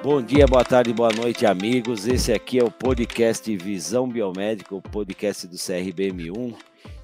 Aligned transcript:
Bom 0.00 0.22
dia, 0.22 0.46
boa 0.46 0.64
tarde, 0.64 0.92
boa 0.92 1.10
noite, 1.12 1.44
amigos. 1.44 2.06
Esse 2.06 2.32
aqui 2.32 2.60
é 2.60 2.62
o 2.62 2.70
podcast 2.70 3.56
Visão 3.56 4.08
Biomédica, 4.08 4.72
o 4.72 4.80
podcast 4.80 5.44
do 5.48 5.56
CRBM1, 5.56 6.54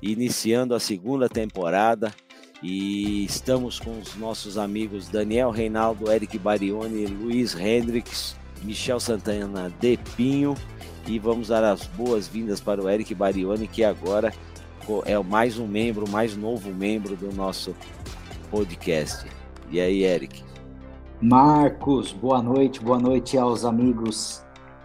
iniciando 0.00 0.77
a 0.77 0.80
segunda 0.80 1.29
temporada. 1.29 2.14
E 2.62 3.25
estamos 3.25 3.80
com 3.80 3.98
os 3.98 4.14
nossos 4.14 4.57
amigos 4.57 5.09
Daniel 5.09 5.50
Reinaldo, 5.50 6.09
Eric 6.09 6.38
Barioni, 6.38 7.04
Luiz 7.07 7.57
Hendricks, 7.57 8.36
Michel 8.62 9.00
Santana 9.00 9.74
de 9.80 9.96
Pinho. 10.16 10.54
E 11.04 11.18
vamos 11.18 11.48
dar 11.48 11.64
as 11.64 11.88
boas-vindas 11.88 12.61
para 12.61 12.80
o 12.80 12.88
Eric 12.88 13.12
Barioni, 13.12 13.66
que 13.66 13.82
agora 13.82 14.32
é 15.04 15.18
mais 15.18 15.58
um 15.58 15.66
membro, 15.66 16.08
mais 16.08 16.36
novo 16.36 16.70
membro 16.70 17.16
do 17.16 17.32
nosso 17.34 17.74
podcast. 18.52 19.27
E 19.69 19.80
aí, 19.80 20.05
Eric? 20.05 20.53
Marcos, 21.27 22.12
boa 22.12 22.42
noite, 22.42 22.80
boa 22.80 22.98
noite 22.98 23.38
aos 23.38 23.64
amigos 23.64 24.45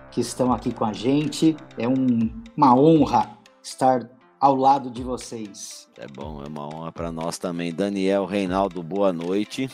que 0.09 0.21
estão 0.21 0.53
aqui 0.53 0.73
com 0.73 0.85
a 0.85 0.93
gente. 0.93 1.57
É 1.77 1.85
um, 1.85 2.31
uma 2.55 2.73
honra 2.73 3.37
estar 3.61 4.09
ao 4.39 4.55
lado 4.55 4.89
de 4.89 5.03
vocês. 5.03 5.89
É 5.97 6.07
bom, 6.07 6.41
é 6.41 6.47
uma 6.47 6.73
honra 6.73 6.93
para 6.93 7.11
nós 7.11 7.37
também. 7.37 7.73
Daniel 7.73 8.25
Reinaldo, 8.25 8.81
boa 8.81 9.11
noite. 9.11 9.69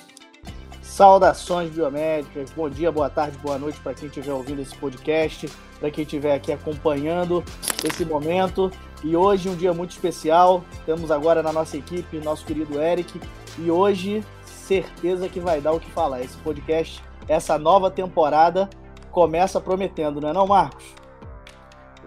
Saudações 0.82 1.70
biomédicas, 1.70 2.50
bom 2.50 2.68
dia, 2.68 2.92
boa 2.92 3.12
tarde, 3.12 3.38
boa 3.44 3.60
noite 3.60 3.80
para 3.82 3.94
quem 3.94 4.08
estiver 4.08 4.34
ouvindo 4.34 4.64
esse 4.64 4.76
podcast, 4.76 5.48
para 5.80 5.92
quem 5.92 6.04
estiver 6.04 6.34
aqui 6.34 6.52
acompanhando 6.52 7.44
esse 7.84 8.04
momento. 8.04 8.72
E 9.04 9.16
hoje 9.16 9.50
um 9.50 9.56
dia 9.56 9.72
muito 9.72 9.92
especial. 9.92 10.64
Temos 10.84 11.12
agora 11.12 11.44
na 11.44 11.54
nossa 11.54 11.78
equipe 11.78 12.18
nosso 12.18 12.44
querido 12.44 12.82
Eric. 12.82 13.22
E 13.60 13.70
hoje 13.70 14.24
certeza 14.66 15.30
que 15.30 15.40
vai 15.40 15.62
dar 15.62 15.74
o 15.74 15.80
que 15.80 15.90
falar. 15.92 16.22
Esse 16.22 16.38
podcast, 16.38 17.02
essa 17.28 17.58
nova 17.58 17.92
temporada, 17.92 18.70
começa 19.12 19.62
prometendo, 19.62 20.20
não 20.20 20.30
é 20.30 20.34
não, 20.34 20.48
Marcos? 20.48 20.84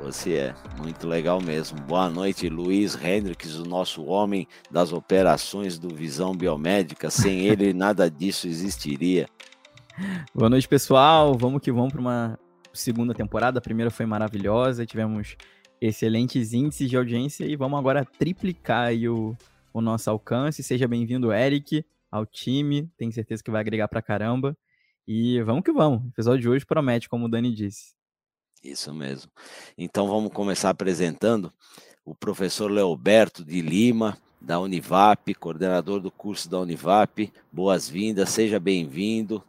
Você 0.02 0.34
é 0.34 0.54
muito 0.76 1.06
legal 1.06 1.40
mesmo. 1.40 1.80
Boa 1.80 2.08
noite, 2.08 2.48
Luiz 2.48 2.96
Hendricks, 3.02 3.56
o 3.56 3.64
nosso 3.64 4.04
homem 4.04 4.46
das 4.70 4.92
operações 4.92 5.78
do 5.78 5.88
Visão 5.88 6.34
Biomédica. 6.34 7.10
Sem 7.10 7.46
ele, 7.46 7.72
nada 7.74 8.10
disso 8.10 8.46
existiria. 8.46 9.28
Boa 10.34 10.48
noite, 10.48 10.68
pessoal. 10.68 11.34
Vamos 11.34 11.60
que 11.60 11.72
vamos 11.72 11.92
para 11.92 12.00
uma 12.00 12.38
segunda 12.72 13.12
temporada. 13.12 13.58
A 13.58 13.62
primeira 13.62 13.90
foi 13.90 14.06
maravilhosa, 14.06 14.86
tivemos 14.86 15.36
excelentes 15.80 16.52
índices 16.52 16.88
de 16.88 16.96
audiência 16.96 17.44
e 17.44 17.56
vamos 17.56 17.78
agora 17.78 18.04
triplicar 18.04 18.92
o, 18.94 19.36
o 19.72 19.80
nosso 19.80 20.08
alcance. 20.10 20.62
Seja 20.62 20.86
bem-vindo, 20.86 21.32
Eric 21.32 21.84
ao 22.10 22.26
time. 22.26 22.90
Tenho 22.96 23.12
certeza 23.12 23.42
que 23.42 23.50
vai 23.50 23.60
agregar 23.60 23.88
pra 23.88 24.02
caramba. 24.02 24.56
E 25.06 25.40
vamos 25.42 25.62
que 25.62 25.72
vamos. 25.72 26.04
O 26.04 26.08
episódio 26.08 26.42
de 26.42 26.48
hoje 26.48 26.66
promete, 26.66 27.08
como 27.08 27.26
o 27.26 27.28
Dani 27.28 27.54
disse. 27.54 27.94
Isso 28.62 28.92
mesmo. 28.92 29.30
Então 29.76 30.08
vamos 30.08 30.32
começar 30.32 30.70
apresentando 30.70 31.52
o 32.04 32.14
professor 32.14 32.70
Leoberto 32.70 33.44
de 33.44 33.60
Lima, 33.60 34.18
da 34.40 34.58
Univap, 34.60 35.34
coordenador 35.34 36.00
do 36.00 36.10
curso 36.10 36.48
da 36.50 36.58
Univap. 36.58 37.32
Boas-vindas, 37.52 38.30
seja 38.30 38.58
bem-vindo. 38.58 39.42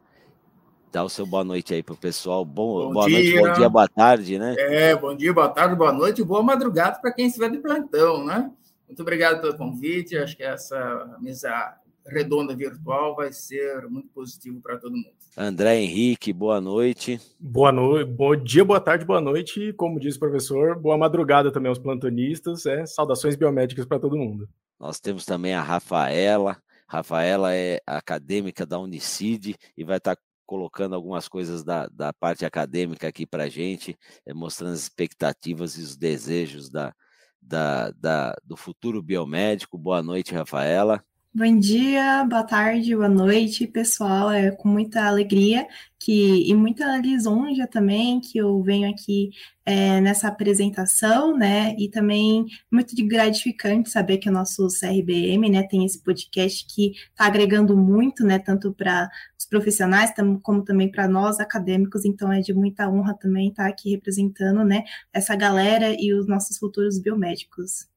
Dá 0.92 1.04
o 1.04 1.10
seu 1.10 1.26
boa 1.26 1.44
noite 1.44 1.74
aí 1.74 1.84
para 1.84 1.94
o 1.94 1.98
pessoal. 1.98 2.44
Bom, 2.44 2.88
bom 2.88 2.94
boa 2.94 3.08
dia. 3.08 3.18
noite, 3.18 3.40
bom 3.40 3.54
dia, 3.54 3.70
boa 3.70 3.88
tarde, 3.88 4.40
né? 4.40 4.56
É, 4.58 4.96
bom 4.96 5.16
dia, 5.16 5.34
boa 5.34 5.50
tarde, 5.50 5.76
boa 5.76 5.94
noite, 5.94 6.24
boa 6.24 6.42
madrugada 6.42 7.00
para 7.00 7.14
quem 7.14 7.28
estiver 7.28 7.52
de 7.52 7.60
plantão, 7.60 8.26
né? 8.26 8.52
Muito 8.88 9.02
obrigado 9.02 9.40
pelo 9.40 9.56
convite. 9.56 10.18
Acho 10.18 10.36
que 10.36 10.44
essa 10.44 11.18
mesa 11.22 11.78
redonda 12.06 12.56
virtual 12.56 13.16
vai 13.16 13.32
ser 13.32 13.88
muito 13.88 14.10
positivo 14.10 14.62
para 14.62 14.78
todo 14.78 14.96
mundo. 14.96 15.20
André 15.38 15.82
Henrique, 15.82 16.34
boa 16.34 16.60
noite. 16.60 17.20
Boa 17.40 17.72
noite, 17.72 18.10
bom 18.10 18.36
dia, 18.36 18.66
boa 18.66 18.80
tarde, 18.80 19.06
boa 19.06 19.22
noite. 19.22 19.70
E, 19.70 19.74
como 19.74 20.00
diz 20.00 20.16
o 20.16 20.20
professor, 20.20 20.78
boa 20.78 20.98
madrugada 20.98 21.52
também 21.52 21.70
aos 21.70 21.80
plantonistas. 21.80 22.66
É, 22.66 22.86
saudações 22.86 23.36
biomédicas 23.36 23.86
para 23.86 24.00
todo 24.00 24.18
mundo. 24.18 24.50
Nós 24.80 25.00
temos 25.00 25.26
também 25.26 25.54
a 25.54 25.62
Rafaela. 25.62 26.58
Rafaela 26.88 27.54
é 27.54 27.80
acadêmica 27.86 28.66
da 28.66 28.80
Unicid 28.80 29.56
e 29.78 29.84
vai 29.84 29.98
estar 29.98 30.18
colocando 30.46 30.96
algumas 30.96 31.28
coisas 31.28 31.64
da, 31.64 31.88
da 31.88 32.12
parte 32.12 32.44
acadêmica 32.44 33.08
aqui 33.08 33.24
para 33.24 33.44
a 33.44 33.50
gente, 33.50 33.96
é, 34.26 34.34
mostrando 34.34 34.74
as 34.74 34.82
expectativas 34.82 35.78
e 35.78 35.82
os 35.82 35.96
desejos 35.96 36.72
da, 36.72 36.92
da, 37.40 37.92
da, 37.92 38.36
do 38.44 38.58
futuro 38.58 39.02
biomédico. 39.02 39.78
Boa 39.78 40.02
noite, 40.02 40.34
Rafaela. 40.34 41.04
Bom 41.32 41.60
dia, 41.60 42.26
boa 42.26 42.44
tarde, 42.44 42.96
boa 42.96 43.08
noite, 43.08 43.68
pessoal. 43.68 44.32
É 44.32 44.50
com 44.50 44.68
muita 44.68 45.06
alegria 45.06 45.68
que, 46.00 46.50
e 46.50 46.54
muita 46.56 46.98
lisonja 46.98 47.68
também 47.68 48.20
que 48.20 48.40
eu 48.40 48.62
venho 48.64 48.90
aqui 48.90 49.30
é, 49.64 50.02
nessa 50.02 50.28
apresentação, 50.28 51.38
né? 51.38 51.76
E 51.78 51.88
também 51.88 52.48
muito 52.72 52.96
gratificante 53.08 53.92
saber 53.92 54.18
que 54.18 54.28
o 54.28 54.32
nosso 54.32 54.68
CRBM, 54.70 55.50
né, 55.52 55.64
tem 55.64 55.86
esse 55.86 56.02
podcast 56.04 56.66
que 56.74 56.94
está 57.12 57.26
agregando 57.28 57.78
muito, 57.78 58.24
né, 58.26 58.40
tanto 58.40 58.74
para 58.74 59.08
os 59.38 59.46
profissionais 59.46 60.12
como 60.42 60.64
também 60.64 60.92
para 60.92 61.08
nós 61.08 61.40
acadêmicos. 61.40 62.06
Então 62.06 62.34
é 62.34 62.40
de 62.42 62.54
muita 62.56 62.90
honra 62.90 63.14
também 63.14 63.50
estar 63.50 63.64
tá 63.66 63.70
aqui 63.70 63.92
representando, 63.92 64.66
né, 64.66 64.84
essa 65.14 65.36
galera 65.36 65.96
e 65.98 66.12
os 66.12 66.28
nossos 66.28 66.58
futuros 66.58 67.00
biomédicos. 67.00 67.88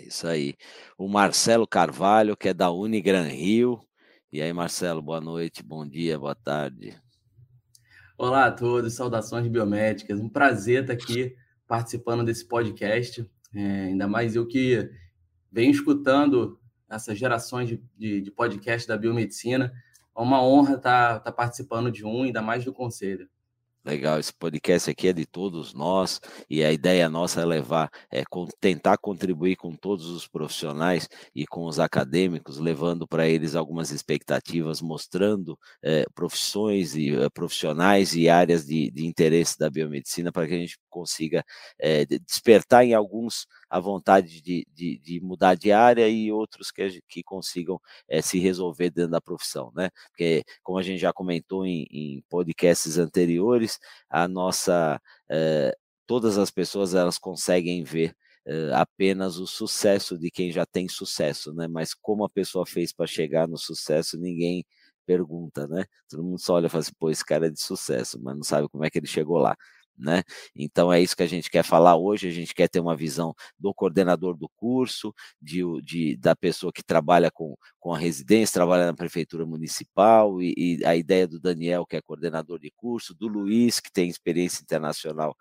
É 0.00 0.04
isso 0.04 0.26
aí. 0.26 0.54
O 0.96 1.06
Marcelo 1.06 1.66
Carvalho, 1.66 2.34
que 2.34 2.48
é 2.48 2.54
da 2.54 2.70
Unigran 2.70 3.24
Rio. 3.24 3.86
E 4.32 4.40
aí, 4.40 4.50
Marcelo, 4.50 5.02
boa 5.02 5.20
noite, 5.20 5.62
bom 5.62 5.86
dia, 5.86 6.18
boa 6.18 6.34
tarde. 6.34 6.96
Olá 8.16 8.46
a 8.46 8.50
todos, 8.50 8.94
saudações 8.94 9.46
biomédicas. 9.46 10.18
Um 10.18 10.28
prazer 10.28 10.82
estar 10.82 10.94
aqui 10.94 11.36
participando 11.66 12.24
desse 12.24 12.48
podcast. 12.48 13.28
É, 13.54 13.60
ainda 13.60 14.08
mais 14.08 14.34
eu 14.34 14.46
que 14.46 14.90
venho 15.52 15.70
escutando 15.70 16.58
essas 16.88 17.18
gerações 17.18 17.68
de, 17.68 17.82
de, 17.94 18.22
de 18.22 18.30
podcast 18.30 18.88
da 18.88 18.96
biomedicina. 18.96 19.70
É 20.16 20.20
uma 20.20 20.42
honra 20.42 20.76
estar, 20.76 21.18
estar 21.18 21.32
participando 21.32 21.92
de 21.92 22.06
um, 22.06 22.22
ainda 22.22 22.40
mais 22.40 22.64
do 22.64 22.72
conselho. 22.72 23.28
Legal, 23.82 24.18
esse 24.20 24.32
podcast 24.34 24.90
aqui 24.90 25.08
é 25.08 25.12
de 25.12 25.24
todos 25.24 25.72
nós 25.72 26.20
e 26.50 26.62
a 26.62 26.70
ideia 26.70 27.08
nossa 27.08 27.40
é 27.40 27.46
levar, 27.46 27.90
é 28.12 28.22
tentar 28.60 28.98
contribuir 28.98 29.56
com 29.56 29.74
todos 29.74 30.04
os 30.10 30.28
profissionais 30.28 31.08
e 31.34 31.46
com 31.46 31.64
os 31.64 31.80
acadêmicos, 31.80 32.58
levando 32.58 33.08
para 33.08 33.26
eles 33.26 33.54
algumas 33.54 33.90
expectativas, 33.90 34.82
mostrando 34.82 35.58
é, 35.82 36.04
profissões 36.14 36.94
e 36.94 37.08
é, 37.16 37.30
profissionais 37.30 38.14
e 38.14 38.28
áreas 38.28 38.66
de, 38.66 38.90
de 38.90 39.06
interesse 39.06 39.58
da 39.58 39.70
biomedicina 39.70 40.30
para 40.30 40.46
que 40.46 40.54
a 40.54 40.58
gente 40.58 40.78
consiga 40.90 41.42
é, 41.78 42.04
despertar 42.04 42.84
em 42.84 42.92
alguns 42.92 43.46
a 43.70 43.78
vontade 43.78 44.42
de, 44.42 44.66
de, 44.74 44.98
de, 44.98 45.20
mudar 45.20 45.54
de 45.54 45.70
área 45.70 46.08
e 46.08 46.32
outros 46.32 46.70
que, 46.72 47.00
que 47.08 47.22
consigam 47.22 47.80
é, 48.08 48.20
se 48.20 48.38
resolver 48.40 48.90
dentro 48.90 49.12
da 49.12 49.20
profissão, 49.20 49.72
né? 49.74 49.90
Porque, 50.08 50.44
como 50.62 50.78
a 50.78 50.82
gente 50.82 50.98
já 51.00 51.12
comentou 51.12 51.64
em, 51.64 51.86
em 51.90 52.22
podcasts 52.28 52.98
anteriores, 52.98 53.78
a 54.08 54.26
nossa. 54.28 55.00
É, 55.30 55.74
todas 56.06 56.36
as 56.38 56.50
pessoas 56.50 56.94
elas 56.94 57.18
conseguem 57.18 57.84
ver 57.84 58.14
Uh, 58.46 58.72
apenas 58.74 59.36
o 59.36 59.46
sucesso 59.46 60.18
de 60.18 60.30
quem 60.30 60.50
já 60.50 60.64
tem 60.64 60.88
sucesso, 60.88 61.52
né? 61.52 61.68
Mas 61.68 61.92
como 61.92 62.24
a 62.24 62.28
pessoa 62.28 62.64
fez 62.66 62.90
para 62.90 63.06
chegar 63.06 63.46
no 63.46 63.58
sucesso, 63.58 64.18
ninguém 64.18 64.64
pergunta, 65.06 65.66
né? 65.68 65.84
Todo 66.08 66.22
mundo 66.22 66.38
só 66.38 66.54
olha 66.54 66.66
e 66.66 66.68
fala 66.70 66.80
assim, 66.80 66.92
pô, 66.98 67.10
esse 67.10 67.24
cara 67.24 67.48
é 67.48 67.50
de 67.50 67.60
sucesso, 67.60 68.18
mas 68.22 68.34
não 68.34 68.42
sabe 68.42 68.68
como 68.68 68.84
é 68.84 68.90
que 68.90 68.98
ele 68.98 69.06
chegou 69.06 69.38
lá 69.38 69.56
né? 70.00 70.22
Então 70.54 70.92
é 70.92 71.00
isso 71.00 71.16
que 71.16 71.22
a 71.22 71.26
gente 71.26 71.50
quer 71.50 71.62
falar 71.62 71.96
hoje. 71.96 72.28
A 72.28 72.32
gente 72.32 72.54
quer 72.54 72.68
ter 72.68 72.80
uma 72.80 72.96
visão 72.96 73.34
do 73.58 73.72
coordenador 73.74 74.36
do 74.36 74.48
curso, 74.56 75.14
de, 75.40 75.62
de 75.82 76.16
da 76.16 76.34
pessoa 76.34 76.72
que 76.72 76.82
trabalha 76.82 77.30
com, 77.30 77.56
com 77.78 77.92
a 77.92 77.98
residência, 77.98 78.54
trabalha 78.54 78.86
na 78.86 78.94
prefeitura 78.94 79.46
municipal, 79.46 80.40
e, 80.42 80.54
e 80.56 80.84
a 80.84 80.96
ideia 80.96 81.26
do 81.26 81.38
Daniel, 81.38 81.86
que 81.86 81.96
é 81.96 82.02
coordenador 82.02 82.58
de 82.58 82.70
curso, 82.70 83.14
do 83.14 83.28
Luiz, 83.28 83.80
que 83.80 83.92
tem 83.92 84.08
experiência 84.08 84.62
internacional 84.62 85.36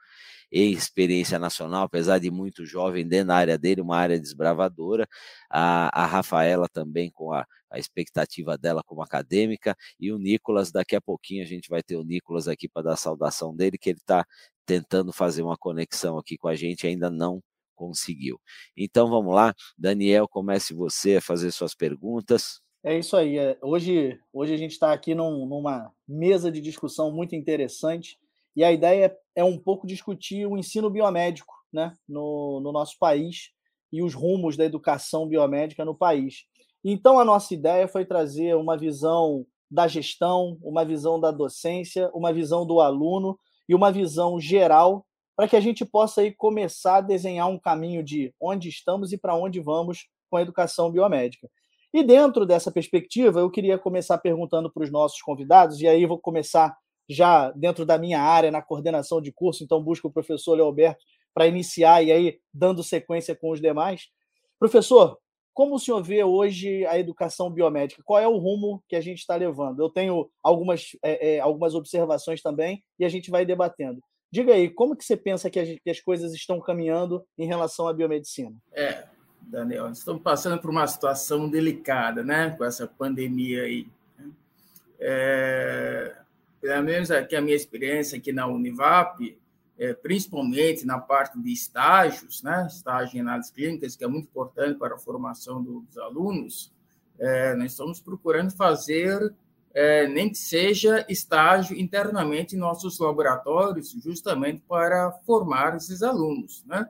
e 0.51 0.72
experiência 0.72 1.38
nacional, 1.38 1.84
apesar 1.84 2.19
de 2.19 2.31
muito 2.31 2.66
jovem 2.66 3.07
dentro 3.07 3.28
da 3.28 3.36
área 3.36 3.57
dele, 3.57 3.81
uma 3.81 3.98
área 3.98 4.19
desbravadora. 4.19 5.07
A, 5.50 6.04
a 6.04 6.06
Rafaela 6.06 6.68
também 6.68 7.12
com 7.12 7.31
a, 7.31 7.46
a 7.69 7.78
expectativa 7.80 8.57
dela 8.57 8.81
como 8.86 9.01
acadêmica, 9.01 9.75
e 10.00 10.12
o 10.12 10.18
Nicolas, 10.18 10.72
daqui 10.72 10.96
a 10.96 11.01
pouquinho 11.01 11.44
a 11.44 11.48
gente 11.48 11.69
vai 11.69 11.84
ter 11.84 11.96
o 11.96 12.04
Nicolas 12.04 12.48
aqui 12.48 12.68
para 12.68 12.84
dar 12.84 12.94
a 12.94 12.98
saudação 12.98 13.56
dele, 13.56 13.78
que 13.78 13.90
ele 13.90 14.00
está 14.00 14.25
tentando 14.66 15.12
fazer 15.12 15.42
uma 15.42 15.57
conexão 15.57 16.18
aqui 16.18 16.38
com 16.38 16.48
a 16.48 16.56
gente, 16.56 16.88
ainda 16.88 17.10
não 17.10 17.42
conseguiu. 17.75 18.40
Então 18.75 19.10
vamos 19.10 19.34
lá, 19.34 19.54
Daniel, 19.78 20.28
comece 20.28 20.74
você 20.74 21.16
a 21.16 21.22
fazer 21.22 21.52
suas 21.52 21.74
perguntas. 21.74 22.60
É 22.84 22.98
isso 22.98 23.16
aí. 23.16 23.38
É, 23.38 23.57
hoje, 23.62 24.19
hoje 24.31 24.54
a 24.54 24.57
gente 24.57 24.72
está 24.72 24.94
aqui 24.94 25.16
num, 25.16 25.45
numa 25.45 25.92
mesa 26.07 26.52
de 26.52 26.62
discussão 26.62 27.12
muito 27.12 27.36
interessante 27.36 28.18
e 28.56 28.63
a 28.63 28.72
ideia 28.72 29.16
é 29.36 29.44
um 29.44 29.57
pouco 29.57 29.88
discutir 29.88 30.46
o 30.46 30.57
ensino 30.57 30.90
biomédico 30.90 31.54
né, 31.72 31.94
no, 32.07 32.60
no 32.62 32.72
nosso 32.72 32.96
país 33.00 33.51
e 33.92 34.04
os 34.04 34.13
rumos 34.13 34.57
da 34.57 34.66
educação 34.66 35.28
biomédica 35.28 35.86
no 35.86 35.96
país. 35.96 36.46
Então, 36.84 37.19
a 37.19 37.25
nossa 37.25 37.54
ideia 37.54 37.88
foi 37.88 38.06
trazer 38.06 38.56
uma 38.56 38.78
visão 38.78 39.46
da 39.69 39.88
gestão, 39.88 40.57
uma 40.62 40.84
visão 40.84 41.19
da 41.19 41.31
docência, 41.31 42.10
uma 42.13 42.34
visão 42.34 42.66
do 42.66 42.80
aluno 42.80 43.38
e 43.68 43.75
uma 43.75 43.92
visão 43.92 44.40
geral 44.40 45.06
para 45.36 45.48
que 45.48 45.56
a 45.56 45.62
gente 45.62 45.86
possa 45.86 46.22
aí 46.22 46.34
começar 46.34 46.98
a 46.98 47.02
desenhar 47.02 47.48
um 47.48 47.57
caminho 47.57 48.04
de 48.04 48.34
onde 48.42 48.68
estamos 48.68 49.13
e 49.13 49.18
para 49.18 49.36
onde 49.36 49.62
vamos 49.62 50.07
com 50.30 50.38
a 50.38 50.42
educação 50.42 50.92
biomédica. 50.92 51.50
E 51.94 52.04
dentro 52.04 52.45
dessa 52.45 52.72
perspectiva, 52.72 53.40
eu 53.40 53.50
queria 53.50 53.78
começar 53.78 54.18
perguntando 54.18 54.72
para 54.72 54.84
os 54.84 54.92
nossos 54.92 55.22
convidados, 55.22 55.80
e 55.80 55.88
aí 55.88 56.06
vou 56.06 56.19
começar 56.19 56.75
já 57.10 57.52
dentro 57.52 57.86
da 57.86 57.98
minha 57.98 58.22
área, 58.22 58.52
na 58.52 58.62
coordenação 58.62 59.20
de 59.20 59.32
curso, 59.32 59.64
então 59.64 59.84
busco 59.84 60.08
o 60.08 60.12
professor 60.12 60.54
Leoberto 60.54 61.04
para 61.34 61.48
iniciar 61.48 62.04
e 62.04 62.12
aí 62.12 62.40
dando 62.54 62.84
sequência 62.84 63.36
com 63.36 63.52
os 63.52 63.60
demais. 63.60 64.10
Professor, 64.60 65.18
como 65.54 65.76
o 65.76 65.80
senhor 65.80 66.02
vê 66.04 66.24
hoje 66.24 66.86
a 66.86 66.98
educação 66.98 67.50
biomédica? 67.50 68.04
Qual 68.06 68.20
é 68.20 68.28
o 68.28 68.38
rumo 68.38 68.84
que 68.88 68.96
a 68.96 69.02
gente 69.02 69.20
está 69.20 69.36
levando? 69.36 69.82
Eu 69.82 69.90
tenho 69.90 70.30
algumas, 70.44 70.92
é, 71.04 71.36
é, 71.36 71.40
algumas 71.40 71.76
observações 71.76 72.42
também 72.42 72.84
e 72.98 73.04
a 73.04 73.10
gente 73.10 73.32
vai 73.32 73.46
debatendo. 73.46 74.00
Diga 74.32 74.54
aí, 74.54 74.70
como 74.70 74.96
que 74.96 75.04
você 75.04 75.18
pensa 75.18 75.50
que 75.50 75.60
as, 75.60 75.68
que 75.84 75.90
as 75.90 76.00
coisas 76.00 76.34
estão 76.34 76.62
caminhando 76.62 77.26
em 77.38 77.48
relação 77.48 77.88
à 77.88 77.94
biomedicina? 77.94 78.56
É, 78.72 79.06
Daniel, 79.42 79.90
estamos 79.90 80.22
passando 80.22 80.62
por 80.62 80.70
uma 80.70 80.86
situação 80.86 81.50
delicada, 81.50 82.24
né, 82.24 82.52
com 82.52 82.64
essa 82.64 82.88
pandemia 82.88 83.64
aí. 83.64 83.88
Né? 84.18 84.32
É, 85.00 86.16
pelo 86.62 86.84
menos 86.84 87.12
aqui 87.12 87.36
a 87.36 87.42
minha 87.42 87.56
experiência 87.56 88.18
aqui 88.18 88.32
na 88.32 88.48
Univap, 88.48 89.38
é, 89.78 89.94
principalmente 89.94 90.86
na 90.86 91.00
parte 91.00 91.40
de 91.40 91.52
estágios, 91.54 92.44
né, 92.44 92.68
estágio 92.70 93.22
análises 93.22 93.52
clínicas, 93.52 93.96
que 93.96 94.04
é 94.04 94.08
muito 94.08 94.26
importante 94.26 94.78
para 94.78 94.96
a 94.96 95.00
formação 95.00 95.64
dos 95.64 95.98
alunos, 95.98 96.74
é, 97.18 97.56
nós 97.56 97.72
estamos 97.72 98.00
procurando 98.00 98.52
fazer 98.52 99.34
é, 99.74 100.08
nem 100.08 100.30
que 100.30 100.38
seja 100.38 101.06
estágio 101.08 101.78
internamente 101.78 102.56
em 102.56 102.60
nossos 102.60 103.00
laboratórios, 103.00 103.96
justamente 104.04 104.62
para 104.68 105.12
formar 105.26 105.76
esses 105.76 106.02
alunos, 106.02 106.64
né? 106.66 106.88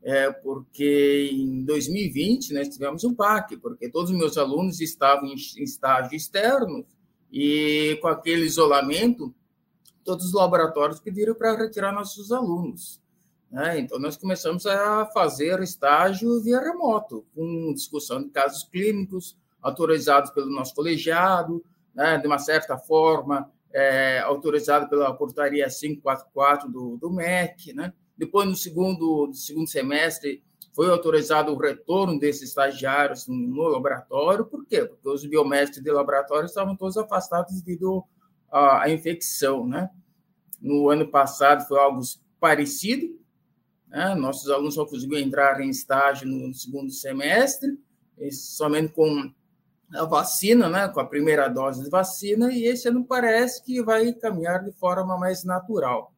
É, 0.00 0.30
porque 0.30 1.30
em 1.32 1.64
2020 1.64 2.54
nós 2.54 2.68
tivemos 2.68 3.02
um 3.02 3.12
PAC, 3.14 3.56
porque 3.56 3.90
todos 3.90 4.10
os 4.10 4.16
meus 4.16 4.38
alunos 4.38 4.80
estavam 4.80 5.28
em 5.28 5.34
estágio 5.34 6.16
externo 6.16 6.86
e 7.32 7.98
com 8.00 8.08
aquele 8.08 8.44
isolamento, 8.44 9.34
todos 10.04 10.26
os 10.26 10.32
laboratórios 10.32 11.00
pediram 11.00 11.34
para 11.34 11.56
retirar 11.56 11.92
nossos 11.92 12.32
alunos. 12.32 13.00
Né? 13.50 13.80
Então, 13.80 13.98
nós 13.98 14.16
começamos 14.16 14.66
a 14.66 15.06
fazer 15.06 15.62
estágio 15.62 16.42
via 16.42 16.60
remoto, 16.60 17.24
com 17.34 17.72
discussão 17.74 18.22
de 18.22 18.30
casos 18.30 18.64
clínicos 18.64 19.36
autorizados 19.60 20.30
pelo 20.30 20.50
nosso 20.50 20.74
colegiado, 20.74 21.64
né, 21.94 22.16
de 22.18 22.26
uma 22.26 22.38
certa 22.38 22.78
forma, 22.78 23.50
é, 23.72 24.20
autorizado 24.20 24.88
pela 24.88 25.12
portaria 25.14 25.68
544 25.68 26.70
do, 26.70 26.96
do 26.96 27.10
MEC. 27.10 27.72
Né? 27.72 27.92
Depois, 28.16 28.48
no 28.48 28.56
segundo, 28.56 29.26
no 29.26 29.34
segundo 29.34 29.68
semestre, 29.68 30.42
foi 30.78 30.92
autorizado 30.92 31.52
o 31.52 31.58
retorno 31.58 32.20
desses 32.20 32.50
estagiários 32.50 33.26
no 33.26 33.66
laboratório. 33.66 34.44
Por 34.44 34.64
quê? 34.64 34.84
Porque 34.84 35.08
os 35.08 35.26
biomédicos 35.26 35.82
de 35.82 35.90
laboratório 35.90 36.46
estavam 36.46 36.76
todos 36.76 36.96
afastados 36.96 37.60
devido 37.60 38.04
à, 38.48 38.84
à 38.84 38.88
infecção. 38.88 39.66
Né? 39.66 39.90
No 40.62 40.88
ano 40.88 41.08
passado 41.08 41.66
foi 41.66 41.80
algo 41.80 42.00
parecido. 42.38 43.18
Né? 43.88 44.14
Nossos 44.14 44.48
alunos 44.48 44.74
só 44.74 44.86
conseguiram 44.86 45.20
entrar 45.20 45.60
em 45.60 45.68
estágio 45.68 46.28
no 46.28 46.54
segundo 46.54 46.92
semestre, 46.92 47.76
somente 48.30 48.92
com 48.92 49.32
a 49.92 50.04
vacina, 50.04 50.68
né, 50.68 50.86
com 50.86 51.00
a 51.00 51.06
primeira 51.06 51.48
dose 51.48 51.82
de 51.82 51.90
vacina, 51.90 52.52
e 52.52 52.66
esse 52.66 52.86
ano 52.88 53.04
parece 53.04 53.64
que 53.64 53.82
vai 53.82 54.12
caminhar 54.12 54.62
de 54.62 54.70
forma 54.70 55.18
mais 55.18 55.42
natural. 55.42 56.14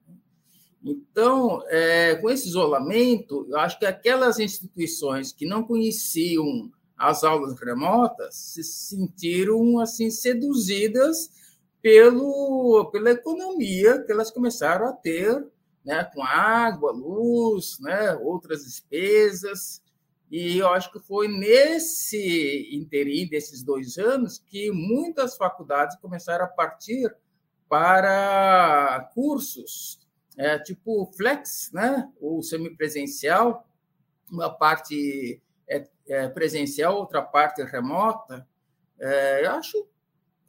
Então, 0.82 1.62
é, 1.68 2.14
com 2.16 2.30
esse 2.30 2.48
isolamento, 2.48 3.46
eu 3.48 3.58
acho 3.58 3.78
que 3.78 3.84
aquelas 3.84 4.38
instituições 4.38 5.32
que 5.32 5.46
não 5.46 5.62
conheciam 5.62 6.70
as 6.96 7.22
aulas 7.22 7.58
remotas 7.60 8.34
se 8.34 8.62
sentiram 8.62 9.78
assim 9.78 10.10
seduzidas 10.10 11.30
pelo, 11.82 12.90
pela 12.92 13.10
economia 13.10 14.02
que 14.02 14.12
elas 14.12 14.30
começaram 14.30 14.86
a 14.86 14.92
ter, 14.92 15.46
né, 15.84 16.04
com 16.14 16.22
água, 16.22 16.92
luz, 16.92 17.78
né, 17.80 18.14
outras 18.16 18.64
despesas. 18.64 19.82
E 20.30 20.58
eu 20.58 20.68
acho 20.68 20.92
que 20.92 21.00
foi 21.00 21.26
nesse 21.26 22.68
interim 22.72 23.26
desses 23.28 23.62
dois 23.62 23.98
anos 23.98 24.38
que 24.38 24.70
muitas 24.70 25.36
faculdades 25.36 25.96
começaram 25.96 26.44
a 26.44 26.48
partir 26.48 27.14
para 27.68 29.10
cursos 29.14 29.99
é, 30.36 30.58
tipo 30.58 31.10
flex, 31.16 31.70
né, 31.72 32.10
ou 32.20 32.42
semipresencial, 32.42 33.66
uma 34.30 34.50
parte 34.50 35.42
é, 35.68 35.88
é 36.08 36.28
presencial, 36.28 36.96
outra 36.96 37.22
parte 37.22 37.62
remota. 37.62 38.46
É, 38.98 39.44
eu 39.46 39.50
acho 39.52 39.88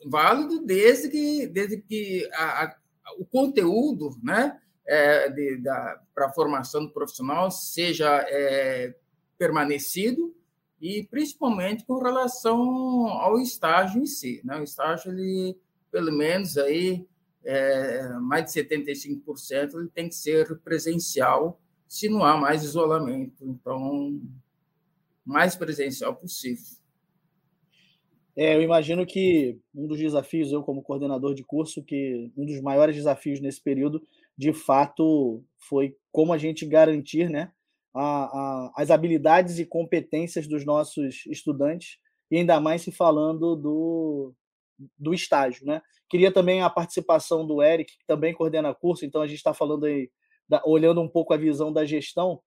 válido 0.05 0.63
desde 0.65 1.09
que, 1.09 1.47
desde 1.47 1.81
que 1.81 2.29
a, 2.33 2.65
a, 2.65 2.75
o 3.17 3.25
conteúdo 3.25 4.17
né, 4.23 4.59
é, 4.87 5.29
para 6.13 6.27
a 6.27 6.33
formação 6.33 6.85
do 6.85 6.91
profissional 6.91 7.49
seja 7.51 8.25
é, 8.27 8.95
permanecido 9.37 10.35
e 10.79 11.03
principalmente 11.03 11.85
com 11.85 11.99
relação 11.99 13.07
ao 13.07 13.39
estágio 13.39 14.01
em 14.01 14.05
si. 14.05 14.41
Né? 14.43 14.59
O 14.59 14.63
estágio, 14.63 15.11
ele, 15.11 15.57
pelo 15.91 16.11
menos 16.11 16.57
aí, 16.57 17.07
é, 17.43 18.07
mais 18.19 18.45
de 18.45 18.61
75% 18.61 19.75
ele 19.75 19.89
tem 19.89 20.07
que 20.07 20.15
ser 20.15 20.59
presencial, 20.59 21.59
se 21.87 22.07
não 22.07 22.23
há 22.23 22.37
mais 22.37 22.63
isolamento. 22.63 23.43
Então, 23.43 24.19
mais 25.25 25.55
presencial 25.55 26.15
possível. 26.15 26.81
É, 28.35 28.55
eu 28.55 28.61
imagino 28.61 29.05
que 29.05 29.59
um 29.75 29.87
dos 29.87 29.99
desafios, 29.99 30.51
eu 30.51 30.63
como 30.63 30.81
coordenador 30.81 31.33
de 31.33 31.43
curso, 31.43 31.83
que 31.83 32.31
um 32.37 32.45
dos 32.45 32.61
maiores 32.61 32.95
desafios 32.95 33.41
nesse 33.41 33.61
período, 33.61 34.01
de 34.37 34.53
fato, 34.53 35.43
foi 35.57 35.95
como 36.11 36.31
a 36.31 36.37
gente 36.37 36.65
garantir, 36.65 37.29
né, 37.29 37.51
a, 37.93 38.01
a, 38.03 38.73
as 38.77 38.89
habilidades 38.89 39.59
e 39.59 39.65
competências 39.65 40.47
dos 40.47 40.65
nossos 40.65 41.25
estudantes, 41.25 41.97
e 42.29 42.37
ainda 42.37 42.59
mais 42.61 42.81
se 42.81 42.91
falando 42.91 43.55
do, 43.55 44.33
do 44.97 45.13
estágio. 45.13 45.65
Né? 45.65 45.81
Queria 46.09 46.31
também 46.31 46.61
a 46.61 46.69
participação 46.69 47.45
do 47.45 47.61
Eric, 47.61 47.97
que 47.97 48.05
também 48.05 48.33
coordena 48.33 48.73
curso, 48.73 49.05
então 49.05 49.21
a 49.21 49.27
gente 49.27 49.37
está 49.37 49.53
falando 49.53 49.85
aí, 49.85 50.09
da, 50.47 50.61
olhando 50.65 51.01
um 51.01 51.07
pouco 51.07 51.33
a 51.33 51.37
visão 51.37 51.71
da 51.71 51.85
gestão, 51.85 52.41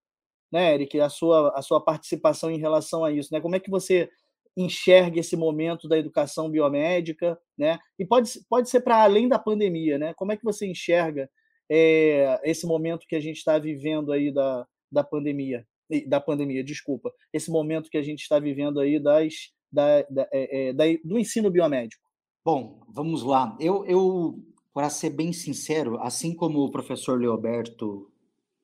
né, 0.52 0.74
Eric, 0.74 1.00
a 1.00 1.08
sua, 1.08 1.52
a 1.56 1.62
sua 1.62 1.80
participação 1.82 2.50
em 2.50 2.58
relação 2.58 3.04
a 3.04 3.10
isso. 3.10 3.30
Né? 3.32 3.40
Como 3.40 3.56
é 3.56 3.60
que 3.60 3.70
você 3.70 4.08
enxerga 4.56 5.18
esse 5.18 5.36
momento 5.36 5.88
da 5.88 5.98
educação 5.98 6.48
biomédica, 6.48 7.38
né? 7.58 7.78
E 7.98 8.04
pode, 8.04 8.30
pode 8.48 8.70
ser 8.70 8.80
para 8.80 9.02
além 9.02 9.28
da 9.28 9.38
pandemia, 9.38 9.98
né? 9.98 10.14
Como 10.14 10.32
é 10.32 10.36
que 10.36 10.44
você 10.44 10.66
enxerga 10.66 11.28
é, 11.68 12.40
esse 12.44 12.66
momento 12.66 13.06
que 13.08 13.16
a 13.16 13.20
gente 13.20 13.38
está 13.38 13.58
vivendo 13.58 14.12
aí 14.12 14.32
da, 14.32 14.66
da 14.90 15.02
pandemia, 15.02 15.66
da 16.06 16.20
pandemia, 16.20 16.62
desculpa, 16.62 17.12
esse 17.32 17.50
momento 17.50 17.90
que 17.90 17.98
a 17.98 18.02
gente 18.02 18.20
está 18.20 18.38
vivendo 18.38 18.80
aí 18.80 19.00
das, 19.00 19.34
da, 19.72 20.02
da, 20.02 20.28
é, 20.32 20.68
é, 20.68 20.72
da, 20.72 20.84
do 21.04 21.18
ensino 21.18 21.50
biomédico? 21.50 22.03
Bom, 22.44 22.78
vamos 22.86 23.22
lá. 23.22 23.56
Eu, 23.58 23.86
eu 23.86 24.38
para 24.74 24.90
ser 24.90 25.08
bem 25.08 25.32
sincero, 25.32 25.98
assim 26.02 26.34
como 26.34 26.58
o 26.58 26.70
professor 26.70 27.18
Leoberto 27.18 28.10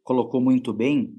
colocou 0.05 0.39
muito 0.39 0.71
bem, 0.71 1.17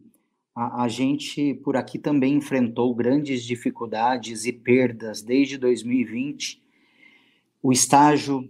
a, 0.53 0.83
a, 0.83 0.87
gente 0.87 1.55
por 1.63 1.75
aqui 1.75 1.97
também 1.97 2.35
enfrentou 2.35 2.93
grandes 2.93 3.43
dificuldades 3.43 4.45
e 4.45 4.53
perdas 4.53 5.23
desde 5.23 5.57
2020. 5.57 6.61
O 7.63 7.71
estágio, 7.71 8.47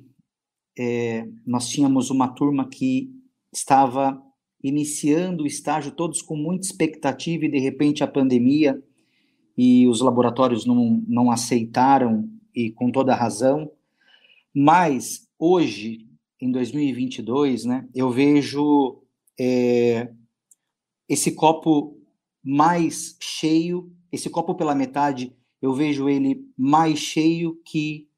é, 0.78 1.26
nós 1.48 1.70
tínhamos 1.70 2.10
uma 2.10 2.28
turma 2.28 2.68
que 2.68 3.10
estava 3.50 4.22
iniciando 4.62 5.44
o 5.44 5.48
estágio, 5.48 5.94
todos 5.94 6.22
com 6.22 6.36
muita 6.36 6.66
expectativa, 6.66 7.46
e 7.46 7.52
de 7.52 7.60
repente 7.60 8.04
a 8.04 8.08
pandemia 8.08 8.84
e 9.58 9.88
os 9.88 10.02
laboratórios 10.02 10.66
não, 10.66 11.02
não 11.08 11.32
aceitaram, 11.32 12.30
e 12.54 12.72
com 12.72 12.92
toda 12.92 13.16
razão. 13.16 13.72
Mas 14.54 15.28
hoje, 15.38 16.08
em 16.40 16.52
2022, 16.52 17.66
né, 17.66 17.88
eu 17.94 18.10
vejo 18.10 19.02
é, 19.40 20.12
esse 21.08 21.32
copo 21.32 21.98
mais 22.44 23.18
cheio, 23.22 23.92
esse 24.12 24.30
copo 24.30 24.56
pela 24.56 24.76
metade, 24.76 25.36
eu 25.62 25.74
vejo 25.74 26.10
ele 26.10 26.46
mais 26.58 27.00
cheio 27.00 27.62
que 27.64 28.10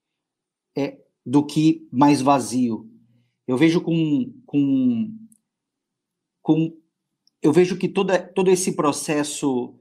é, 0.76 0.98
do 1.26 1.46
que 1.46 1.88
mais 1.92 2.22
vazio. 2.22 2.90
Eu 3.48 3.58
vejo 3.58 3.82
com, 3.82 4.34
com 4.46 5.12
com 6.42 6.78
eu 7.42 7.52
vejo 7.52 7.78
que 7.78 7.90
toda, 7.90 8.20
todo 8.20 8.50
esse 8.50 8.74
processo 8.74 9.76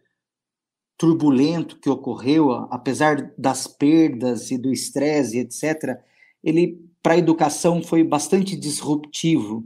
turbulento 0.96 1.78
que 1.78 1.90
ocorreu, 1.90 2.52
apesar 2.70 3.34
das 3.36 3.66
perdas 3.66 4.50
e 4.50 4.58
do 4.58 4.72
estresse, 4.72 5.38
etc., 5.38 6.00
ele 6.42 6.80
para 7.02 7.14
a 7.14 7.18
educação 7.18 7.82
foi 7.82 8.04
bastante 8.04 8.56
disruptivo 8.56 9.64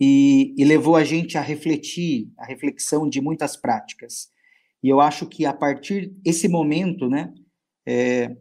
e, 0.00 0.54
e, 0.56 0.64
levou 0.64 0.96
a 0.96 1.04
gente 1.04 1.36
a 1.36 1.40
refletir, 1.40 2.30
a 2.38 2.46
reflexão 2.46 3.08
de 3.08 3.20
muitas 3.20 3.56
práticas. 3.56 4.28
E 4.82 4.88
eu 4.88 5.00
acho 5.00 5.26
que 5.26 5.44
a 5.44 5.52
partir 5.52 6.06
desse 6.22 6.48
momento, 6.48 7.08
né, 7.08 7.32
é, 7.86 8.36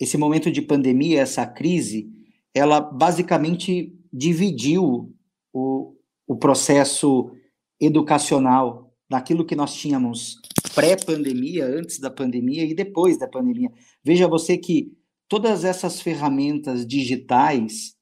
esse 0.00 0.16
momento 0.16 0.50
de 0.50 0.62
pandemia, 0.62 1.20
essa 1.20 1.46
crise, 1.46 2.10
ela 2.54 2.80
basicamente 2.80 3.94
dividiu 4.12 5.14
o, 5.52 5.94
o 6.26 6.36
processo 6.36 7.30
educacional 7.78 8.92
daquilo 9.08 9.44
que 9.44 9.54
nós 9.54 9.74
tínhamos 9.74 10.36
pré-pandemia, 10.74 11.66
antes 11.66 11.98
da 11.98 12.10
pandemia 12.10 12.64
e 12.64 12.74
depois 12.74 13.18
da 13.18 13.28
pandemia. 13.28 13.70
Veja 14.02 14.26
você 14.26 14.56
que 14.56 14.90
todas 15.32 15.64
essas 15.64 16.02
ferramentas 16.02 16.86
digitais, 16.86 17.94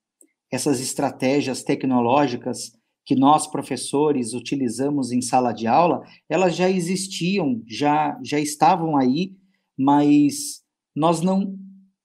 essas 0.50 0.80
estratégias 0.80 1.62
tecnológicas 1.62 2.72
que 3.06 3.14
nós 3.14 3.46
professores 3.46 4.34
utilizamos 4.34 5.12
em 5.12 5.22
sala 5.22 5.52
de 5.52 5.68
aula, 5.68 6.02
elas 6.28 6.56
já 6.56 6.68
existiam, 6.68 7.62
já 7.68 8.18
já 8.24 8.40
estavam 8.40 8.96
aí, 8.96 9.36
mas 9.78 10.60
nós 10.92 11.20
não 11.20 11.56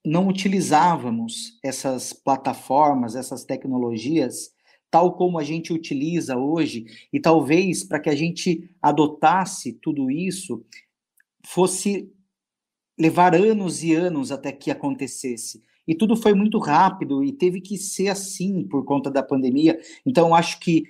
não 0.05 0.27
utilizávamos 0.27 1.57
essas 1.63 2.13
plataformas, 2.13 3.15
essas 3.15 3.43
tecnologias 3.43 4.53
tal 4.91 5.17
como 5.17 5.39
a 5.39 5.43
gente 5.43 5.73
utiliza 5.73 6.37
hoje, 6.37 6.85
e 7.11 7.19
talvez 7.19 7.83
para 7.83 7.99
que 7.99 8.11
a 8.11 8.15
gente 8.15 8.69
adotasse 8.79 9.73
tudo 9.81 10.11
isso 10.11 10.63
fosse 11.43 12.14
levar 12.97 13.35
anos 13.35 13.83
e 13.83 13.93
anos 13.93 14.31
até 14.31 14.51
que 14.51 14.71
acontecesse. 14.71 15.61
E 15.87 15.93
tudo 15.93 16.15
foi 16.15 16.33
muito 16.33 16.57
rápido 16.57 17.23
e 17.23 17.31
teve 17.31 17.61
que 17.61 17.77
ser 17.77 18.07
assim 18.07 18.63
por 18.63 18.83
conta 18.83 19.11
da 19.11 19.21
pandemia. 19.21 19.79
Então, 20.05 20.33
acho 20.33 20.59
que, 20.59 20.83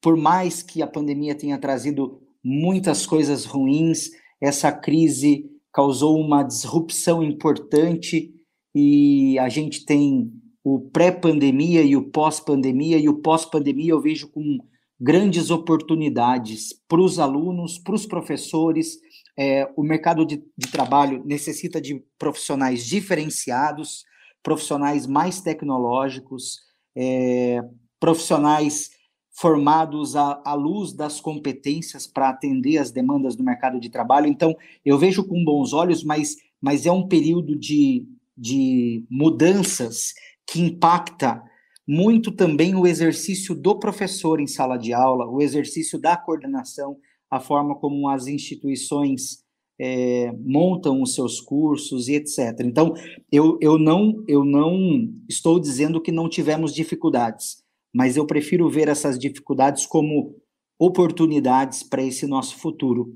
por 0.00 0.16
mais 0.16 0.62
que 0.62 0.82
a 0.82 0.86
pandemia 0.86 1.34
tenha 1.34 1.58
trazido 1.58 2.20
muitas 2.42 3.06
coisas 3.06 3.44
ruins, 3.44 4.10
essa 4.40 4.72
crise 4.72 5.50
causou 5.72 6.18
uma 6.18 6.42
disrupção 6.42 7.22
importante 7.22 8.34
e 8.74 9.38
a 9.38 9.48
gente 9.48 9.84
tem 9.84 10.32
o 10.64 10.80
pré-pandemia 10.80 11.82
e 11.82 11.96
o 11.96 12.10
pós-pandemia, 12.10 12.98
e 12.98 13.08
o 13.08 13.20
pós-pandemia 13.20 13.92
eu 13.92 14.00
vejo 14.00 14.28
com 14.28 14.58
grandes 15.00 15.50
oportunidades 15.50 16.72
para 16.88 17.00
os 17.00 17.18
alunos, 17.18 17.78
para 17.78 17.94
os 17.94 18.04
professores. 18.04 18.98
É, 19.40 19.70
o 19.76 19.84
mercado 19.84 20.26
de, 20.26 20.42
de 20.56 20.68
trabalho 20.68 21.22
necessita 21.24 21.80
de 21.80 22.02
profissionais 22.18 22.84
diferenciados, 22.84 24.04
profissionais 24.42 25.06
mais 25.06 25.40
tecnológicos, 25.40 26.58
é, 26.96 27.62
profissionais 28.00 28.90
formados 29.30 30.16
à, 30.16 30.42
à, 30.44 30.54
luz 30.54 30.92
das 30.92 31.20
competências 31.20 32.08
para 32.08 32.30
atender 32.30 32.78
as 32.78 32.90
demandas 32.90 33.36
do 33.36 33.44
mercado 33.44 33.78
de 33.78 33.88
trabalho. 33.88 34.26
Então, 34.26 34.56
eu 34.84 34.98
vejo 34.98 35.24
com 35.24 35.44
bons 35.44 35.72
olhos, 35.72 36.02
mas, 36.02 36.36
mas 36.60 36.86
é 36.86 36.90
um 36.90 37.06
período 37.06 37.56
de, 37.56 38.04
de 38.36 39.04
mudanças 39.08 40.12
que 40.44 40.60
impacta 40.60 41.40
muito 41.86 42.32
também 42.32 42.74
o 42.74 42.86
exercício 42.86 43.54
do 43.54 43.78
professor 43.78 44.40
em 44.40 44.46
sala 44.48 44.76
de 44.76 44.92
aula, 44.92 45.26
o 45.26 45.40
exercício 45.40 46.00
da 46.00 46.16
coordenação, 46.16 46.98
a 47.30 47.40
forma 47.40 47.74
como 47.74 48.08
as 48.08 48.26
instituições 48.26 49.44
é, 49.80 50.32
montam 50.40 51.02
os 51.02 51.14
seus 51.14 51.40
cursos 51.40 52.08
e 52.08 52.14
etc. 52.14 52.60
Então, 52.64 52.94
eu, 53.30 53.58
eu, 53.60 53.78
não, 53.78 54.24
eu 54.26 54.44
não 54.44 55.08
estou 55.28 55.60
dizendo 55.60 56.00
que 56.00 56.10
não 56.10 56.28
tivemos 56.28 56.74
dificuldades, 56.74 57.62
mas 57.94 58.16
eu 58.16 58.26
prefiro 58.26 58.68
ver 58.68 58.88
essas 58.88 59.18
dificuldades 59.18 59.86
como 59.86 60.36
oportunidades 60.78 61.82
para 61.82 62.02
esse 62.02 62.26
nosso 62.26 62.56
futuro 62.56 63.14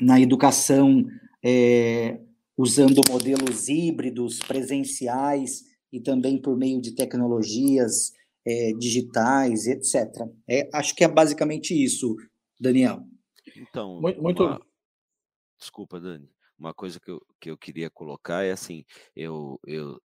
na 0.00 0.20
educação, 0.20 1.04
é, 1.44 2.18
usando 2.56 3.00
modelos 3.08 3.68
híbridos, 3.68 4.38
presenciais, 4.38 5.64
e 5.92 6.00
também 6.00 6.40
por 6.40 6.56
meio 6.56 6.80
de 6.80 6.92
tecnologias 6.92 8.12
é, 8.46 8.72
digitais, 8.72 9.66
etc. 9.66 10.08
É, 10.48 10.68
acho 10.72 10.94
que 10.94 11.04
é 11.04 11.08
basicamente 11.08 11.74
isso, 11.74 12.16
Daniel. 12.58 13.02
Então, 13.56 14.00
muito, 14.00 14.22
muito... 14.22 14.44
Uma... 14.44 14.60
desculpa, 15.58 16.00
Dani. 16.00 16.30
Uma 16.58 16.72
coisa 16.72 17.00
que 17.00 17.10
eu, 17.10 17.20
que 17.40 17.50
eu 17.50 17.58
queria 17.58 17.90
colocar 17.90 18.44
é 18.44 18.52
assim, 18.52 18.84
eu, 19.16 19.58
eu 19.66 20.00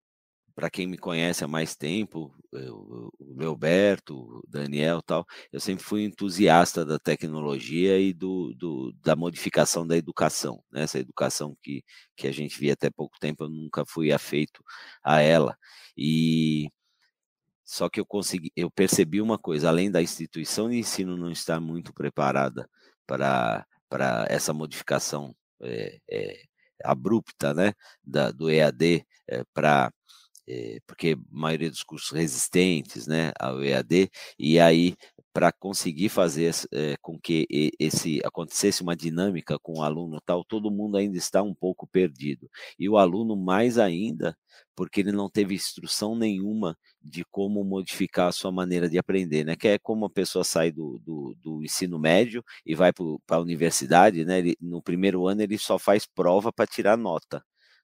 para 0.57 0.71
quem 0.71 0.87
me 0.87 0.97
conhece 0.97 1.43
há 1.43 1.47
mais 1.47 1.75
tempo, 1.75 2.33
eu, 2.51 3.11
o 3.19 3.35
Leoberto, 3.37 4.17
o 4.17 4.41
Daniel 4.47 5.03
tal, 5.03 5.23
eu 5.51 5.59
sempre 5.59 5.83
fui 5.83 6.03
entusiasta 6.03 6.83
da 6.83 6.97
tecnologia 6.97 7.99
e 7.99 8.11
do, 8.11 8.55
do, 8.55 8.91
da 9.03 9.15
modificação 9.15 9.85
da 9.85 9.95
educação. 9.95 10.63
Né? 10.71 10.81
Essa 10.81 10.97
educação 10.97 11.55
que, 11.61 11.83
que 12.15 12.27
a 12.27 12.31
gente 12.31 12.59
via 12.59 12.73
até 12.73 12.89
pouco 12.89 13.19
tempo, 13.19 13.43
eu 13.43 13.49
nunca 13.49 13.85
fui 13.85 14.11
afeito 14.11 14.63
a 15.03 15.21
ela. 15.21 15.55
E 15.95 16.71
só 17.63 17.87
que 17.87 17.99
eu 17.99 18.05
consegui, 18.05 18.51
eu 18.55 18.71
percebi 18.71 19.21
uma 19.21 19.37
coisa, 19.37 19.69
além 19.69 19.91
da 19.91 20.01
instituição 20.01 20.71
de 20.71 20.77
ensino 20.77 21.15
não 21.15 21.29
estar 21.31 21.59
muito 21.59 21.93
preparada 21.93 22.67
para, 23.07 23.65
para 23.89 24.27
essa 24.29 24.53
modificação 24.53 25.35
é, 25.61 25.99
é, 26.09 26.41
abrupta 26.83 27.53
né, 27.53 27.73
da, 28.03 28.31
do 28.31 28.49
EAD 28.49 29.05
é, 29.27 29.43
para 29.53 29.91
é, 30.47 30.79
porque 30.87 31.17
a 31.17 31.17
maioria 31.29 31.69
dos 31.69 31.83
cursos 31.83 32.11
resistentes 32.11 33.05
né, 33.05 33.33
ao 33.39 33.61
EAD, 33.61 34.09
e 34.39 34.59
aí 34.59 34.95
para 35.37 35.51
conseguir 35.51 36.09
fazer 36.09 36.51
é, 36.73 36.95
com 36.99 37.19
que 37.19 37.45
esse 37.79 38.19
acontecesse 38.25 38.81
uma 38.81 38.95
dinâmica 38.95 39.59
com 39.59 39.77
o 39.77 39.83
aluno 39.83 40.19
tal, 40.25 40.43
todo 40.43 40.71
mundo 40.71 40.97
ainda 40.97 41.15
está 41.15 41.43
um 41.43 41.53
pouco 41.53 41.85
perdido. 41.85 42.49
E 42.79 42.89
o 42.89 42.97
aluno 42.97 43.35
mais 43.35 43.77
ainda, 43.77 44.35
porque 44.75 45.01
ele 45.01 45.11
não 45.11 45.29
teve 45.29 45.53
instrução 45.53 46.15
nenhuma 46.15 46.75
de 46.99 47.23
como 47.29 47.63
modificar 47.63 48.29
a 48.29 48.31
sua 48.31 48.51
maneira 48.51 48.89
de 48.89 48.97
aprender, 48.97 49.43
né? 49.45 49.55
Que 49.55 49.67
é 49.67 49.77
como 49.77 50.05
a 50.05 50.09
pessoa 50.09 50.43
sai 50.43 50.71
do, 50.71 50.99
do, 51.05 51.35
do 51.39 51.63
ensino 51.63 51.99
médio 51.99 52.43
e 52.65 52.73
vai 52.73 52.91
para 52.91 53.37
a 53.37 53.39
universidade, 53.39 54.25
né? 54.25 54.39
Ele, 54.39 54.57
no 54.59 54.81
primeiro 54.81 55.27
ano 55.27 55.43
ele 55.43 55.59
só 55.59 55.77
faz 55.77 56.07
prova 56.07 56.51
para 56.51 56.65
tirar 56.65 56.97
nota 56.97 57.43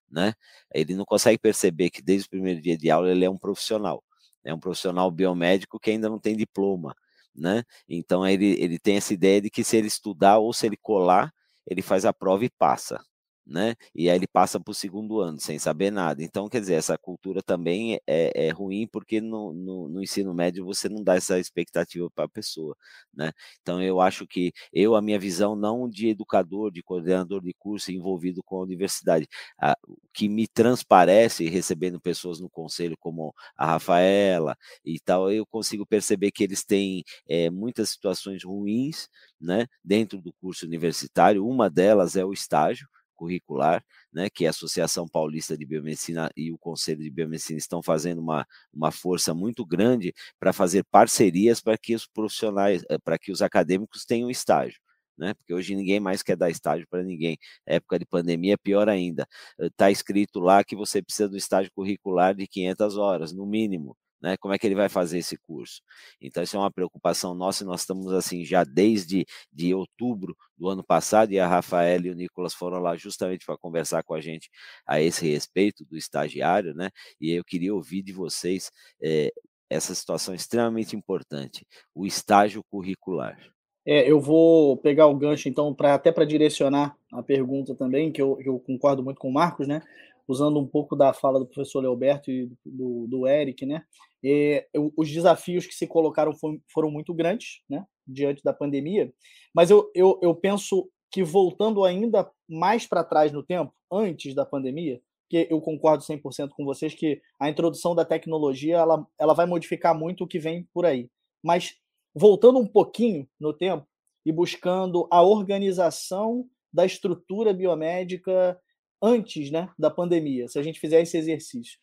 né? 0.10 0.34
Ele 0.74 0.96
não 0.96 1.06
consegue 1.06 1.38
perceber 1.38 1.92
que 1.92 2.02
desde 2.02 2.28
o 2.28 2.30
primeiro 2.32 2.62
dia 2.62 2.78
de 2.78 2.90
aula 2.90 3.12
ele 3.12 3.26
é 3.26 3.30
um 3.30 3.38
profissional, 3.38 4.04
é 4.44 4.54
um 4.54 4.60
profissional 4.60 5.10
biomédico 5.12 5.80
que 5.80 5.92
ainda 5.92 6.10
não 6.10 6.20
tem 6.20 6.36
diploma, 6.36 6.96
né? 7.36 7.64
Então 7.88 8.28
ele, 8.28 8.56
ele 8.62 8.80
tem 8.80 8.98
essa 8.98 9.14
ideia 9.14 9.42
de 9.42 9.50
que 9.50 9.64
se 9.64 9.78
ele 9.78 9.88
estudar 9.88 10.38
ou 10.40 10.54
se 10.54 10.66
ele 10.66 10.78
colar, 10.78 11.34
ele 11.68 11.82
faz 11.82 12.06
a 12.06 12.14
prova 12.14 12.46
e 12.46 12.50
passa, 12.50 13.00
né? 13.46 13.76
E 13.94 14.10
aí 14.10 14.16
ele 14.16 14.28
passa 14.28 14.60
para 14.60 14.72
o 14.72 14.74
segundo 14.74 15.20
ano 15.20 15.40
sem 15.40 15.60
saber 15.60 15.92
nada. 15.92 16.24
Então, 16.24 16.48
quer 16.48 16.62
dizer, 16.62 16.76
essa 16.76 16.98
cultura 16.98 17.42
também 17.42 18.00
é, 18.08 18.48
é 18.48 18.50
ruim 18.52 18.88
porque 18.88 19.20
no, 19.20 19.54
no, 19.54 19.90
no, 19.90 20.02
ensino 20.02 20.34
médio 20.34 20.66
você 20.66 20.88
não 20.88 21.04
dá 21.04 21.16
essa 21.16 21.40
expectativa 21.40 22.10
para 22.10 22.26
a 22.26 22.30
pessoa, 22.30 22.76
né? 23.14 23.32
Então, 23.62 23.82
eu 23.82 24.00
acho 24.00 24.26
que 24.26 24.54
eu, 24.72 24.96
a 24.96 25.02
minha 25.02 25.20
visão 25.20 25.56
não 25.56 25.90
de 25.90 26.08
educador, 26.10 26.72
de 26.72 26.82
coordenador 26.82 27.42
de 27.42 27.54
curso 27.54 27.92
envolvido 27.92 28.42
com 28.44 28.58
a 28.58 28.64
universidade, 28.64 29.28
a, 29.60 29.76
o 29.88 29.98
que 30.14 30.30
me 30.30 30.48
transparece 30.48 31.50
recebendo 31.50 32.00
pessoas 32.00 32.40
no 32.40 32.50
conselho 32.50 32.96
como 33.00 33.34
a 33.58 33.66
Rafaela 33.66 34.56
e 34.86 35.00
tal, 35.00 35.32
eu 35.32 35.46
consigo 35.46 35.86
perceber 35.86 36.32
que 36.32 36.44
eles 36.44 36.64
têm 36.64 37.04
é, 37.28 37.50
muitas 37.50 37.90
situações 37.90 38.44
ruins, 38.44 39.10
né? 39.40 39.68
Dentro 39.84 40.22
do 40.22 40.32
curso 40.34 40.66
universitário, 40.66 41.46
uma 41.46 41.70
delas 41.70 42.16
é 42.16 42.24
o 42.26 42.34
estágio, 42.34 42.88
curricular, 43.14 43.84
né, 44.12 44.30
que 44.30 44.46
é 44.46 44.48
a 44.48 44.50
Associação 44.50 45.08
Paulista 45.08 45.58
de 45.58 45.66
Biomedicina 45.66 46.30
e 46.36 46.52
o 46.52 46.58
Conselho 46.58 47.02
de 47.04 47.10
Biomedicina 47.10 47.58
estão 47.58 47.82
fazendo 47.82 48.22
uma, 48.22 48.46
uma 48.74 48.92
força 48.92 49.34
muito 49.34 49.66
grande 49.66 50.14
para 50.40 50.54
fazer 50.54 50.84
parcerias 50.86 51.62
para 51.62 51.78
que 51.78 51.96
os 51.96 52.06
profissionais, 52.08 52.84
eh, 52.90 52.98
para 52.98 53.18
que 53.18 53.32
os 53.32 53.42
acadêmicos 53.42 54.06
tenham 54.06 54.30
estágio. 54.30 54.80
Né? 55.18 55.34
Porque 55.34 55.54
hoje 55.54 55.76
ninguém 55.76 56.00
mais 56.00 56.24
quer 56.24 56.36
dar 56.36 56.50
estágio 56.50 56.88
para 56.90 57.04
ninguém. 57.04 57.38
Época 57.66 58.00
de 58.00 58.06
pandemia, 58.06 58.58
pior 58.58 58.90
ainda. 58.90 59.28
Está 59.60 59.92
escrito 59.92 60.40
lá 60.40 60.64
que 60.64 60.76
você 60.76 61.02
precisa 61.02 61.30
do 61.30 61.38
estágio 61.38 61.72
curricular 61.74 62.36
de 62.36 62.48
500 62.48 62.98
horas, 62.98 63.32
no 63.32 63.46
mínimo 63.46 63.96
né? 64.24 64.38
Como 64.38 64.54
é 64.54 64.58
que 64.58 64.66
ele 64.66 64.74
vai 64.74 64.88
fazer 64.88 65.18
esse 65.18 65.38
curso? 65.38 65.82
Então, 66.22 66.42
isso 66.42 66.56
é 66.56 66.60
uma 66.60 66.72
preocupação 66.72 67.36
nossa, 67.36 67.64
e 67.64 67.68
nós 67.68 67.82
estamos 67.82 68.12
assim 68.14 68.46
já 68.46 68.64
desde 68.64 69.26
de 69.52 69.74
outubro 69.74 70.34
do 70.58 70.70
ano 70.70 70.82
passado, 70.82 71.34
e 71.34 71.40
a 71.40 71.48
Rafaela 71.48 72.08
e 72.08 72.10
o 72.10 72.16
Nicolas 72.16 72.54
foram 72.54 72.80
lá 72.80 72.96
justamente 72.96 73.46
para 73.46 73.58
conversar 73.58 74.02
com 74.04 74.14
a 74.14 74.22
gente 74.22 74.50
a 74.88 75.02
esse 75.02 75.30
respeito 75.30 75.84
do 75.84 75.98
estagiário, 75.98 76.74
né? 76.74 76.90
E 77.20 77.32
eu 77.32 77.44
queria 77.44 77.76
ouvir 77.76 78.02
de 78.02 78.14
vocês 78.14 78.72
é, 79.02 79.30
essa 79.70 79.94
situação 79.94 80.34
extremamente 80.34 80.96
importante, 80.96 81.68
o 81.94 82.06
estágio 82.06 82.64
curricular. 82.64 83.38
É, 83.86 84.10
eu 84.10 84.22
vou 84.22 84.78
pegar 84.78 85.08
o 85.08 85.16
gancho, 85.16 85.50
então, 85.50 85.74
para 85.74 85.94
até 85.94 86.10
para 86.10 86.24
direcionar 86.24 86.96
a 87.12 87.22
pergunta 87.22 87.76
também, 87.76 88.14
que 88.14 88.22
eu, 88.22 88.38
eu 88.40 88.58
concordo 88.58 89.04
muito 89.04 89.20
com 89.20 89.28
o 89.28 89.34
Marcos, 89.34 89.68
né? 89.68 89.82
usando 90.28 90.60
um 90.60 90.68
pouco 90.68 90.96
da 90.96 91.14
fala 91.14 91.40
do 91.40 91.46
professor 91.46 91.82
Leoberto 91.82 92.32
e 92.32 92.50
do, 92.66 93.08
do 93.08 93.28
Eric, 93.28 93.66
né? 93.66 93.84
É, 94.26 94.68
os 94.96 95.12
desafios 95.12 95.66
que 95.66 95.74
se 95.74 95.86
colocaram 95.86 96.34
foram, 96.34 96.60
foram 96.72 96.92
muito 96.92 97.14
grandes, 97.14 97.62
né? 97.70 97.86
Diante 98.08 98.42
da 98.44 98.54
pandemia, 98.54 99.14
mas 99.54 99.70
eu, 99.70 99.90
eu, 99.96 100.20
eu 100.22 100.36
penso 100.36 100.90
que 101.12 101.24
voltando 101.24 101.84
ainda 101.84 102.30
mais 102.50 102.88
para 102.88 103.04
trás 103.04 103.32
no 103.32 103.44
tempo, 103.44 103.74
antes 103.92 104.34
da 104.34 104.46
pandemia, 104.46 105.00
que 105.30 105.48
eu 105.50 105.62
concordo 105.62 106.04
100% 106.04 106.50
com 106.50 106.66
vocês 106.66 106.94
que 106.94 107.22
a 107.40 107.50
introdução 107.50 107.96
da 107.96 108.04
tecnologia 108.04 108.78
ela, 108.78 109.06
ela 109.20 109.34
vai 109.34 109.46
modificar 109.46 109.98
muito 109.98 110.24
o 110.24 110.28
que 110.28 110.40
vem 110.40 110.68
por 110.74 110.86
aí. 110.86 111.10
Mas 111.44 111.76
voltando 112.16 112.60
um 112.60 112.68
pouquinho 112.68 113.28
no 113.40 113.54
tempo 113.54 113.88
e 114.26 114.32
buscando 114.32 115.08
a 115.12 115.22
organização 115.22 116.48
da 116.72 116.86
estrutura 116.86 117.54
biomédica 117.54 118.60
antes 119.02 119.52
né, 119.52 119.70
da 119.78 119.92
pandemia, 119.92 120.48
se 120.48 120.58
a 120.58 120.64
gente 120.64 120.80
fizer 120.80 121.02
esse 121.02 121.18
exercício. 121.18 121.78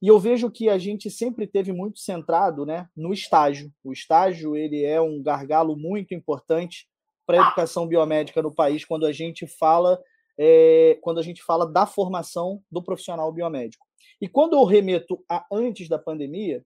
E 0.00 0.08
eu 0.08 0.18
vejo 0.18 0.50
que 0.50 0.68
a 0.68 0.78
gente 0.78 1.10
sempre 1.10 1.46
teve 1.46 1.72
muito 1.72 1.98
centrado 1.98 2.66
né, 2.66 2.88
no 2.96 3.12
estágio. 3.12 3.72
O 3.84 3.92
estágio 3.92 4.56
ele 4.56 4.84
é 4.84 5.00
um 5.00 5.22
gargalo 5.22 5.76
muito 5.76 6.14
importante 6.14 6.88
para 7.26 7.38
a 7.38 7.46
educação 7.46 7.86
biomédica 7.86 8.42
no 8.42 8.52
país 8.52 8.84
quando 8.84 9.06
a 9.06 9.12
gente 9.12 9.46
fala 9.46 9.98
é, 10.38 10.98
quando 11.02 11.18
a 11.18 11.22
gente 11.22 11.42
fala 11.42 11.66
da 11.66 11.86
formação 11.86 12.62
do 12.70 12.82
profissional 12.82 13.30
biomédico. 13.32 13.86
E 14.20 14.28
quando 14.28 14.54
eu 14.54 14.64
remeto 14.64 15.22
a 15.28 15.44
antes 15.52 15.88
da 15.88 15.98
pandemia, 15.98 16.64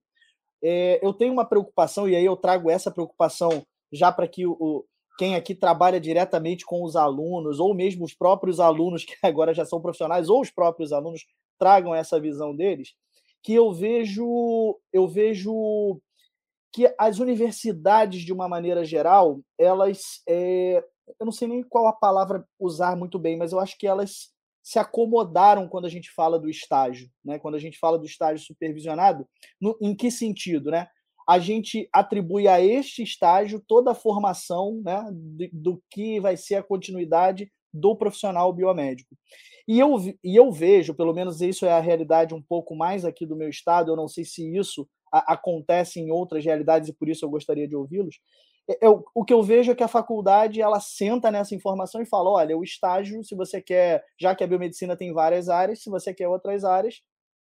é, 0.63 0.99
eu 1.05 1.13
tenho 1.13 1.33
uma 1.33 1.45
preocupação, 1.45 2.07
e 2.07 2.15
aí 2.15 2.25
eu 2.25 2.35
trago 2.35 2.69
essa 2.69 2.91
preocupação 2.91 3.63
já 3.91 4.11
para 4.11 4.27
que 4.27 4.45
o, 4.45 4.85
quem 5.17 5.35
aqui 5.35 5.55
trabalha 5.55 5.99
diretamente 5.99 6.65
com 6.65 6.83
os 6.83 6.95
alunos, 6.95 7.59
ou 7.59 7.73
mesmo 7.73 8.05
os 8.05 8.13
próprios 8.13 8.59
alunos 8.59 9.03
que 9.05 9.15
agora 9.23 9.53
já 9.53 9.65
são 9.65 9.81
profissionais, 9.81 10.29
ou 10.29 10.41
os 10.41 10.51
próprios 10.51 10.91
alunos 10.91 11.25
tragam 11.59 11.93
essa 11.93 12.19
visão 12.19 12.55
deles, 12.55 12.93
que 13.47 13.53
eu 13.53 13.71
vejo, 13.71 14.77
eu 14.91 15.07
vejo 15.07 16.01
que 16.73 16.93
as 16.99 17.19
universidades, 17.19 18.23
de 18.23 18.33
uma 18.33 18.45
maneira 18.45 18.83
geral, 18.83 19.39
elas, 19.57 20.21
é, 20.27 20.83
eu 21.17 21.25
não 21.25 21.31
sei 21.31 21.47
nem 21.47 21.63
qual 21.63 21.87
a 21.87 21.93
palavra 21.93 22.45
usar 22.59 22.97
muito 22.97 23.17
bem, 23.17 23.37
mas 23.37 23.53
eu 23.53 23.59
acho 23.61 23.77
que 23.77 23.87
elas 23.87 24.33
se 24.61 24.77
acomodaram 24.77 25.65
quando 25.69 25.85
a 25.85 25.89
gente 25.89 26.11
fala 26.11 26.37
do 26.37 26.49
estágio, 26.49 27.09
né? 27.23 27.39
Quando 27.39 27.55
a 27.55 27.59
gente 27.59 27.79
fala 27.79 27.97
do 27.97 28.05
estágio 28.05 28.45
supervisionado, 28.45 29.25
no, 29.61 29.77
em 29.81 29.95
que 29.95 30.11
sentido, 30.11 30.69
né? 30.69 30.89
A 31.25 31.39
gente 31.39 31.87
atribui 31.93 32.49
a 32.49 32.59
este 32.59 33.01
estágio 33.01 33.63
toda 33.65 33.91
a 33.91 33.95
formação, 33.95 34.81
né, 34.83 35.05
do, 35.09 35.49
do 35.53 35.83
que 35.89 36.19
vai 36.19 36.35
ser 36.35 36.55
a 36.55 36.63
continuidade 36.63 37.49
do 37.73 37.95
profissional 37.95 38.51
biomédico. 38.53 39.15
E 39.67 39.79
eu, 39.79 39.97
e 40.23 40.35
eu 40.35 40.51
vejo, 40.51 40.93
pelo 40.93 41.13
menos 41.13 41.41
isso 41.41 41.65
é 41.65 41.71
a 41.71 41.79
realidade 41.79 42.33
um 42.33 42.41
pouco 42.41 42.75
mais 42.75 43.03
aqui 43.03 43.25
do 43.25 43.35
meu 43.35 43.49
estado, 43.49 43.91
eu 43.91 43.95
não 43.95 44.07
sei 44.07 44.23
se 44.23 44.55
isso 44.55 44.87
a, 45.11 45.33
acontece 45.33 45.99
em 45.99 46.11
outras 46.11 46.43
realidades 46.45 46.89
e 46.89 46.93
por 46.93 47.09
isso 47.09 47.25
eu 47.25 47.29
gostaria 47.29 47.67
de 47.67 47.75
ouvi-los, 47.75 48.19
eu, 48.81 49.05
o 49.15 49.23
que 49.23 49.33
eu 49.33 49.41
vejo 49.41 49.71
é 49.71 49.75
que 49.75 49.83
a 49.83 49.87
faculdade 49.87 50.61
ela 50.61 50.79
senta 50.79 51.31
nessa 51.31 51.55
informação 51.55 52.01
e 52.01 52.05
fala: 52.05 52.29
olha, 52.29 52.57
o 52.57 52.63
estágio, 52.63 53.23
se 53.23 53.33
você 53.33 53.61
quer, 53.61 54.03
já 54.19 54.35
que 54.35 54.43
a 54.43 54.47
biomedicina 54.47 54.97
tem 54.97 55.13
várias 55.13 55.47
áreas, 55.47 55.81
se 55.81 55.89
você 55.89 56.13
quer 56.13 56.27
outras 56.27 56.65
áreas, 56.65 57.01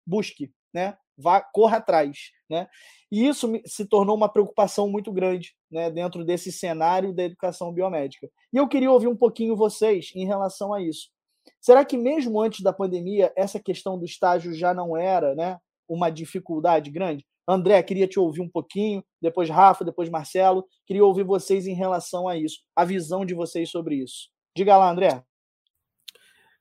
busque, 0.07 0.53
né? 0.73 0.97
Vá, 1.17 1.41
corra 1.41 1.77
atrás, 1.77 2.31
né? 2.51 2.67
E 3.11 3.27
isso 3.27 3.49
se 3.65 3.87
tornou 3.87 4.17
uma 4.17 4.29
preocupação 4.29 4.89
muito 4.89 5.13
grande, 5.13 5.55
né, 5.71 5.91
dentro 5.91 6.25
desse 6.25 6.51
cenário 6.51 7.15
da 7.15 7.23
educação 7.23 7.73
biomédica. 7.73 8.29
E 8.53 8.57
eu 8.57 8.67
queria 8.67 8.91
ouvir 8.91 9.07
um 9.07 9.17
pouquinho 9.17 9.57
vocês 9.57 10.11
em 10.15 10.27
relação 10.27 10.73
a 10.73 10.83
isso. 10.83 11.11
Será 11.61 11.85
que 11.85 11.97
mesmo 11.97 12.41
antes 12.41 12.61
da 12.61 12.73
pandemia 12.73 13.33
essa 13.37 13.61
questão 13.61 13.99
do 13.99 14.05
estágio 14.05 14.53
já 14.53 14.75
não 14.75 14.97
era, 14.97 15.35
né, 15.35 15.59
uma 15.89 16.11
dificuldade 16.11 16.91
grande? 16.91 17.25
André, 17.47 17.83
queria 17.83 18.09
te 18.09 18.19
ouvir 18.19 18.41
um 18.41 18.49
pouquinho, 18.49 19.05
depois 19.21 19.51
Rafa, 19.51 19.85
depois 19.85 20.09
Marcelo. 20.09 20.67
Queria 20.87 21.05
ouvir 21.05 21.25
vocês 21.25 21.67
em 21.67 21.75
relação 21.75 22.27
a 22.27 22.37
isso, 22.37 22.61
a 22.75 22.85
visão 22.85 23.25
de 23.25 23.35
vocês 23.35 23.71
sobre 23.71 23.97
isso. 23.97 24.31
Diga 24.57 24.77
lá, 24.77 24.91
André. 24.91 25.23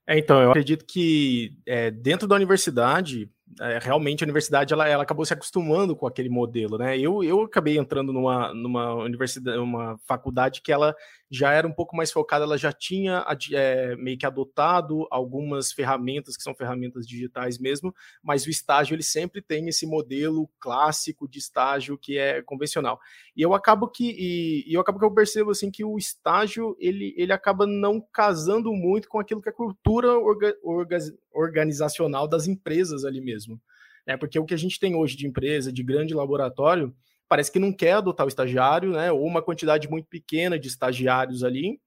É, 0.06 0.18
então, 0.18 0.40
eu 0.42 0.50
acredito 0.50 0.84
que 0.84 1.56
é, 1.66 1.90
dentro 1.90 2.28
da 2.28 2.34
universidade, 2.34 3.30
é, 3.60 3.78
realmente 3.80 4.22
a 4.22 4.26
universidade 4.26 4.72
ela, 4.72 4.88
ela 4.88 5.02
acabou 5.02 5.24
se 5.24 5.32
acostumando 5.32 5.94
com 5.94 6.06
aquele 6.06 6.28
modelo, 6.28 6.78
né? 6.78 6.98
Eu, 6.98 7.22
eu 7.22 7.42
acabei 7.42 7.78
entrando 7.78 8.12
numa, 8.12 8.52
numa 8.52 8.94
universidade, 8.94 9.58
uma 9.58 9.98
faculdade 10.06 10.60
que 10.60 10.72
ela 10.72 10.94
já 11.30 11.52
era 11.52 11.66
um 11.66 11.72
pouco 11.72 11.96
mais 11.96 12.12
focada, 12.12 12.44
ela 12.44 12.56
já 12.56 12.72
tinha 12.72 13.24
é, 13.52 13.96
meio 13.96 14.16
que 14.16 14.26
adotado 14.26 15.06
algumas 15.10 15.72
ferramentas 15.72 16.36
que 16.36 16.42
são 16.42 16.54
ferramentas 16.54 17.06
digitais 17.06 17.58
mesmo, 17.58 17.94
mas 18.22 18.46
o 18.46 18.50
estágio 18.50 18.94
ele 18.94 19.02
sempre 19.02 19.42
tem 19.42 19.68
esse 19.68 19.86
modelo 19.86 20.48
clássico 20.60 21.28
de 21.28 21.38
estágio 21.38 21.98
que 21.98 22.18
é 22.18 22.42
convencional. 22.42 23.00
E 23.36 23.42
eu 23.42 23.52
acabo 23.52 23.88
que 23.88 24.10
e, 24.10 24.70
e 24.70 24.74
eu 24.74 24.80
acabo 24.80 24.98
que 24.98 25.04
eu 25.04 25.14
percebo 25.14 25.50
assim 25.50 25.70
que 25.70 25.84
o 25.84 25.98
estágio 25.98 26.76
ele, 26.78 27.14
ele 27.16 27.32
acaba 27.32 27.66
não 27.66 28.00
casando 28.12 28.72
muito 28.72 29.08
com 29.08 29.18
aquilo 29.18 29.42
que 29.42 29.48
a 29.48 29.52
cultura 29.52 30.12
orga, 30.16 30.56
orga, 30.62 30.98
organizacional 31.34 32.28
das 32.28 32.46
empresas 32.46 33.04
ali 33.04 33.20
mesmo. 33.20 33.60
É 34.06 34.16
porque 34.16 34.38
o 34.38 34.44
que 34.44 34.54
a 34.54 34.58
gente 34.58 34.78
tem 34.78 34.94
hoje 34.94 35.16
de 35.16 35.26
empresa, 35.26 35.72
de 35.72 35.82
grande 35.82 36.14
laboratório, 36.14 36.94
parece 37.28 37.50
que 37.50 37.58
não 37.58 37.72
quer 37.72 37.92
adotar 37.92 38.26
o 38.26 38.28
estagiário, 38.28 38.92
né? 38.92 39.10
Ou 39.10 39.26
uma 39.26 39.42
quantidade 39.42 39.88
muito 39.88 40.06
pequena 40.08 40.58
de 40.58 40.68
estagiários 40.68 41.42
ali. 41.42 41.80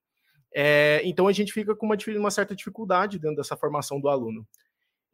É, 0.53 1.01
então 1.03 1.27
a 1.27 1.31
gente 1.31 1.53
fica 1.53 1.75
com 1.75 1.85
uma, 1.85 1.97
uma, 2.17 2.31
certa 2.31 2.55
dificuldade 2.55 3.19
dentro 3.19 3.37
dessa 3.37 3.55
formação 3.55 3.99
do 3.99 4.09
aluno. 4.09 4.47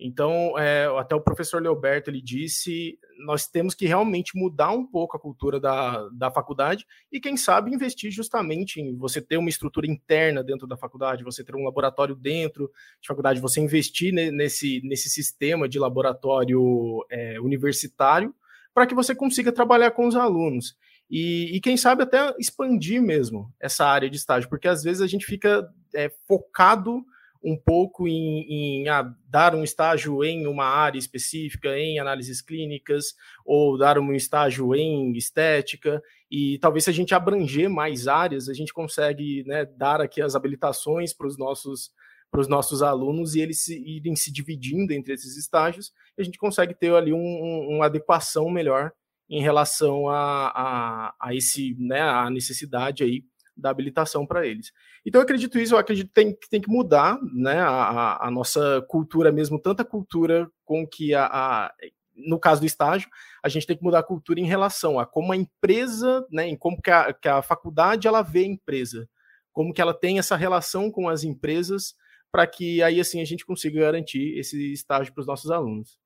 Então, 0.05 0.59
é, 0.59 0.85
até 0.99 1.15
o 1.15 1.21
professor 1.21 1.61
Leoberto 1.61 2.09
ele 2.09 2.21
disse, 2.21 2.99
nós 3.25 3.47
temos 3.47 3.73
que 3.73 3.85
realmente 3.85 4.35
mudar 4.35 4.69
um 4.71 4.85
pouco 4.85 5.15
a 5.15 5.19
cultura 5.19 5.61
da, 5.61 6.09
da 6.09 6.29
faculdade 6.29 6.85
e, 7.09 7.21
quem 7.21 7.37
sabe, 7.37 7.73
investir 7.73 8.11
justamente 8.11 8.81
em 8.81 8.97
você 8.97 9.21
ter 9.21 9.37
uma 9.37 9.47
estrutura 9.47 9.87
interna 9.87 10.43
dentro 10.43 10.67
da 10.67 10.75
faculdade, 10.75 11.23
você 11.23 11.41
ter 11.41 11.55
um 11.55 11.63
laboratório 11.63 12.17
dentro 12.17 12.69
de 12.99 13.07
faculdade, 13.07 13.39
você 13.39 13.61
investir 13.61 14.11
nesse, 14.11 14.81
nesse 14.83 15.09
sistema 15.09 15.69
de 15.69 15.79
laboratório 15.79 17.05
é, 17.09 17.39
universitário 17.39 18.35
para 18.73 18.85
que 18.85 18.93
você 18.93 19.15
consiga 19.15 19.53
trabalhar 19.53 19.91
com 19.91 20.05
os 20.05 20.17
alunos. 20.17 20.75
E, 21.09 21.55
e, 21.55 21.61
quem 21.61 21.77
sabe 21.77 22.03
até 22.03 22.35
expandir 22.37 23.01
mesmo 23.01 23.53
essa 23.57 23.85
área 23.85 24.09
de 24.09 24.17
estágio, 24.17 24.49
porque 24.49 24.67
às 24.67 24.83
vezes 24.83 25.01
a 25.01 25.07
gente 25.07 25.25
fica 25.25 25.65
é, 25.95 26.11
focado 26.27 27.05
um 27.43 27.57
pouco 27.57 28.07
em, 28.07 28.83
em 28.83 28.87
ah, 28.87 29.13
dar 29.27 29.53
um 29.53 29.63
estágio 29.63 30.23
em 30.23 30.47
uma 30.47 30.65
área 30.65 30.97
específica, 30.97 31.77
em 31.77 31.99
análises 31.99 32.41
clínicas, 32.41 33.15
ou 33.45 33.77
dar 33.77 33.99
um 33.99 34.13
estágio 34.13 34.73
em 34.73 35.11
estética, 35.17 36.01
e 36.31 36.57
talvez 36.59 36.85
se 36.85 36.89
a 36.89 36.93
gente 36.93 37.13
abranger 37.13 37.69
mais 37.69 38.07
áreas, 38.07 38.47
a 38.47 38.53
gente 38.53 38.73
consegue 38.73 39.43
né, 39.45 39.65
dar 39.65 39.99
aqui 39.99 40.21
as 40.21 40.35
habilitações 40.35 41.13
para 41.13 41.27
os 41.27 41.37
nossos 41.37 41.91
para 42.31 42.41
os 42.41 42.47
nossos 42.47 42.81
alunos 42.81 43.35
e 43.35 43.41
eles 43.41 43.63
se, 43.63 43.77
irem 43.77 44.15
se 44.15 44.31
dividindo 44.31 44.91
entre 44.91 45.13
esses 45.13 45.37
estágios, 45.37 45.93
e 46.17 46.21
a 46.23 46.25
gente 46.25 46.39
consegue 46.39 46.73
ter 46.73 46.91
ali 46.91 47.13
um, 47.13 47.19
um, 47.19 47.75
uma 47.75 47.85
adequação 47.85 48.49
melhor 48.49 48.91
em 49.29 49.39
relação 49.39 50.09
a, 50.09 50.47
a, 50.47 51.13
a 51.19 51.35
esse, 51.35 51.75
né, 51.79 52.01
a 52.01 52.31
necessidade 52.31 53.03
aí 53.03 53.23
da 53.55 53.69
habilitação 53.69 54.25
para 54.25 54.45
eles. 54.45 54.71
Então 55.05 55.19
eu 55.19 55.23
acredito 55.23 55.59
isso, 55.59 55.75
eu 55.75 55.77
acredito 55.77 56.07
que 56.07 56.13
tem, 56.13 56.35
que 56.35 56.49
tem 56.49 56.61
que 56.61 56.69
mudar 56.69 57.19
né, 57.33 57.59
a, 57.59 58.27
a 58.27 58.31
nossa 58.31 58.83
cultura 58.87 59.31
mesmo, 59.31 59.59
tanta 59.59 59.85
cultura 59.85 60.49
com 60.65 60.87
que 60.87 61.13
a, 61.13 61.25
a, 61.25 61.73
no 62.15 62.39
caso 62.39 62.61
do 62.61 62.67
estágio, 62.67 63.09
a 63.43 63.49
gente 63.49 63.67
tem 63.67 63.77
que 63.77 63.83
mudar 63.83 63.99
a 63.99 64.03
cultura 64.03 64.39
em 64.39 64.45
relação 64.45 64.99
a 64.99 65.05
como 65.05 65.31
a 65.31 65.37
empresa, 65.37 66.25
né, 66.31 66.47
em 66.47 66.57
como 66.57 66.81
que 66.81 66.91
a, 66.91 67.13
que 67.13 67.27
a 67.27 67.41
faculdade 67.41 68.07
ela 68.07 68.21
vê 68.21 68.39
a 68.39 68.47
empresa, 68.47 69.07
como 69.51 69.73
que 69.73 69.81
ela 69.81 69.93
tem 69.93 70.19
essa 70.19 70.35
relação 70.35 70.91
com 70.91 71.07
as 71.09 71.23
empresas, 71.23 71.95
para 72.31 72.47
que 72.47 72.81
aí 72.81 72.99
assim 72.99 73.21
a 73.21 73.25
gente 73.25 73.45
consiga 73.45 73.81
garantir 73.81 74.37
esse 74.37 74.73
estágio 74.73 75.13
para 75.13 75.21
os 75.21 75.27
nossos 75.27 75.51
alunos. 75.51 75.97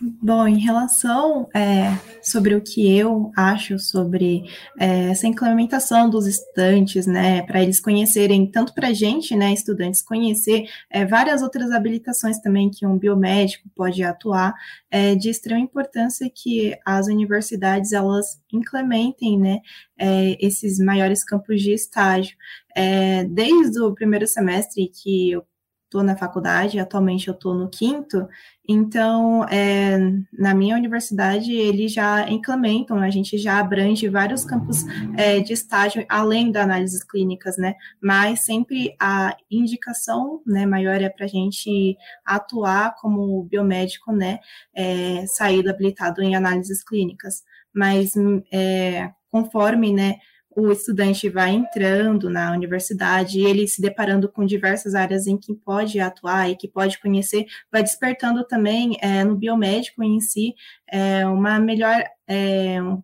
Bom, 0.00 0.48
em 0.48 0.58
relação 0.58 1.48
é, 1.54 1.90
sobre 2.22 2.54
o 2.54 2.62
que 2.62 2.96
eu 2.96 3.30
acho 3.36 3.78
sobre 3.78 4.42
é, 4.80 5.10
essa 5.10 5.26
implementação 5.26 6.08
dos 6.08 6.26
estudantes, 6.26 7.06
né, 7.06 7.42
para 7.42 7.62
eles 7.62 7.78
conhecerem, 7.78 8.50
tanto 8.50 8.72
para 8.74 8.88
a 8.88 8.92
gente, 8.92 9.36
né, 9.36 9.52
estudantes, 9.52 10.00
conhecer 10.00 10.64
é, 10.90 11.04
várias 11.04 11.42
outras 11.42 11.70
habilitações 11.70 12.40
também 12.40 12.70
que 12.70 12.86
um 12.86 12.98
biomédico 12.98 13.68
pode 13.76 14.02
atuar, 14.02 14.54
é 14.90 15.14
de 15.14 15.28
extrema 15.28 15.60
importância 15.60 16.28
que 16.34 16.74
as 16.86 17.06
universidades, 17.06 17.92
elas 17.92 18.40
implementem, 18.50 19.38
né, 19.38 19.60
é, 19.98 20.36
esses 20.40 20.78
maiores 20.78 21.22
campos 21.22 21.60
de 21.60 21.72
estágio. 21.72 22.34
É, 22.74 23.24
desde 23.24 23.78
o 23.80 23.94
primeiro 23.94 24.26
semestre 24.26 24.88
que 24.88 25.32
eu 25.32 25.44
estou 25.92 26.02
na 26.02 26.16
faculdade, 26.16 26.78
atualmente 26.78 27.28
eu 27.28 27.34
estou 27.34 27.54
no 27.54 27.68
quinto, 27.68 28.26
então, 28.66 29.44
é, 29.48 29.98
na 30.32 30.54
minha 30.54 30.74
universidade, 30.74 31.52
eles 31.52 31.92
já 31.92 32.30
implementam, 32.30 32.96
a 32.98 33.10
gente 33.10 33.36
já 33.36 33.58
abrange 33.58 34.08
vários 34.08 34.44
campos 34.44 34.84
é, 35.18 35.40
de 35.40 35.52
estágio, 35.52 36.06
além 36.08 36.50
das 36.50 36.64
análises 36.64 37.04
clínicas, 37.04 37.58
né, 37.58 37.74
mas 38.00 38.40
sempre 38.40 38.94
a 38.98 39.36
indicação, 39.50 40.40
né, 40.46 40.64
maior 40.64 41.02
é 41.02 41.10
para 41.10 41.26
a 41.26 41.28
gente 41.28 41.96
atuar 42.24 42.94
como 42.96 43.42
biomédico, 43.44 44.12
né, 44.12 44.38
é, 44.74 45.26
saído 45.26 45.68
habilitado 45.68 46.22
em 46.22 46.34
análises 46.34 46.82
clínicas, 46.82 47.42
mas 47.74 48.14
é, 48.50 49.10
conforme, 49.30 49.92
né, 49.92 50.16
o 50.56 50.70
estudante 50.70 51.28
vai 51.28 51.50
entrando 51.50 52.28
na 52.30 52.52
universidade 52.52 53.38
e 53.38 53.44
ele 53.44 53.66
se 53.66 53.80
deparando 53.80 54.28
com 54.28 54.44
diversas 54.44 54.94
áreas 54.94 55.26
em 55.26 55.36
que 55.36 55.54
pode 55.54 55.98
atuar 56.00 56.50
e 56.50 56.56
que 56.56 56.68
pode 56.68 57.00
conhecer, 57.00 57.46
vai 57.70 57.82
despertando 57.82 58.44
também 58.44 58.96
é, 59.00 59.24
no 59.24 59.36
biomédico 59.36 60.02
em 60.02 60.20
si 60.20 60.54
é, 60.86 61.26
uma 61.26 61.58
melhor, 61.58 62.02
é, 62.26 62.82
um 62.82 63.02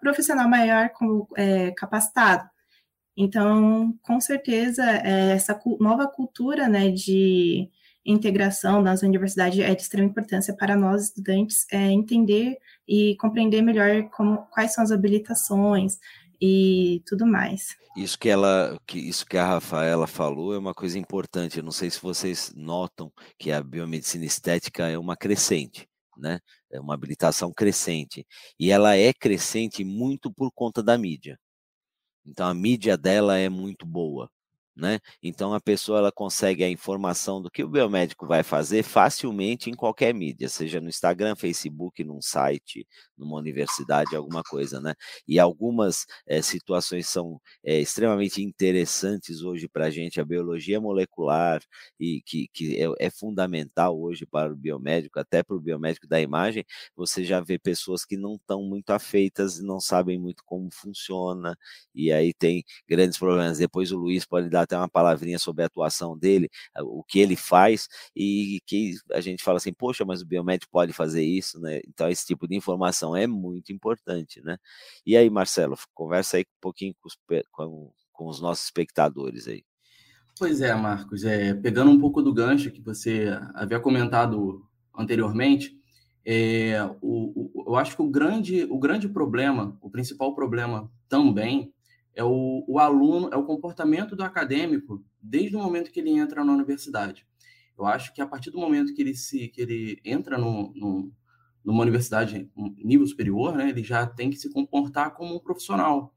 profissional 0.00 0.48
maior 0.48 0.90
com, 0.90 1.26
é, 1.36 1.70
capacitado. 1.72 2.48
Então, 3.16 3.94
com 4.02 4.20
certeza, 4.20 4.82
é, 4.84 5.32
essa 5.32 5.58
nova 5.80 6.06
cultura 6.06 6.68
né, 6.68 6.90
de 6.90 7.70
integração 8.04 8.82
das 8.82 9.02
universidades 9.02 9.58
é 9.58 9.74
de 9.74 9.82
extrema 9.82 10.08
importância 10.08 10.54
para 10.54 10.76
nós 10.76 11.04
estudantes 11.04 11.66
é, 11.72 11.90
entender 11.90 12.56
e 12.86 13.16
compreender 13.16 13.62
melhor 13.62 14.08
como, 14.10 14.46
quais 14.52 14.72
são 14.72 14.84
as 14.84 14.92
habilitações, 14.92 15.98
e 16.40 17.02
tudo 17.06 17.26
mais. 17.26 17.76
Isso 17.96 18.18
que 18.18 18.28
ela, 18.28 18.78
que 18.86 18.98
isso 18.98 19.24
que 19.24 19.38
a 19.38 19.46
Rafaela 19.46 20.06
falou 20.06 20.54
é 20.54 20.58
uma 20.58 20.74
coisa 20.74 20.98
importante. 20.98 21.58
Eu 21.58 21.64
não 21.64 21.72
sei 21.72 21.90
se 21.90 22.00
vocês 22.00 22.52
notam 22.54 23.12
que 23.38 23.50
a 23.50 23.62
biomedicina 23.62 24.24
estética 24.24 24.88
é 24.88 24.98
uma 24.98 25.16
crescente, 25.16 25.88
né? 26.16 26.40
É 26.70 26.80
uma 26.80 26.94
habilitação 26.94 27.52
crescente 27.52 28.26
e 28.58 28.70
ela 28.70 28.96
é 28.96 29.12
crescente 29.12 29.84
muito 29.84 30.32
por 30.32 30.50
conta 30.52 30.82
da 30.82 30.98
mídia. 30.98 31.38
Então 32.24 32.48
a 32.48 32.54
mídia 32.54 32.96
dela 32.96 33.38
é 33.38 33.48
muito 33.48 33.86
boa 33.86 34.30
né? 34.76 35.00
Então 35.22 35.54
a 35.54 35.60
pessoa 35.60 35.98
ela 35.98 36.12
consegue 36.12 36.62
a 36.64 36.68
informação 36.68 37.40
do 37.40 37.50
que 37.50 37.64
o 37.64 37.68
biomédico 37.68 38.26
vai 38.26 38.42
fazer 38.42 38.82
facilmente 38.82 39.70
em 39.70 39.74
qualquer 39.74 40.14
mídia, 40.14 40.48
seja 40.48 40.80
no 40.80 40.88
Instagram, 40.88 41.34
Facebook, 41.36 42.04
num 42.04 42.20
site, 42.20 42.86
numa 43.16 43.36
universidade, 43.36 44.14
alguma 44.14 44.42
coisa, 44.42 44.80
né? 44.80 44.94
E 45.26 45.38
algumas 45.38 46.06
é, 46.26 46.42
situações 46.42 47.08
são 47.08 47.40
é, 47.64 47.80
extremamente 47.80 48.42
interessantes 48.42 49.42
hoje 49.42 49.68
para 49.68 49.86
a 49.86 49.90
gente, 49.90 50.20
a 50.20 50.24
biologia 50.24 50.80
molecular 50.80 51.62
e 51.98 52.20
que, 52.24 52.48
que 52.52 52.80
é, 52.82 53.06
é, 53.06 53.10
fundamental 53.10 53.98
hoje 54.00 54.26
para 54.26 54.52
o 54.52 54.56
biomédico, 54.56 55.18
até 55.18 55.42
para 55.42 55.56
o 55.56 55.60
biomédico 55.60 56.06
da 56.06 56.20
imagem. 56.20 56.64
Você 56.94 57.24
já 57.24 57.40
vê 57.40 57.58
pessoas 57.58 58.04
que 58.04 58.16
não 58.16 58.34
estão 58.34 58.62
muito 58.62 58.90
afeitas 58.90 59.56
não 59.62 59.80
sabem 59.80 60.18
muito 60.18 60.42
como 60.44 60.68
funciona 60.72 61.56
e 61.94 62.12
aí 62.12 62.32
tem 62.34 62.64
grandes 62.88 63.18
problemas. 63.18 63.58
Depois 63.58 63.92
o 63.92 63.98
Luiz 63.98 64.24
pode 64.26 64.48
dar 64.48 64.65
até 64.66 64.76
uma 64.76 64.88
palavrinha 64.88 65.38
sobre 65.38 65.62
a 65.62 65.66
atuação 65.66 66.16
dele, 66.16 66.50
o 66.80 67.02
que 67.02 67.18
ele 67.18 67.36
faz, 67.36 67.88
e 68.14 68.60
que 68.66 68.94
a 69.12 69.20
gente 69.20 69.42
fala 69.42 69.56
assim, 69.56 69.72
poxa, 69.72 70.04
mas 70.04 70.20
o 70.20 70.26
biomédico 70.26 70.70
pode 70.70 70.92
fazer 70.92 71.24
isso, 71.24 71.58
né? 71.60 71.80
Então, 71.88 72.08
esse 72.10 72.26
tipo 72.26 72.46
de 72.46 72.54
informação 72.54 73.16
é 73.16 73.26
muito 73.26 73.72
importante, 73.72 74.40
né? 74.42 74.58
E 75.06 75.16
aí, 75.16 75.30
Marcelo, 75.30 75.76
conversa 75.94 76.36
aí 76.36 76.42
um 76.42 76.60
pouquinho 76.60 76.94
com 77.00 77.08
os, 77.08 77.18
com, 77.50 77.92
com 78.12 78.28
os 78.28 78.40
nossos 78.40 78.64
espectadores 78.66 79.48
aí. 79.48 79.64
Pois 80.38 80.60
é, 80.60 80.74
Marcos, 80.74 81.24
é, 81.24 81.54
pegando 81.54 81.90
um 81.90 81.98
pouco 81.98 82.20
do 82.20 82.34
gancho 82.34 82.70
que 82.70 82.82
você 82.82 83.28
havia 83.54 83.80
comentado 83.80 84.66
anteriormente, 84.94 85.74
é, 86.26 86.82
o, 87.00 87.52
o, 87.54 87.64
eu 87.68 87.76
acho 87.76 87.96
que 87.96 88.02
o 88.02 88.10
grande, 88.10 88.64
o 88.64 88.78
grande 88.78 89.08
problema, 89.08 89.78
o 89.80 89.88
principal 89.88 90.34
problema 90.34 90.90
também 91.08 91.72
é 92.16 92.24
o, 92.24 92.64
o 92.66 92.78
aluno, 92.78 93.28
é 93.30 93.36
o 93.36 93.44
comportamento 93.44 94.16
do 94.16 94.24
acadêmico 94.24 95.04
desde 95.22 95.54
o 95.54 95.62
momento 95.62 95.92
que 95.92 96.00
ele 96.00 96.10
entra 96.10 96.42
na 96.42 96.52
universidade. 96.52 97.26
Eu 97.78 97.84
acho 97.84 98.12
que 98.14 98.22
a 98.22 98.26
partir 98.26 98.50
do 98.50 98.58
momento 98.58 98.94
que 98.94 99.02
ele 99.02 99.14
se 99.14 99.48
que 99.48 99.60
ele 99.60 100.00
entra 100.02 100.38
no, 100.38 100.72
no, 100.74 101.12
numa 101.62 101.82
universidade 101.82 102.50
nível 102.82 103.06
superior, 103.06 103.54
né, 103.54 103.68
ele 103.68 103.82
já 103.82 104.06
tem 104.06 104.30
que 104.30 104.38
se 104.38 104.50
comportar 104.50 105.14
como 105.14 105.36
um 105.36 105.38
profissional. 105.38 106.14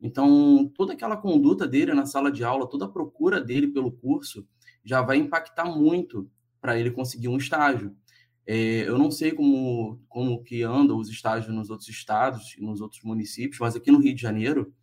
Então, 0.00 0.72
toda 0.74 0.94
aquela 0.94 1.16
conduta 1.16 1.68
dele 1.68 1.92
na 1.92 2.06
sala 2.06 2.32
de 2.32 2.42
aula, 2.42 2.68
toda 2.68 2.86
a 2.86 2.88
procura 2.88 3.40
dele 3.40 3.68
pelo 3.68 3.92
curso, 3.92 4.48
já 4.82 5.02
vai 5.02 5.18
impactar 5.18 5.66
muito 5.66 6.28
para 6.60 6.78
ele 6.78 6.90
conseguir 6.90 7.28
um 7.28 7.36
estágio. 7.36 7.94
É, 8.46 8.88
eu 8.88 8.98
não 8.98 9.10
sei 9.10 9.32
como, 9.32 10.00
como 10.08 10.42
que 10.42 10.62
andam 10.62 10.96
os 10.96 11.08
estágios 11.08 11.54
nos 11.54 11.70
outros 11.70 11.88
estados 11.88 12.56
nos 12.58 12.80
outros 12.80 13.02
municípios, 13.02 13.60
mas 13.60 13.76
aqui 13.76 13.92
no 13.92 13.98
Rio 13.98 14.14
de 14.14 14.20
Janeiro, 14.20 14.74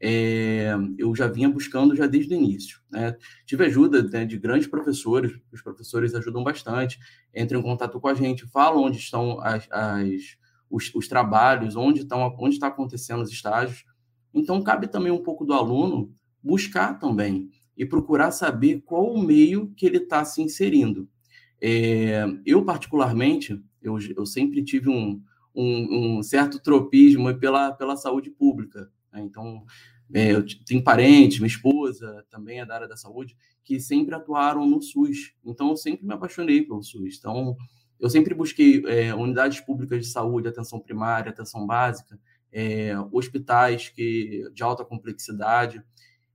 é, 0.00 0.74
eu 0.96 1.14
já 1.14 1.26
vinha 1.26 1.48
buscando 1.48 1.94
já 1.94 2.06
desde 2.06 2.34
o 2.34 2.36
início. 2.36 2.80
Né? 2.90 3.14
Tive 3.44 3.66
ajuda 3.66 4.02
né, 4.02 4.24
de 4.24 4.38
grandes 4.38 4.66
professores, 4.66 5.38
os 5.52 5.60
professores 5.60 6.14
ajudam 6.14 6.42
bastante, 6.42 6.98
entram 7.34 7.60
em 7.60 7.62
contato 7.62 8.00
com 8.00 8.08
a 8.08 8.14
gente, 8.14 8.46
falam 8.46 8.84
onde 8.84 8.96
estão 8.96 9.38
as, 9.40 9.68
as, 9.70 10.38
os, 10.70 10.94
os, 10.94 11.06
trabalhos, 11.06 11.76
onde, 11.76 12.00
estão, 12.00 12.34
onde 12.38 12.54
está 12.54 12.68
acontecendo 12.68 13.22
os 13.22 13.30
estágios. 13.30 13.84
Então, 14.32 14.62
cabe 14.62 14.88
também 14.88 15.12
um 15.12 15.22
pouco 15.22 15.44
do 15.44 15.52
aluno 15.52 16.10
buscar 16.42 16.98
também 16.98 17.50
e 17.76 17.84
procurar 17.84 18.30
saber 18.30 18.80
qual 18.86 19.12
o 19.12 19.22
meio 19.22 19.72
que 19.76 19.84
ele 19.84 19.98
está 19.98 20.24
se 20.24 20.40
inserindo. 20.40 21.08
É, 21.60 22.24
eu, 22.46 22.64
particularmente, 22.64 23.62
eu, 23.82 23.98
eu 24.16 24.24
sempre 24.24 24.64
tive 24.64 24.88
um, 24.88 25.22
um, 25.54 26.18
um 26.18 26.22
certo 26.22 26.58
tropismo 26.62 27.34
pela, 27.38 27.72
pela 27.72 27.96
saúde 27.96 28.30
pública. 28.30 28.90
Né? 29.12 29.20
Então, 29.22 29.64
é, 30.12 30.32
eu 30.32 30.44
tenho 30.64 30.82
parentes, 30.82 31.38
minha 31.38 31.48
esposa 31.48 32.24
também 32.30 32.60
é 32.60 32.66
da 32.66 32.74
área 32.74 32.88
da 32.88 32.96
saúde, 32.96 33.36
que 33.62 33.80
sempre 33.80 34.14
atuaram 34.14 34.66
no 34.66 34.82
SUS. 34.82 35.34
Então, 35.44 35.70
eu 35.70 35.76
sempre 35.76 36.06
me 36.06 36.14
apaixonei 36.14 36.62
pelo 36.62 36.82
SUS. 36.82 37.16
Então, 37.18 37.56
eu 37.98 38.08
sempre 38.08 38.34
busquei 38.34 38.82
é, 38.86 39.14
unidades 39.14 39.60
públicas 39.60 40.00
de 40.00 40.10
saúde, 40.10 40.48
atenção 40.48 40.80
primária, 40.80 41.30
atenção 41.30 41.66
básica, 41.66 42.18
é, 42.52 42.94
hospitais 43.12 43.88
que, 43.88 44.50
de 44.52 44.62
alta 44.62 44.84
complexidade. 44.84 45.82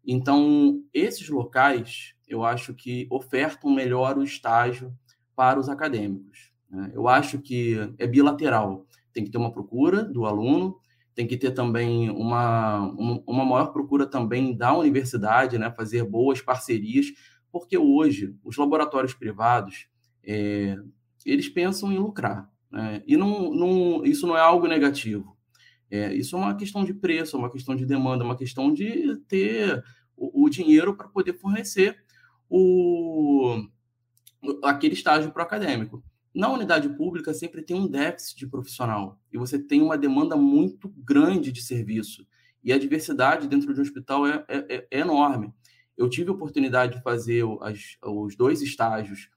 Então, 0.05 0.83
esses 0.93 1.27
locais, 1.27 2.13
eu 2.27 2.43
acho 2.43 2.73
que 2.73 3.07
ofertam 3.09 3.71
melhor 3.71 4.17
o 4.17 4.23
estágio 4.23 4.95
para 5.35 5.59
os 5.59 5.67
acadêmicos. 5.67 6.51
Né? 6.69 6.91
Eu 6.93 7.07
acho 7.07 7.39
que 7.39 7.77
é 7.97 8.07
bilateral. 8.07 8.85
Tem 9.11 9.23
que 9.23 9.31
ter 9.31 9.37
uma 9.37 9.51
procura 9.51 10.03
do 10.03 10.25
aluno, 10.25 10.79
tem 11.15 11.25
que 11.25 11.37
ter 11.37 11.51
também 11.51 12.09
uma, 12.09 12.93
uma 13.25 13.45
maior 13.45 13.71
procura 13.71 14.05
também 14.05 14.55
da 14.55 14.75
universidade, 14.77 15.57
né, 15.57 15.71
fazer 15.71 16.03
boas 16.03 16.41
parcerias, 16.41 17.07
porque 17.49 17.77
hoje 17.77 18.35
os 18.43 18.57
laboratórios 18.57 19.13
privados 19.13 19.87
é, 20.21 20.77
eles 21.25 21.47
pensam 21.47 21.91
em 21.91 21.97
lucrar, 21.97 22.51
né, 22.69 23.01
e 23.07 23.15
não, 23.15 23.53
não, 23.53 24.05
isso 24.05 24.27
não 24.27 24.37
é 24.37 24.41
algo 24.41 24.67
negativo. 24.67 25.35
É, 25.89 26.13
isso 26.13 26.35
é 26.35 26.39
uma 26.39 26.55
questão 26.55 26.83
de 26.83 26.93
preço, 26.93 27.37
é 27.37 27.39
uma 27.39 27.51
questão 27.51 27.75
de 27.75 27.85
demanda, 27.85 28.23
é 28.23 28.25
uma 28.25 28.37
questão 28.37 28.73
de 28.73 29.15
ter 29.27 29.81
o, 30.17 30.43
o 30.43 30.49
dinheiro 30.49 30.95
para 30.97 31.07
poder 31.07 31.33
fornecer 31.33 31.97
o, 32.49 33.63
aquele 34.63 34.95
estágio 34.95 35.31
para 35.31 35.43
o 35.43 35.45
acadêmico. 35.45 36.03
Na 36.35 36.49
unidade 36.49 36.89
pública 36.89 37.33
sempre 37.33 37.61
tem 37.61 37.77
um 37.77 37.87
déficit 37.87 38.39
de 38.39 38.47
profissional 38.47 39.17
e 39.31 39.37
você 39.37 39.57
tem 39.57 39.81
uma 39.81 39.97
demanda 39.97 40.35
muito 40.35 40.89
grande 40.89 41.49
de 41.49 41.61
serviço 41.61 42.27
e 42.61 42.73
a 42.73 42.77
diversidade 42.77 43.47
dentro 43.47 43.73
de 43.73 43.79
um 43.79 43.83
hospital 43.83 44.27
é, 44.27 44.43
é, 44.49 44.75
é, 44.75 44.87
é 44.91 44.99
enorme. 44.99 45.53
Eu 45.95 46.09
tive 46.09 46.29
a 46.29 46.33
oportunidade 46.33 46.97
de 46.97 47.01
fazer 47.01 47.45
as, 47.61 47.95
os 48.03 48.35
dois 48.35 48.61
estágios 48.61 49.29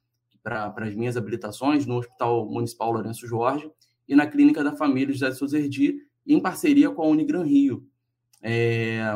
para 0.42 0.74
as 0.76 0.94
minhas 0.96 1.16
habilitações 1.16 1.86
no 1.86 1.98
Hospital 1.98 2.50
Municipal 2.50 2.90
Lourenço 2.90 3.28
Jorge 3.28 3.70
e 4.08 4.16
na 4.16 4.26
Clínica 4.26 4.64
da 4.64 4.74
Família 4.74 5.12
José 5.12 5.30
Sozerdi, 5.30 5.98
em 6.26 6.40
parceria 6.40 6.90
com 6.90 7.02
a 7.02 7.06
Unigran 7.06 7.44
Rio. 7.44 7.86
É, 8.42 9.14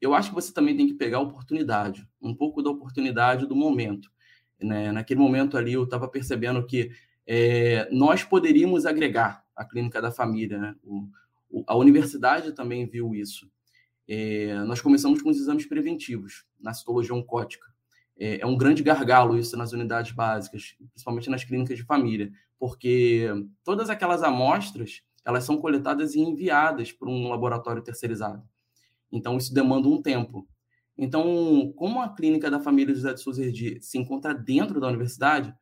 eu 0.00 0.14
acho 0.14 0.30
que 0.30 0.34
você 0.34 0.54
também 0.54 0.74
tem 0.74 0.86
que 0.86 0.94
pegar 0.94 1.18
a 1.18 1.22
oportunidade, 1.22 2.08
um 2.22 2.34
pouco 2.34 2.62
da 2.62 2.70
oportunidade 2.70 3.46
do 3.46 3.54
momento. 3.54 4.10
Né? 4.58 4.90
Naquele 4.90 5.20
momento 5.20 5.58
ali, 5.58 5.74
eu 5.74 5.84
estava 5.84 6.08
percebendo 6.08 6.64
que 6.66 6.90
é, 7.26 7.88
nós 7.90 8.24
poderíamos 8.24 8.86
agregar 8.86 9.44
a 9.54 9.64
clínica 9.64 10.00
da 10.00 10.10
família. 10.10 10.58
Né? 10.58 10.74
O, 10.82 11.08
o, 11.50 11.64
a 11.66 11.76
universidade 11.76 12.52
também 12.52 12.86
viu 12.86 13.14
isso. 13.14 13.50
É, 14.08 14.54
nós 14.64 14.80
começamos 14.80 15.22
com 15.22 15.30
os 15.30 15.38
exames 15.38 15.66
preventivos 15.66 16.44
na 16.58 16.74
citologia 16.74 17.14
oncótica. 17.14 17.66
É, 18.18 18.40
é, 18.40 18.46
um 18.46 18.56
grande 18.56 18.82
gargalo 18.82 19.38
isso 19.38 19.56
nas 19.56 19.72
unidades 19.72 20.12
básicas, 20.12 20.74
principalmente 20.90 21.30
nas 21.30 21.44
clínicas 21.44 21.76
de 21.76 21.84
família, 21.84 22.30
porque 22.58 23.28
todas 23.64 23.88
aquelas 23.88 24.22
amostras 24.22 25.02
elas 25.24 25.44
são 25.44 25.58
coletadas 25.58 26.14
e 26.14 26.20
enviadas 26.20 26.92
para 26.92 27.08
um 27.08 27.28
laboratório 27.28 27.82
terceirizado. 27.82 28.42
Então, 29.12 29.36
isso 29.36 29.52
demanda 29.52 29.88
um 29.88 30.00
tempo. 30.00 30.46
Então, 30.96 31.72
como 31.76 32.00
a 32.00 32.08
clínica 32.14 32.50
da 32.50 32.60
família 32.60 32.94
José 32.94 33.14
de 33.14 33.20
Souza 33.20 33.42
Herdi 33.42 33.78
se 33.80 33.98
encontra 33.98 34.34
dentro 34.34 34.80
da 34.80 34.88
universidade, 34.88 35.54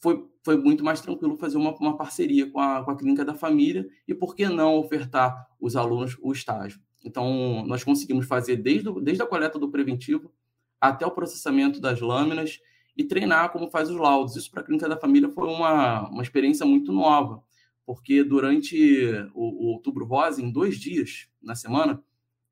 foi, 0.00 0.24
foi 0.42 0.56
muito 0.56 0.84
mais 0.84 1.00
tranquilo 1.00 1.36
fazer 1.36 1.56
uma, 1.56 1.74
uma 1.76 1.96
parceria 1.96 2.50
com 2.50 2.60
a, 2.60 2.84
com 2.84 2.90
a 2.90 2.96
clínica 2.96 3.24
da 3.24 3.34
família 3.34 3.88
e 4.06 4.14
por 4.14 4.34
que 4.34 4.48
não 4.48 4.76
ofertar 4.76 5.48
os 5.60 5.76
alunos 5.76 6.16
o 6.20 6.32
estágio. 6.32 6.80
Então, 7.04 7.64
nós 7.66 7.84
conseguimos 7.84 8.26
fazer 8.26 8.56
desde, 8.56 8.90
desde 9.00 9.22
a 9.22 9.26
coleta 9.26 9.58
do 9.58 9.70
preventivo 9.70 10.32
até 10.80 11.06
o 11.06 11.10
processamento 11.10 11.80
das 11.80 12.00
lâminas 12.00 12.60
e 12.96 13.04
treinar 13.04 13.50
como 13.50 13.70
faz 13.70 13.90
os 13.90 13.96
laudos. 13.96 14.36
Isso 14.36 14.50
para 14.50 14.60
a 14.60 14.64
clínica 14.64 14.88
da 14.88 14.96
família 14.96 15.28
foi 15.28 15.48
uma, 15.48 16.08
uma 16.08 16.22
experiência 16.22 16.66
muito 16.66 16.92
nova, 16.92 17.42
porque 17.86 18.22
durante 18.22 19.12
o, 19.34 19.66
o 19.66 19.72
Outubro 19.72 20.04
Rosa, 20.04 20.42
em 20.42 20.50
dois 20.50 20.78
dias 20.78 21.28
na 21.42 21.54
semana, 21.54 22.02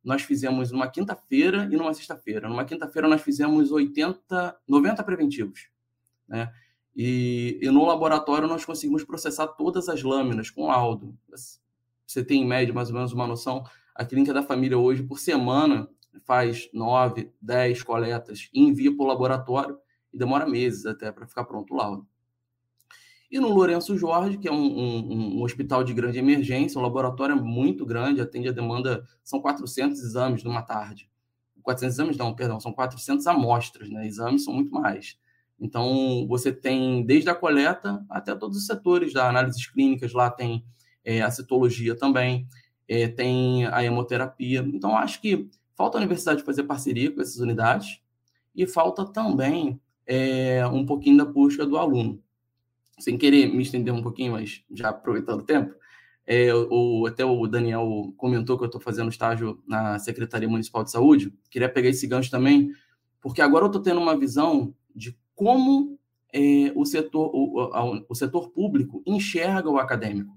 nós 0.03 0.23
fizemos 0.23 0.71
numa 0.71 0.89
quinta-feira 0.89 1.69
e 1.71 1.77
numa 1.77 1.93
sexta-feira. 1.93 2.49
Numa 2.49 2.65
quinta-feira 2.65 3.09
nós 3.09 3.23
fizemos 3.23 3.73
80, 3.73 4.57
90 4.67 5.03
preventivos, 5.03 5.69
né? 6.29 6.53
E, 6.97 7.59
e, 7.61 7.71
no 7.71 7.85
laboratório 7.85 8.49
nós 8.49 8.65
conseguimos 8.65 9.05
processar 9.05 9.49
todas 9.49 9.87
as 9.89 10.03
lâminas 10.03 10.49
com 10.49 10.69
laudo. 10.69 11.15
Você 12.07 12.25
tem 12.25 12.43
em 12.43 12.47
média 12.47 12.73
mais 12.73 12.89
ou 12.89 12.95
menos 12.95 13.13
uma 13.13 13.27
noção. 13.27 13.63
A 13.95 14.03
clínica 14.03 14.33
da 14.33 14.43
família 14.43 14.79
hoje, 14.79 15.03
por 15.03 15.19
semana, 15.19 15.87
faz 16.25 16.71
nove, 16.73 17.31
dez 17.41 17.83
coletas 17.83 18.49
e 18.53 18.61
envia 18.61 18.95
para 18.97 19.05
o 19.05 19.09
laboratório 19.09 19.79
e 20.11 20.17
demora 20.17 20.47
meses 20.47 20.87
até 20.87 21.13
para 21.13 21.27
ficar 21.27 21.45
pronto 21.45 21.75
o 21.75 21.77
laudo. 21.77 22.07
E 23.31 23.39
no 23.39 23.49
Lourenço 23.49 23.99
Jorge, 23.99 24.39
que 24.39 24.49
é 24.49 24.53
um, 24.53 24.57
um, 24.57 25.39
um, 25.39 25.43
hospital 25.43 25.85
de 25.85 25.93
grande 25.93 26.19
emergência, 26.19 26.79
um 26.79 26.83
laboratório 26.83 27.37
muito 27.37 27.85
grande, 27.85 28.21
atende 28.21 28.49
a 28.49 28.53
demanda, 28.53 29.05
são 29.23 29.41
400 29.41 30.01
exames 30.01 30.45
numa 30.45 30.63
tarde. 30.63 31.11
400 31.63 31.95
exames 31.95 32.17
não, 32.17 32.35
perdão, 32.35 32.61
são 32.61 32.73
400 32.73 33.27
amostras, 33.27 33.91
né? 33.91 34.07
Exames 34.07 34.45
são 34.45 34.55
muito 34.55 34.73
mais. 34.73 35.19
Então, 35.59 36.27
você 36.29 36.53
tem 36.53 37.05
desde 37.05 37.31
a 37.31 37.35
coleta 37.35 38.05
até 38.11 38.35
todos 38.35 38.59
os 38.59 38.67
setores 38.67 39.13
da 39.13 39.29
análises 39.29 39.67
clínicas, 39.67 40.13
lá 40.13 40.31
tem 40.31 40.65
é, 41.05 41.23
a 41.23 41.31
citologia 41.31 41.97
também, 41.97 42.47
é, 42.87 43.09
tem 43.09 43.67
a 43.67 43.83
hemoterapia. 43.83 44.61
Então, 44.61 44.97
acho 44.97 45.21
que 45.21 45.49
falta 45.75 45.97
a 45.97 46.01
universidade 46.01 46.43
fazer 46.43 46.65
parceria 46.65 47.11
com 47.11 47.21
essas 47.21 47.39
unidades 47.39 48.01
e 48.55 48.67
falta 48.67 49.05
também 49.05 49.81
é, 50.07 50.67
um 50.67 50.85
pouquinho 50.85 51.19
da 51.19 51.25
busca 51.25 51.67
do 51.67 51.77
aluno. 51.77 52.23
Sem 52.99 53.19
querer 53.19 53.47
me 53.47 53.63
estender 53.63 53.93
um 53.93 54.03
pouquinho, 54.03 54.33
mas 54.33 54.63
já 54.73 54.89
aproveitando 54.89 55.41
o 55.41 55.45
tempo, 55.45 55.75
é, 56.27 56.53
o, 56.55 57.07
até 57.07 57.25
o 57.25 57.47
Daniel 57.47 58.13
comentou 58.17 58.57
que 58.57 58.65
eu 58.65 58.67
estou 58.67 58.81
fazendo 58.81 59.11
estágio 59.11 59.63
na 59.67 59.99
Secretaria 59.99 60.49
Municipal 60.49 60.83
de 60.83 60.91
Saúde. 60.91 61.33
Queria 61.51 61.69
pegar 61.69 61.89
esse 61.89 62.07
gancho 62.07 62.31
também, 62.31 62.73
porque 63.21 63.41
agora 63.41 63.65
eu 63.65 63.69
estou 63.69 63.83
tendo 63.83 64.01
uma 64.01 64.19
visão 64.19 64.75
de 64.95 65.17
como 65.37 65.97
é, 66.33 66.73
o, 66.75 66.85
setor, 66.85 67.31
o, 67.33 68.05
o 68.09 68.15
setor 68.15 68.51
público 68.51 69.03
enxerga 69.07 69.71
o 69.71 69.79
acadêmico. 69.79 70.37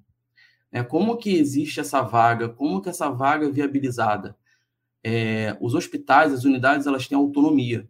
É, 0.72 0.84
como 0.84 1.18
que 1.18 1.36
existe 1.36 1.80
essa 1.80 2.02
vaga, 2.02 2.50
como 2.50 2.82
que 2.82 2.90
essa 2.90 3.10
vaga 3.10 3.48
é 3.48 3.50
viabilizada. 3.50 4.38
É, 5.04 5.58
os 5.60 5.74
hospitais, 5.74 6.34
as 6.34 6.44
unidades, 6.44 6.86
elas 6.86 7.08
têm 7.08 7.18
autonomia. 7.18 7.90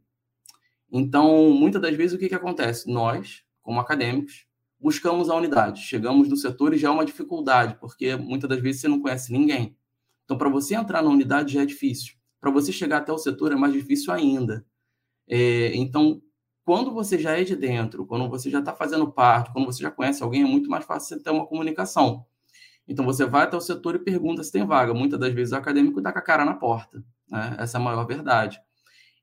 Então, 0.92 1.50
muitas 1.50 1.82
das 1.82 1.96
vezes, 1.96 2.16
o 2.16 2.20
que, 2.20 2.30
que 2.30 2.36
acontece? 2.36 2.90
Nós, 2.90 3.44
como 3.62 3.80
acadêmicos, 3.80 4.46
buscamos 4.80 5.30
a 5.30 5.36
unidade. 5.36 5.82
Chegamos 5.82 6.30
no 6.30 6.38
setor 6.38 6.74
e 6.74 6.78
já 6.78 6.88
é 6.88 6.92
uma 6.92 7.06
dificuldade, 7.06 7.76
porque 7.80 8.16
muitas 8.16 8.50
das 8.50 8.62
vezes 8.62 8.82
você 8.82 8.88
não 8.88 9.02
conhece 9.02 9.34
ninguém. 9.34 9.76
Então, 10.24 10.38
para 10.38 10.48
você 10.48 10.76
entrar 10.76 11.02
na 11.02 11.10
unidade 11.10 11.54
já 11.54 11.64
é 11.64 11.66
difícil. 11.66 12.14
Para 12.40 12.52
você 12.52 12.72
chegar 12.72 13.00
até 13.00 13.12
o 13.12 13.18
setor 13.18 13.52
é 13.52 13.56
mais 13.56 13.74
difícil 13.74 14.14
ainda. 14.14 14.66
É, 15.28 15.76
então, 15.76 16.22
quando 16.70 16.94
você 16.94 17.18
já 17.18 17.36
é 17.36 17.44
de 17.44 17.56
dentro, 17.56 18.06
quando 18.06 18.30
você 18.30 18.48
já 18.48 18.60
está 18.60 18.72
fazendo 18.76 19.12
parte, 19.12 19.52
quando 19.52 19.66
você 19.66 19.82
já 19.82 19.90
conhece 19.90 20.22
alguém, 20.22 20.44
é 20.44 20.46
muito 20.46 20.70
mais 20.70 20.86
fácil 20.86 21.18
você 21.18 21.24
ter 21.24 21.32
uma 21.32 21.48
comunicação. 21.48 22.28
Então, 22.88 23.04
você 23.04 23.26
vai 23.26 23.46
até 23.46 23.58
o 23.58 23.60
setor 23.60 23.96
e 23.96 23.98
pergunta 23.98 24.44
se 24.44 24.52
tem 24.52 24.64
vaga. 24.64 24.94
Muitas 24.94 25.20
das 25.20 25.34
vezes 25.34 25.52
o 25.52 25.56
acadêmico 25.56 25.98
está 25.98 26.14
com 26.14 26.20
a 26.20 26.22
cara 26.22 26.46
na 26.46 26.54
porta. 26.54 27.04
Né? 27.28 27.56
Essa 27.58 27.80
é 27.80 27.82
a 27.82 27.84
maior 27.84 28.06
verdade. 28.06 28.62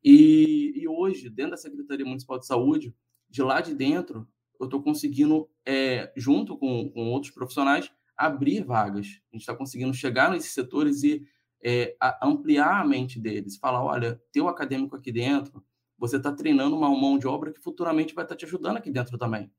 E, 0.03 0.73
e 0.75 0.89
hoje, 0.89 1.31
dentro 1.31 1.53
da 1.53 1.57
Secretaria 1.57 2.05
Municipal 2.05 2.37
de 2.37 2.49
Saúde, 2.49 2.93
de 3.31 3.43
lá 3.45 3.61
de 3.61 3.77
dentro, 3.77 4.27
eu 4.59 4.65
estou 4.65 4.83
conseguindo, 4.83 5.49
é, 5.65 6.13
junto 6.17 6.59
com, 6.59 6.91
com 6.91 7.13
outros 7.13 7.31
profissionais, 7.31 7.93
abrir 8.17 8.65
vagas. 8.65 9.07
A 9.31 9.37
gente 9.37 9.43
está 9.43 9.55
conseguindo 9.55 9.95
chegar 9.95 10.33
nesses 10.33 10.53
setores 10.53 11.05
e 11.05 11.25
é, 11.63 11.97
ampliar 12.21 12.81
a 12.81 12.85
mente 12.85 13.21
deles. 13.21 13.57
Falar, 13.57 13.85
olha, 13.85 14.21
teu 14.33 14.49
acadêmico 14.49 14.97
aqui 14.97 15.13
dentro, 15.13 15.65
você 15.99 16.17
está 16.17 16.33
treinando 16.33 16.77
uma 16.77 16.91
mão 16.91 17.19
de 17.19 17.27
obra 17.27 17.53
que 17.53 17.61
futuramente 17.61 18.15
vai 18.15 18.25
estar 18.25 18.35
tá 18.35 18.39
te 18.39 18.45
ajudando 18.45 18.77
aqui 18.77 18.91
dentro 18.91 19.17
também. 19.19 19.51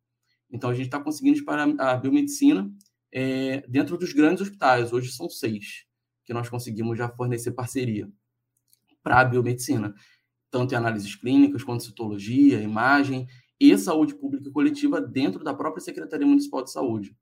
Então, 0.50 0.69
a 0.69 0.73
gente 0.73 0.86
está 0.86 1.00
conseguindo 1.00 1.36
disparar 1.36 1.67
a 1.80 1.95
biomedicina 1.95 2.71
é, 3.12 3.62
dentro 3.67 3.97
dos 3.97 4.13
grandes 4.13 4.41
hospitais. 4.41 4.93
Hoje 4.93 5.12
são 5.12 5.30
seis 5.30 5.86
que 6.26 6.34
nós 6.34 6.50
conseguimos 6.50 6.97
já 6.97 7.10
fornecer 7.10 7.52
parceria 7.52 8.10
para 9.02 9.21
a 9.21 9.26
biomedicina 9.26 9.93
tanto 10.50 10.73
em 10.73 10.78
análises 10.78 11.15
clínicas 11.15 11.63
quanto 11.63 11.84
citologia, 11.84 12.62
imagem 12.62 13.28
e 13.60 13.78
saúde 13.78 14.15
pública 14.15 14.50
coletiva 14.52 15.02
dentro 15.02 15.43
da 15.43 15.54
própria 15.54 15.82
Secretaria 15.82 16.28
Municipal 16.28 16.63
de 16.63 16.71
Saúde. 16.71 17.15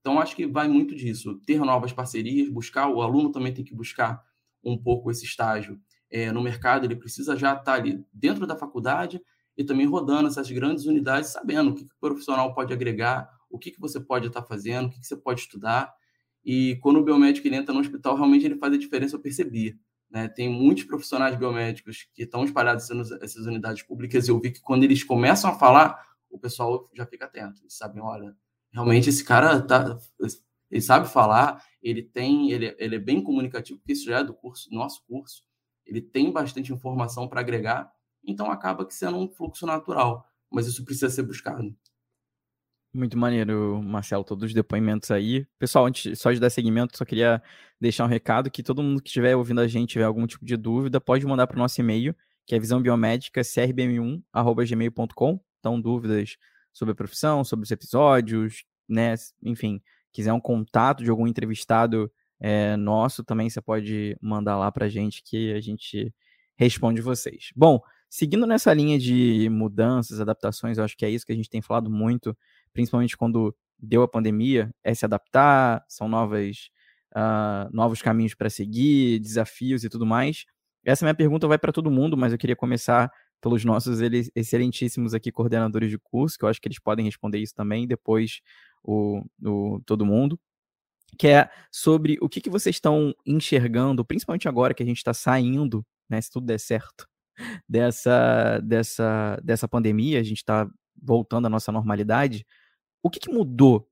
Então, 0.00 0.20
acho 0.20 0.36
que 0.36 0.46
vai 0.46 0.68
muito 0.68 0.94
disso, 0.94 1.40
ter 1.46 1.58
novas 1.60 1.92
parcerias, 1.92 2.48
buscar, 2.48 2.88
o 2.88 3.00
aluno 3.00 3.30
também 3.30 3.54
tem 3.54 3.64
que 3.64 3.74
buscar 3.74 4.22
um 4.62 4.76
pouco 4.76 5.10
esse 5.10 5.24
estágio 5.24 5.80
é, 6.10 6.30
no 6.30 6.42
mercado, 6.42 6.84
ele 6.84 6.96
precisa 6.96 7.36
já 7.36 7.54
estar 7.54 7.74
ali 7.74 8.04
dentro 8.12 8.46
da 8.46 8.56
faculdade 8.56 9.20
e 9.56 9.64
também 9.64 9.86
rodando 9.86 10.28
essas 10.28 10.50
grandes 10.50 10.84
unidades, 10.84 11.30
sabendo 11.30 11.70
o 11.70 11.74
que, 11.74 11.84
que 11.84 11.94
o 11.94 12.00
profissional 12.00 12.54
pode 12.54 12.72
agregar, 12.72 13.28
o 13.48 13.58
que, 13.58 13.70
que 13.70 13.80
você 13.80 14.00
pode 14.00 14.26
estar 14.26 14.42
fazendo, 14.42 14.86
o 14.86 14.90
que, 14.90 15.00
que 15.00 15.06
você 15.06 15.16
pode 15.16 15.40
estudar. 15.40 15.94
E 16.44 16.76
quando 16.82 16.98
o 16.98 17.04
biomédico 17.04 17.46
ele 17.46 17.56
entra 17.56 17.72
no 17.72 17.80
hospital, 17.80 18.16
realmente 18.16 18.44
ele 18.44 18.56
faz 18.56 18.72
a 18.74 18.78
diferença, 18.78 19.16
eu 19.16 19.20
percebi. 19.20 19.78
Né? 20.10 20.28
Tem 20.28 20.48
muitos 20.48 20.84
profissionais 20.84 21.36
biomédicos 21.36 22.08
que 22.14 22.22
estão 22.24 22.44
espalhados 22.44 22.88
nessas 22.88 23.46
unidades 23.46 23.82
públicas 23.82 24.26
e 24.26 24.30
eu 24.30 24.40
vi 24.40 24.50
que 24.50 24.60
quando 24.60 24.84
eles 24.84 25.02
começam 25.02 25.50
a 25.50 25.54
falar, 25.54 26.04
o 26.30 26.38
pessoal 26.38 26.90
já 26.94 27.06
fica 27.06 27.24
atento. 27.24 27.60
Eles 27.62 27.76
sabem, 27.76 28.02
olha, 28.02 28.36
realmente 28.72 29.08
esse 29.08 29.24
cara 29.24 29.60
tá, 29.60 29.98
ele 30.70 30.82
sabe 30.82 31.08
falar, 31.08 31.64
ele 31.82 32.02
tem, 32.02 32.50
ele, 32.50 32.74
ele 32.78 32.96
é 32.96 32.98
bem 32.98 33.22
comunicativo, 33.22 33.78
porque 33.78 33.92
isso 33.92 34.06
já 34.06 34.18
é 34.18 34.24
do 34.24 34.34
curso, 34.34 34.68
nosso 34.72 35.04
curso. 35.06 35.44
Ele 35.86 36.00
tem 36.00 36.32
bastante 36.32 36.72
informação 36.72 37.28
para 37.28 37.40
agregar, 37.40 37.92
então 38.26 38.50
acaba 38.50 38.86
que 38.86 38.94
sendo 38.94 39.18
um 39.18 39.28
fluxo 39.28 39.66
natural, 39.66 40.26
mas 40.50 40.66
isso 40.66 40.84
precisa 40.84 41.10
ser 41.10 41.22
buscado. 41.22 41.76
Muito 42.94 43.18
maneiro, 43.18 43.82
Marcelo, 43.82 44.22
todos 44.22 44.44
os 44.44 44.54
depoimentos 44.54 45.10
aí. 45.10 45.44
Pessoal, 45.58 45.86
antes 45.86 46.16
só 46.16 46.30
de 46.30 46.38
dar 46.38 46.48
seguimento, 46.48 46.96
só 46.96 47.04
queria 47.04 47.42
deixar 47.80 48.04
um 48.04 48.08
recado 48.08 48.48
que 48.48 48.62
todo 48.62 48.84
mundo 48.84 49.02
que 49.02 49.08
estiver 49.08 49.34
ouvindo 49.34 49.60
a 49.60 49.66
gente 49.66 49.90
tiver 49.90 50.04
algum 50.04 50.24
tipo 50.28 50.44
de 50.44 50.56
dúvida, 50.56 51.00
pode 51.00 51.26
mandar 51.26 51.48
para 51.48 51.56
o 51.56 51.58
nosso 51.58 51.80
e-mail, 51.80 52.14
que 52.46 52.54
é 52.54 52.58
visãobiomédica, 52.58 53.40
crbm1.gmail.com. 53.40 55.40
Então, 55.58 55.80
dúvidas 55.80 56.36
sobre 56.72 56.92
a 56.92 56.94
profissão, 56.94 57.42
sobre 57.42 57.64
os 57.64 57.70
episódios, 57.72 58.64
né? 58.88 59.16
Enfim, 59.42 59.82
quiser 60.12 60.32
um 60.32 60.40
contato 60.40 61.02
de 61.02 61.10
algum 61.10 61.26
entrevistado 61.26 62.08
é, 62.40 62.76
nosso, 62.76 63.24
também 63.24 63.48
você 63.48 63.60
pode 63.60 64.16
mandar 64.20 64.56
lá 64.56 64.70
para 64.70 64.88
gente 64.88 65.22
que 65.22 65.52
a 65.52 65.60
gente 65.60 66.12
responde 66.56 67.00
vocês. 67.00 67.50
Bom, 67.56 67.80
seguindo 68.08 68.46
nessa 68.46 68.72
linha 68.72 68.98
de 68.98 69.48
mudanças, 69.50 70.20
adaptações, 70.20 70.78
eu 70.78 70.84
acho 70.84 70.96
que 70.96 71.04
é 71.04 71.10
isso 71.10 71.26
que 71.26 71.32
a 71.32 71.36
gente 71.36 71.50
tem 71.50 71.62
falado 71.62 71.90
muito 71.90 72.36
principalmente 72.74 73.16
quando 73.16 73.56
deu 73.78 74.02
a 74.02 74.08
pandemia, 74.08 74.70
é 74.82 74.92
se 74.92 75.04
adaptar, 75.04 75.84
são 75.88 76.08
novas, 76.08 76.68
uh, 77.16 77.70
novos 77.72 78.02
caminhos 78.02 78.34
para 78.34 78.50
seguir, 78.50 79.20
desafios 79.20 79.84
e 79.84 79.88
tudo 79.88 80.04
mais. 80.04 80.44
Essa 80.84 81.04
minha 81.04 81.14
pergunta 81.14 81.46
vai 81.46 81.56
para 81.56 81.72
todo 81.72 81.90
mundo, 81.90 82.16
mas 82.16 82.32
eu 82.32 82.38
queria 82.38 82.56
começar 82.56 83.10
pelos 83.40 83.64
nossos 83.64 84.00
excelentíssimos 84.34 85.14
aqui 85.14 85.30
coordenadores 85.30 85.90
de 85.90 85.98
curso, 85.98 86.36
que 86.38 86.44
eu 86.44 86.48
acho 86.48 86.60
que 86.60 86.66
eles 86.66 86.78
podem 86.78 87.04
responder 87.04 87.38
isso 87.38 87.54
também, 87.54 87.86
depois 87.86 88.40
o, 88.82 89.22
o 89.42 89.80
todo 89.86 90.04
mundo, 90.04 90.38
que 91.14 91.28
é 91.28 91.48
sobre 91.70 92.18
o 92.20 92.28
que, 92.28 92.40
que 92.40 92.50
vocês 92.50 92.76
estão 92.76 93.14
enxergando, 93.24 94.04
principalmente 94.04 94.48
agora 94.48 94.74
que 94.74 94.82
a 94.82 94.86
gente 94.86 94.98
está 94.98 95.14
saindo, 95.14 95.84
né, 96.08 96.20
se 96.20 96.30
tudo 96.30 96.46
der 96.46 96.58
certo, 96.58 97.06
dessa, 97.68 98.60
dessa, 98.60 99.40
dessa 99.42 99.68
pandemia, 99.68 100.20
a 100.20 100.22
gente 100.22 100.38
está 100.38 100.68
voltando 101.00 101.46
à 101.46 101.50
nossa 101.50 101.72
normalidade, 101.72 102.46
o 103.02 103.10
que, 103.10 103.20
que 103.20 103.30
mudou 103.30 103.88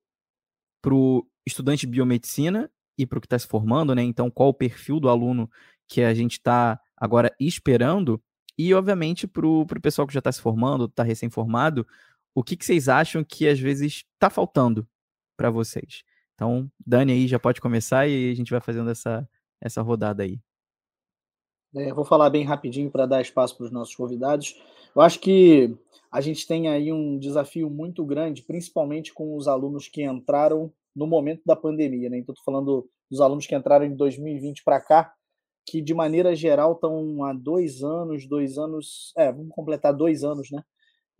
para 0.81 0.95
o 0.95 1.27
estudante 1.47 1.87
de 1.87 1.93
biomedicina 1.93 2.71
e 2.97 3.07
para 3.07 3.19
o 3.19 3.21
que 3.21 3.27
está 3.27 3.39
se 3.39 3.47
formando, 3.47 3.95
né? 3.95 4.03
Então, 4.03 4.31
qual 4.31 4.51
o 4.51 4.55
perfil 4.55 4.99
do 5.01 5.09
aluno 5.09 5.51
que 5.89 6.03
a 6.03 6.15
gente 6.15 6.33
está 6.33 6.81
agora 6.97 7.35
esperando? 7.39 8.23
E, 8.57 8.73
obviamente, 8.75 9.27
para 9.27 9.47
o 9.47 9.67
pessoal 9.81 10.07
que 10.07 10.15
já 10.15 10.19
está 10.19 10.31
se 10.31 10.41
formando, 10.41 10.87
está 10.87 11.03
recém-formado, 11.03 11.87
o 12.35 12.43
que, 12.43 12.57
que 12.57 12.65
vocês 12.65 12.89
acham 12.89 13.25
que 13.25 13.49
às 13.49 13.59
vezes 13.59 14.05
está 14.15 14.31
faltando 14.31 14.87
para 15.37 15.51
vocês? 15.51 16.03
Então, 16.43 16.69
Dani 16.85 17.13
aí 17.13 17.29
já 17.29 17.39
pode 17.39 17.61
começar 17.61 18.09
e 18.09 18.33
a 18.33 18.35
gente 18.35 18.51
vai 18.51 18.61
fazendo 18.61 18.91
essa, 18.91 19.29
essa 19.61 19.81
rodada 19.81 20.25
aí. 20.25 20.41
É, 21.73 21.95
vou 21.95 22.05
falar 22.05 22.29
bem 22.31 22.43
rapidinho 22.43 22.91
para 22.91 23.07
dar 23.07 23.23
espaço 23.23 23.57
para 23.57 23.67
os 23.67 23.71
nossos 23.71 23.95
convidados. 23.95 24.61
Eu 24.93 25.03
acho 25.03 25.21
que 25.21 25.73
a 26.11 26.21
gente 26.21 26.45
tem 26.45 26.67
aí 26.67 26.93
um 26.93 27.17
desafio 27.17 27.71
muito 27.71 28.05
grande, 28.05 28.43
principalmente 28.43 29.15
com 29.15 29.37
os 29.37 29.47
alunos 29.47 29.87
que 29.87 30.03
entraram 30.03 30.73
no 30.97 31.07
momento 31.07 31.43
da 31.47 31.55
pandemia. 31.55 32.11
Né? 32.11 32.19
Então, 32.19 32.33
estou 32.33 32.45
falando 32.45 32.91
dos 33.09 33.21
alunos 33.21 33.47
que 33.47 33.55
entraram 33.55 33.85
em 33.85 33.95
2020 33.95 34.65
para 34.65 34.81
cá, 34.81 35.15
que 35.65 35.81
de 35.81 35.95
maneira 35.95 36.35
geral 36.35 36.73
estão 36.73 37.23
há 37.23 37.33
dois 37.33 37.85
anos, 37.85 38.27
dois 38.27 38.59
anos, 38.59 39.13
é, 39.17 39.31
vamos 39.31 39.55
completar 39.55 39.95
dois 39.95 40.25
anos, 40.25 40.51
né? 40.51 40.61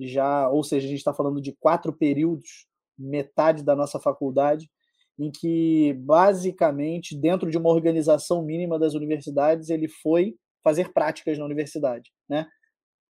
Já, 0.01 0.49
ou 0.49 0.65
seja, 0.65 0.85
a 0.85 0.91
gente 0.91 0.99
está 0.99 1.15
falando 1.15 1.41
de 1.41 1.53
quatro 1.53 1.93
períodos, 1.93 2.67
metade 2.99 3.63
da 3.63 3.77
nossa 3.77 4.01
faculdade, 4.01 4.69
em 5.19 5.31
que 5.31 5.93
basicamente 6.01 7.17
dentro 7.17 7.51
de 7.51 7.59
uma 7.59 7.71
organização 7.71 8.43
mínima 8.43 8.79
das 8.79 8.95
universidades 8.95 9.71
ele 9.71 9.89
foi 9.89 10.35
fazer 10.63 10.93
práticas 10.93 11.39
na 11.39 11.45
universidade, 11.45 12.11
né? 12.29 12.47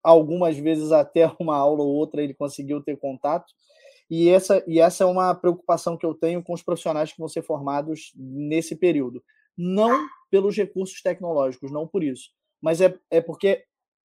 Algumas 0.04 0.58
vezes 0.58 0.92
até 0.92 1.32
uma 1.40 1.56
aula 1.56 1.84
ou 1.84 1.90
outra 1.90 2.24
ele 2.24 2.34
conseguiu 2.34 2.82
ter 2.82 2.98
contato. 2.98 3.52
E 4.10 4.30
essa, 4.30 4.64
e 4.68 4.80
essa 4.80 5.04
é 5.04 5.08
uma 5.08 5.34
preocupação 5.34 5.96
que 5.96 6.06
eu 6.06 6.14
tenho 6.14 6.44
com 6.44 6.54
os 6.54 6.62
profissionais 6.62 7.14
que 7.14 7.20
vão 7.20 7.30
ser 7.30 7.44
formados 7.44 8.12
nesse 8.16 8.76
período. 8.76 9.24
Não 9.58 10.06
pelos 10.30 10.56
recursos 10.58 11.02
tecnológicos, 11.02 11.72
não 11.72 11.88
por 11.88 12.04
isso, 12.04 12.30
mas 12.62 12.82
é, 12.82 12.98
é 13.10 13.22
porque 13.22 13.64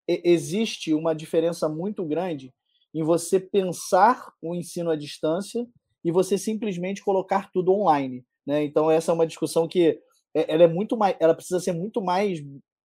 existe 0.07 0.92
uma 0.92 1.14
diferença 1.14 1.68
muito 1.68 2.04
grande 2.04 2.52
em 2.94 3.02
você 3.02 3.40
pensar 3.40 4.33
o 4.40 4.54
ensino 4.54 4.90
à 4.90 4.96
distância 4.96 5.66
e 6.04 6.12
você 6.12 6.36
simplesmente 6.36 7.02
colocar 7.02 7.50
tudo 7.50 7.72
online. 7.72 8.24
Né? 8.46 8.64
Então, 8.64 8.90
essa 8.90 9.10
é 9.10 9.14
uma 9.14 9.26
discussão 9.26 9.66
que 9.66 10.00
é, 10.34 10.52
ela 10.52 10.64
é 10.64 10.68
muito 10.68 10.96
mais, 10.96 11.16
ela 11.18 11.34
precisa 11.34 11.60
ser 11.60 11.72
muito 11.72 12.02
mais 12.02 12.40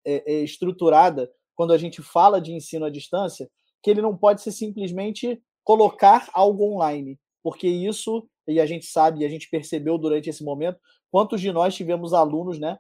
é, 0.06 0.34
é, 0.34 0.43
estruturada 0.43 1.32
quando 1.56 1.71
a 1.71 1.78
gente 1.78 2.01
fala 2.01 2.41
de 2.41 2.51
ensino 2.51 2.86
à 2.86 2.89
distância, 2.89 3.49
que 3.82 3.89
ele 3.89 4.01
não 4.01 4.17
pode 4.17 4.41
ser 4.41 4.51
simplesmente 4.51 5.41
colocar 5.63 6.30
algo 6.34 6.75
online, 6.75 7.17
porque 7.41 7.67
isso, 7.67 8.28
e 8.47 8.60
a 8.60 8.65
gente 8.65 8.86
sabe, 8.86 9.21
e 9.21 9.25
a 9.25 9.30
gente 9.30 9.49
percebeu 9.49 9.97
durante 9.97 10.30
esse 10.30 10.43
momento, 10.43 10.78
quantos 11.10 11.39
de 11.39 11.51
nós 11.51 11.73
tivemos 11.73 12.13
alunos, 12.13 12.60
né, 12.60 12.78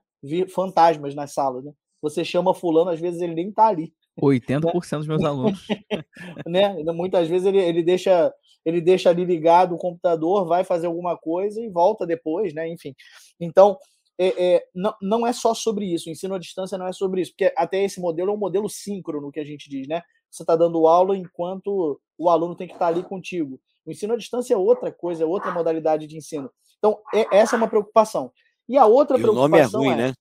fantasmas 0.53 1.15
nas 1.15 1.33
salas, 1.33 1.63
né? 1.63 1.71
Você 2.01 2.25
chama 2.25 2.53
fulano, 2.53 2.89
às 2.89 2.99
vezes 2.99 3.21
ele 3.21 3.33
nem 3.33 3.49
está 3.49 3.67
ali. 3.67 3.93
80% 4.21 4.63
né? 4.63 4.97
dos 4.97 5.07
meus 5.07 5.23
alunos. 5.23 5.67
né? 6.47 6.75
Muitas 6.93 7.27
vezes 7.27 7.47
ele, 7.47 7.59
ele 7.59 7.83
deixa 7.83 8.33
ele 8.65 8.81
deixa 8.81 9.11
ali 9.11 9.23
ligado 9.23 9.75
o 9.75 9.77
computador, 9.77 10.47
vai 10.47 10.63
fazer 10.63 10.87
alguma 10.87 11.15
coisa 11.15 11.61
e 11.61 11.69
volta 11.69 12.05
depois, 12.05 12.51
né? 12.53 12.67
Enfim. 12.67 12.95
Então, 13.39 13.77
é, 14.17 14.55
é, 14.55 14.65
não, 14.73 14.95
não 15.01 15.27
é 15.27 15.31
só 15.31 15.53
sobre 15.53 15.85
isso, 15.85 16.09
o 16.09 16.11
ensino 16.11 16.33
à 16.33 16.39
distância 16.39 16.77
não 16.77 16.87
é 16.87 16.91
sobre 16.91 17.21
isso, 17.21 17.31
porque 17.31 17.53
até 17.55 17.83
esse 17.83 18.01
modelo 18.01 18.31
é 18.31 18.33
um 18.33 18.37
modelo 18.37 18.67
síncrono 18.67 19.31
que 19.31 19.39
a 19.39 19.45
gente 19.45 19.69
diz, 19.69 19.87
né? 19.87 20.01
Você 20.31 20.41
está 20.41 20.55
dando 20.55 20.87
aula 20.87 21.15
enquanto 21.15 21.99
o 22.17 22.29
aluno 22.29 22.55
tem 22.55 22.67
que 22.67 22.73
estar 22.73 22.87
tá 22.87 22.91
ali 22.91 23.03
contigo. 23.03 23.59
O 23.85 23.91
ensino 23.91 24.13
à 24.13 24.17
distância 24.17 24.53
é 24.53 24.57
outra 24.57 24.91
coisa, 24.91 25.23
é 25.23 25.25
outra 25.25 25.51
modalidade 25.51 26.07
de 26.07 26.17
ensino. 26.17 26.49
Então, 26.79 26.99
é, 27.13 27.37
essa 27.37 27.55
é 27.55 27.57
uma 27.57 27.67
preocupação. 27.67 28.31
E 28.67 28.77
a 28.77 28.85
outra 28.85 29.17
e 29.17 29.21
preocupação. 29.21 29.45
O 29.45 29.83
nome 29.83 29.91
é 29.91 29.93
ruim, 29.93 30.01
é, 30.01 30.07
né? 30.07 30.13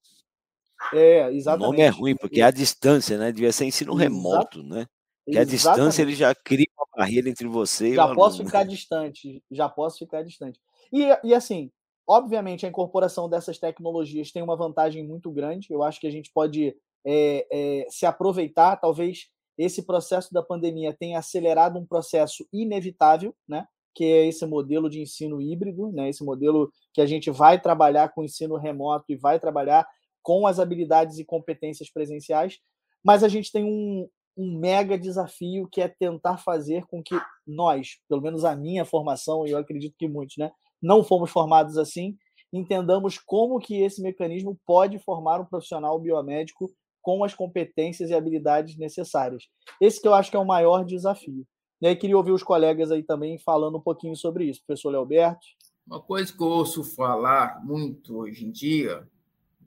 É, 0.93 1.33
exatamente. 1.33 1.67
O 1.67 1.71
nome 1.71 1.83
é 1.83 1.89
ruim, 1.89 2.17
porque 2.17 2.41
é 2.41 2.45
a 2.45 2.51
distância, 2.51 3.19
né? 3.19 3.33
Devia 3.33 3.53
ser 3.53 3.65
ensino 3.65 3.95
remoto, 3.95 4.63
né? 4.63 4.87
Que 5.27 5.39
a 5.39 5.45
distância 5.45 6.03
ele 6.03 6.15
já 6.15 6.35
cria 6.35 6.67
uma 6.77 6.87
barreira 6.97 7.29
entre 7.29 7.49
você 7.49 7.95
já 7.95 8.07
e 8.07 8.13
o 8.13 8.15
posso 8.15 8.45
ficar 8.45 8.65
distante, 8.65 9.43
já 9.51 9.69
posso 9.69 9.99
ficar 9.99 10.23
distante. 10.23 10.61
E, 10.93 11.07
e 11.25 11.35
assim, 11.35 11.71
obviamente 12.07 12.67
a 12.67 12.69
incorporação 12.69 13.29
dessas 13.29 13.59
tecnologias 13.59 14.31
tem 14.31 14.43
uma 14.43 14.57
vantagem 14.57 15.07
muito 15.07 15.31
grande. 15.31 15.69
Eu 15.71 15.83
acho 15.83 15.99
que 15.99 16.07
a 16.07 16.11
gente 16.11 16.31
pode 16.33 16.77
é, 17.05 17.47
é, 17.51 17.87
se 17.89 18.05
aproveitar, 18.05 18.77
talvez 18.77 19.29
esse 19.57 19.83
processo 19.83 20.33
da 20.33 20.43
pandemia 20.43 20.93
tenha 20.93 21.19
acelerado 21.19 21.79
um 21.79 21.87
processo 21.87 22.47
inevitável, 22.53 23.35
né? 23.49 23.67
Que 23.95 24.05
é 24.05 24.27
esse 24.27 24.45
modelo 24.45 24.91
de 24.91 25.01
ensino 25.01 25.41
híbrido, 25.41 25.91
né? 25.93 26.09
Esse 26.09 26.25
modelo 26.25 26.71
que 26.93 27.01
a 27.01 27.07
gente 27.07 27.31
vai 27.31 27.61
trabalhar 27.61 28.11
com 28.11 28.25
ensino 28.25 28.57
remoto 28.57 29.07
e 29.09 29.17
vai 29.17 29.39
trabalhar 29.39 29.87
com 30.25 30.47
as 30.47 30.59
habilidades 30.59 31.19
e 31.19 31.25
competências 31.25 31.89
presenciais, 31.93 32.59
mas 33.05 33.23
a 33.23 33.29
gente 33.29 33.53
tem 33.53 33.63
um, 33.63 34.09
um 34.37 34.59
mega 34.59 34.99
desafio 34.99 35.69
que 35.71 35.81
é 35.81 35.87
tentar 35.87 36.39
fazer 36.39 36.85
com 36.87 37.03
que 37.03 37.15
nós, 37.47 37.99
pelo 38.09 38.23
menos 38.23 38.45
a 38.45 38.57
minha 38.57 38.85
formação, 38.85 39.47
e 39.47 39.51
eu 39.51 39.59
acredito 39.59 39.95
que 39.99 40.09
muitos, 40.09 40.37
né, 40.39 40.51
não 40.83 41.05
fomos 41.05 41.31
formados 41.31 41.77
assim, 41.77 42.17
entendamos 42.53 43.19
como 43.19 43.61
que 43.61 43.83
esse 43.83 44.01
mecanismo 44.01 44.59
pode 44.67 44.99
formar 44.99 45.41
um 45.41 45.45
profissional 45.45 46.01
biomédico 46.01 46.73
com 47.03 47.23
as 47.23 47.35
competências 47.35 48.09
e 48.09 48.15
habilidades 48.15 48.79
necessárias. 48.79 49.45
Esse 49.79 50.01
que 50.01 50.09
eu 50.09 50.15
acho 50.15 50.31
que 50.31 50.37
é 50.37 50.41
o 50.41 50.47
maior 50.47 50.85
desafio. 50.85 51.47
E 51.83 51.87
aí 51.87 51.95
queria 51.95 52.17
ouvir 52.17 52.33
os 52.33 52.43
colegas 52.43 52.91
aí 52.91 53.03
também 53.03 53.39
falando 53.39 53.77
um 53.77 53.83
pouquinho 53.83 54.17
sobre 54.17 54.47
isso. 54.47 54.63
Professor 54.67 54.91
Leoberto. 54.91 55.45
Uma 55.87 56.01
coisa 56.01 56.33
que 56.33 56.43
eu 56.43 56.47
ouço 56.47 56.83
falar 56.83 57.63
muito 57.63 58.17
hoje 58.17 58.47
em 58.47 58.51
dia 58.51 59.07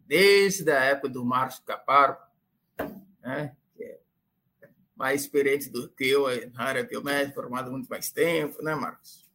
desde 0.08 0.72
a 0.72 0.80
época 0.80 1.10
do 1.10 1.26
Marcos 1.26 1.60
Caparo, 1.60 2.16
né, 3.22 3.54
que 3.76 3.84
é 3.84 4.00
mais 4.96 5.22
experiente 5.22 5.70
do 5.70 5.90
que 5.90 6.08
eu 6.08 6.26
na 6.54 6.64
área 6.64 6.84
biomédica, 6.84 7.36
formado 7.36 7.70
muito 7.70 7.88
mais 7.88 8.10
tempo, 8.12 8.64
né, 8.64 8.74
Marcos? 8.74 9.28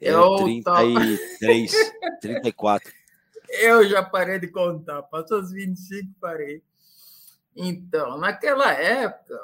É, 0.00 0.10
eu 0.10 0.36
33, 0.36 1.72
34. 2.20 2.92
Eu 3.48 3.88
já 3.88 4.02
parei 4.02 4.40
de 4.40 4.48
contar, 4.48 5.02
passou 5.04 5.40
os 5.40 5.52
25, 5.52 6.12
parei. 6.20 6.60
Então, 7.54 8.18
naquela 8.18 8.72
época, 8.72 9.40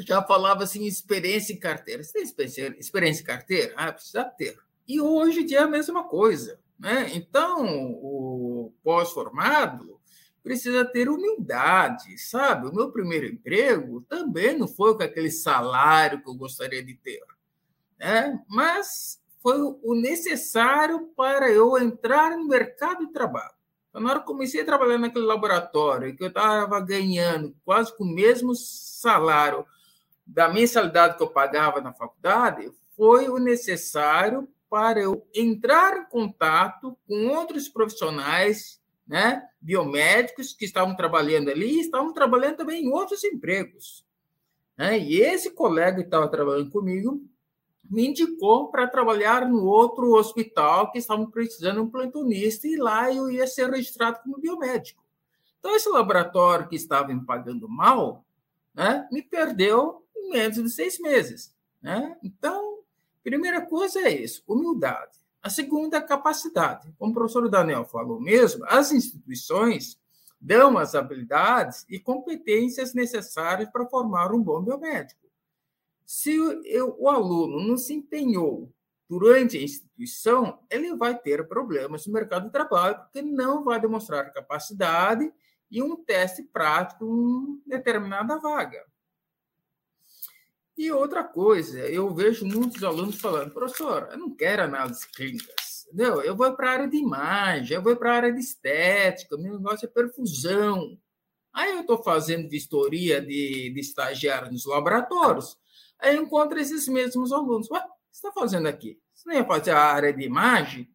já 0.00 0.22
falava 0.22 0.64
assim, 0.64 0.84
experiência 0.84 1.54
em 1.54 1.58
carteira. 1.58 2.04
Você 2.04 2.12
tem 2.12 2.22
experiência, 2.22 2.76
experiência 2.78 3.22
em 3.22 3.24
carteira? 3.24 3.72
Ah, 3.74 3.90
precisa 3.90 4.22
ter. 4.22 4.58
E 4.86 5.00
hoje 5.00 5.40
em 5.40 5.46
dia 5.46 5.60
é 5.60 5.62
a 5.62 5.66
mesma 5.66 6.04
coisa. 6.04 6.60
Né? 6.78 7.10
Então, 7.14 7.64
o 7.64 8.55
pós-formado 8.82 10.00
precisa 10.42 10.84
ter 10.84 11.08
humildade, 11.08 12.16
sabe? 12.18 12.68
O 12.68 12.72
meu 12.72 12.92
primeiro 12.92 13.26
emprego 13.26 14.00
também 14.02 14.56
não 14.56 14.68
foi 14.68 14.96
com 14.96 15.02
aquele 15.02 15.30
salário 15.30 16.22
que 16.22 16.30
eu 16.30 16.34
gostaria 16.34 16.84
de 16.84 16.94
ter, 16.94 17.20
né? 17.98 18.40
mas 18.48 19.20
foi 19.42 19.58
o 19.60 19.94
necessário 19.94 21.08
para 21.16 21.50
eu 21.50 21.76
entrar 21.76 22.36
no 22.36 22.46
mercado 22.46 23.04
de 23.04 23.12
trabalho. 23.12 23.54
Então, 23.88 24.00
na 24.00 24.10
hora 24.10 24.20
que 24.20 24.26
comecei 24.26 24.60
a 24.60 24.64
trabalhar 24.64 24.98
naquele 24.98 25.24
laboratório, 25.24 26.14
que 26.16 26.22
eu 26.22 26.28
estava 26.28 26.78
ganhando 26.80 27.52
quase 27.64 27.96
com 27.96 28.04
o 28.04 28.14
mesmo 28.14 28.54
salário 28.54 29.66
da 30.24 30.48
mensalidade 30.48 31.16
que 31.16 31.22
eu 31.24 31.30
pagava 31.30 31.80
na 31.80 31.92
faculdade, 31.92 32.70
foi 32.96 33.28
o 33.28 33.38
necessário 33.38 34.48
para 34.76 35.00
eu 35.00 35.26
entrar 35.34 35.96
em 35.96 36.04
contato 36.04 36.98
com 37.08 37.28
outros 37.28 37.66
profissionais, 37.66 38.78
né, 39.06 39.42
biomédicos 39.58 40.52
que 40.52 40.66
estavam 40.66 40.94
trabalhando 40.94 41.48
ali 41.48 41.76
e 41.76 41.80
estavam 41.80 42.12
trabalhando 42.12 42.58
também 42.58 42.84
em 42.84 42.92
outros 42.92 43.24
empregos. 43.24 44.04
Né? 44.76 44.98
E 44.98 45.18
esse 45.22 45.50
colega 45.52 45.96
que 45.96 46.02
estava 46.02 46.28
trabalhando 46.28 46.70
comigo 46.70 47.26
me 47.88 48.06
indicou 48.06 48.70
para 48.70 48.86
trabalhar 48.86 49.48
no 49.48 49.64
outro 49.64 50.12
hospital 50.12 50.92
que 50.92 50.98
estavam 50.98 51.30
precisando 51.30 51.76
de 51.76 51.80
um 51.80 51.90
plantonista 51.90 52.68
e 52.68 52.76
lá 52.76 53.10
eu 53.10 53.30
ia 53.30 53.46
ser 53.46 53.70
registrado 53.70 54.20
como 54.22 54.38
biomédico. 54.38 55.02
Então, 55.58 55.74
esse 55.74 55.88
laboratório 55.88 56.68
que 56.68 56.76
estava 56.76 57.14
me 57.14 57.24
pagando 57.24 57.66
mal 57.66 58.26
né, 58.74 59.08
me 59.10 59.22
perdeu 59.22 60.06
em 60.14 60.32
menos 60.32 60.62
de 60.62 60.68
seis 60.68 61.00
meses. 61.00 61.56
Né? 61.80 62.14
Então, 62.22 62.75
Primeira 63.26 63.60
coisa 63.60 64.02
é 64.02 64.22
isso, 64.22 64.44
humildade. 64.46 65.18
A 65.42 65.50
segunda, 65.50 66.00
capacidade. 66.00 66.94
Como 66.96 67.10
o 67.10 67.14
professor 67.14 67.48
Daniel 67.48 67.84
falou 67.84 68.20
mesmo, 68.20 68.64
as 68.68 68.92
instituições 68.92 69.98
dão 70.40 70.78
as 70.78 70.94
habilidades 70.94 71.84
e 71.88 71.98
competências 71.98 72.94
necessárias 72.94 73.68
para 73.68 73.84
formar 73.88 74.32
um 74.32 74.40
bom 74.40 74.62
biomédico. 74.62 75.26
Se 76.04 76.36
eu, 76.66 76.94
o 77.00 77.08
aluno 77.08 77.66
não 77.66 77.76
se 77.76 77.94
empenhou 77.94 78.72
durante 79.08 79.58
a 79.58 79.62
instituição, 79.62 80.60
ele 80.70 80.94
vai 80.94 81.18
ter 81.18 81.48
problemas 81.48 82.06
no 82.06 82.12
mercado 82.12 82.44
de 82.44 82.52
trabalho, 82.52 83.00
porque 83.00 83.22
não 83.22 83.64
vai 83.64 83.80
demonstrar 83.80 84.32
capacidade 84.32 85.32
e 85.68 85.82
um 85.82 85.96
teste 85.96 86.44
prático 86.44 87.04
em 87.04 87.60
determinada 87.68 88.38
vaga. 88.38 88.84
E 90.76 90.92
outra 90.92 91.24
coisa, 91.24 91.78
eu 91.88 92.14
vejo 92.14 92.44
muitos 92.44 92.84
alunos 92.84 93.18
falando, 93.18 93.50
professor, 93.50 94.08
eu 94.12 94.18
não 94.18 94.30
quero 94.36 94.64
análises 94.64 95.06
clínicas, 95.06 95.86
entendeu? 95.86 96.20
Eu 96.20 96.36
vou 96.36 96.54
para 96.54 96.68
a 96.68 96.72
área 96.72 96.88
de 96.88 96.98
imagem, 96.98 97.74
eu 97.74 97.82
vou 97.82 97.96
para 97.96 98.12
a 98.12 98.16
área 98.16 98.32
de 98.32 98.40
estética, 98.40 99.38
meu 99.38 99.54
negócio 99.54 99.86
é 99.86 99.88
perfusão. 99.88 100.98
Aí 101.50 101.72
eu 101.72 101.80
estou 101.80 102.02
fazendo 102.02 102.46
vistoria 102.50 103.22
de, 103.22 103.70
de 103.70 103.80
estagiário 103.80 104.52
nos 104.52 104.66
laboratórios, 104.66 105.56
aí 105.98 106.14
eu 106.14 106.22
encontro 106.22 106.58
esses 106.58 106.86
mesmos 106.88 107.32
alunos. 107.32 107.70
Ué, 107.70 107.78
o 107.78 107.82
que 107.82 107.88
você 108.12 108.26
está 108.26 108.32
fazendo 108.32 108.66
aqui? 108.68 109.00
Você 109.14 109.30
não 109.30 109.34
ia 109.34 109.46
fazer 109.46 109.70
a 109.70 109.80
área 109.80 110.12
de 110.12 110.24
imagem? 110.24 110.90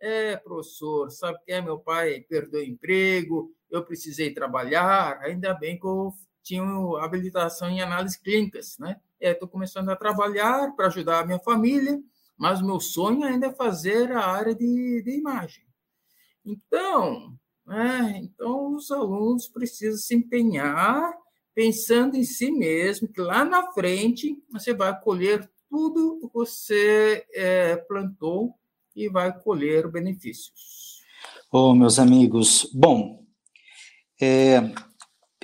É, 0.00 0.38
professor, 0.38 1.10
sabe 1.10 1.38
que 1.44 1.52
é? 1.52 1.60
Meu 1.60 1.78
pai 1.78 2.24
perdeu 2.26 2.60
o 2.60 2.64
emprego, 2.64 3.54
eu 3.70 3.84
precisei 3.84 4.32
trabalhar, 4.32 5.18
ainda 5.20 5.52
bem 5.52 5.78
que 5.78 5.86
eu 5.86 6.14
tinha 6.42 6.62
habilitação 7.00 7.68
em 7.68 7.82
análises 7.82 8.16
clínicas, 8.16 8.78
né? 8.78 8.98
Estou 9.20 9.48
começando 9.48 9.88
a 9.90 9.96
trabalhar 9.96 10.74
para 10.76 10.86
ajudar 10.86 11.20
a 11.20 11.24
minha 11.24 11.38
família, 11.38 12.00
mas 12.36 12.60
meu 12.60 12.78
sonho 12.80 13.24
ainda 13.24 13.46
é 13.46 13.54
fazer 13.54 14.12
a 14.12 14.26
área 14.26 14.54
de, 14.54 15.02
de 15.02 15.18
imagem. 15.18 15.64
Então, 16.44 17.36
é, 17.68 18.18
então 18.18 18.74
os 18.74 18.90
alunos 18.90 19.48
precisam 19.48 19.98
se 19.98 20.14
empenhar 20.14 21.12
pensando 21.54 22.16
em 22.16 22.22
si 22.22 22.50
mesmo, 22.50 23.08
que 23.08 23.20
lá 23.20 23.42
na 23.42 23.72
frente 23.72 24.36
você 24.52 24.74
vai 24.74 25.00
colher 25.00 25.50
tudo 25.70 26.18
que 26.20 26.28
você 26.32 27.26
é, 27.32 27.76
plantou 27.76 28.54
e 28.94 29.08
vai 29.08 29.36
colher 29.40 29.90
benefícios. 29.90 31.00
Oh, 31.50 31.74
meus 31.74 31.98
amigos, 31.98 32.70
bom, 32.74 33.24
é, 34.20 34.60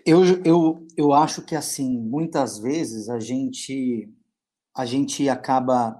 eu, 0.05 0.25
eu, 0.45 0.87
eu 0.97 1.13
acho 1.13 1.43
que, 1.43 1.55
assim, 1.55 1.99
muitas 1.99 2.59
vezes 2.59 3.09
a 3.09 3.19
gente, 3.19 4.09
a 4.75 4.85
gente 4.85 5.29
acaba 5.29 5.97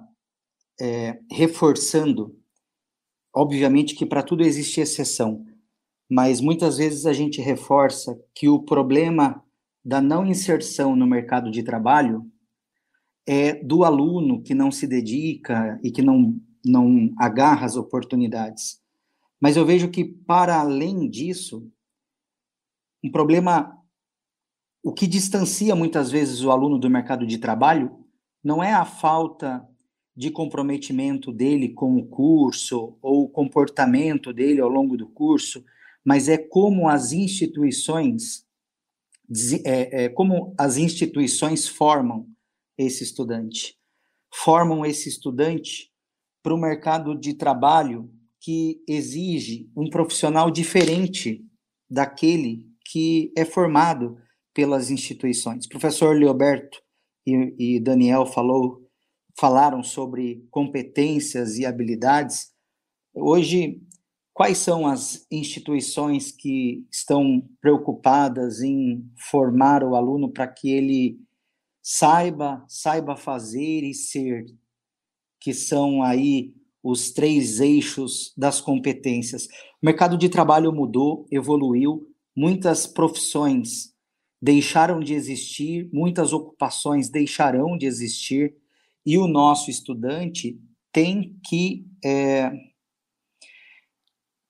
é, 0.79 1.19
reforçando, 1.31 2.37
obviamente 3.33 3.95
que 3.95 4.05
para 4.05 4.23
tudo 4.23 4.43
existe 4.43 4.81
exceção, 4.81 5.45
mas 6.09 6.41
muitas 6.41 6.77
vezes 6.77 7.05
a 7.05 7.13
gente 7.13 7.41
reforça 7.41 8.19
que 8.35 8.47
o 8.47 8.59
problema 8.63 9.43
da 9.83 10.01
não 10.01 10.25
inserção 10.25 10.95
no 10.95 11.07
mercado 11.07 11.51
de 11.51 11.63
trabalho 11.63 12.25
é 13.25 13.53
do 13.53 13.83
aluno 13.83 14.41
que 14.41 14.53
não 14.53 14.71
se 14.71 14.85
dedica 14.85 15.79
e 15.83 15.91
que 15.91 16.01
não, 16.01 16.39
não 16.65 17.13
agarra 17.17 17.65
as 17.65 17.75
oportunidades. 17.75 18.81
Mas 19.41 19.57
eu 19.57 19.65
vejo 19.65 19.89
que, 19.89 20.05
para 20.05 20.59
além 20.59 21.09
disso, 21.09 21.69
um 23.03 23.11
problema, 23.11 23.77
o 24.83 24.91
que 24.91 25.07
distancia 25.07 25.73
muitas 25.75 26.11
vezes 26.11 26.41
o 26.41 26.51
aluno 26.51 26.77
do 26.77 26.89
mercado 26.89 27.25
de 27.25 27.37
trabalho 27.37 28.05
não 28.43 28.61
é 28.61 28.73
a 28.73 28.83
falta 28.83 29.65
de 30.15 30.29
comprometimento 30.29 31.31
dele 31.31 31.69
com 31.69 31.97
o 31.97 32.05
curso 32.05 32.97
ou 33.01 33.23
o 33.23 33.29
comportamento 33.29 34.33
dele 34.33 34.59
ao 34.59 34.69
longo 34.69 34.97
do 34.97 35.07
curso, 35.07 35.63
mas 36.03 36.27
é 36.27 36.37
como 36.37 36.89
as 36.89 37.13
instituições 37.13 38.45
é, 39.63 40.03
é, 40.03 40.09
como 40.09 40.53
as 40.59 40.77
instituições 40.77 41.67
formam 41.67 42.27
esse 42.77 43.03
estudante, 43.03 43.77
formam 44.31 44.85
esse 44.85 45.07
estudante 45.07 45.89
para 46.43 46.53
o 46.53 46.57
mercado 46.57 47.15
de 47.15 47.33
trabalho 47.33 48.11
que 48.39 48.83
exige 48.87 49.71
um 49.75 49.89
profissional 49.89 50.51
diferente 50.51 51.43
daquele 51.89 52.67
que 52.85 53.31
é 53.35 53.45
formado 53.45 54.17
pelas 54.53 54.91
instituições. 54.91 55.65
O 55.65 55.69
professor 55.69 56.15
Leoberto 56.15 56.81
e, 57.25 57.75
e 57.75 57.79
Daniel 57.79 58.25
falou, 58.25 58.87
falaram 59.37 59.83
sobre 59.83 60.45
competências 60.51 61.57
e 61.57 61.65
habilidades. 61.65 62.51
Hoje, 63.13 63.81
quais 64.33 64.57
são 64.57 64.87
as 64.87 65.25
instituições 65.31 66.31
que 66.31 66.85
estão 66.91 67.47
preocupadas 67.61 68.61
em 68.61 69.09
formar 69.17 69.83
o 69.83 69.95
aluno 69.95 70.29
para 70.29 70.47
que 70.47 70.69
ele 70.69 71.19
saiba, 71.81 72.63
saiba 72.67 73.15
fazer 73.15 73.83
e 73.83 73.93
ser, 73.93 74.45
que 75.39 75.53
são 75.53 76.01
aí 76.01 76.53
os 76.81 77.11
três 77.11 77.59
eixos 77.59 78.33
das 78.37 78.59
competências. 78.59 79.45
O 79.81 79.85
mercado 79.85 80.17
de 80.17 80.29
trabalho 80.29 80.71
mudou, 80.71 81.25
evoluiu, 81.31 82.09
muitas 82.35 82.85
profissões 82.87 83.92
deixaram 84.43 84.99
de 84.99 85.13
existir, 85.13 85.89
muitas 85.93 86.33
ocupações 86.33 87.07
deixarão 87.07 87.77
de 87.77 87.85
existir, 87.85 88.53
e 89.05 89.17
o 89.17 89.25
nosso 89.25 89.71
estudante 89.71 90.59
tem 90.91 91.39
que 91.45 91.87
é, 92.03 92.51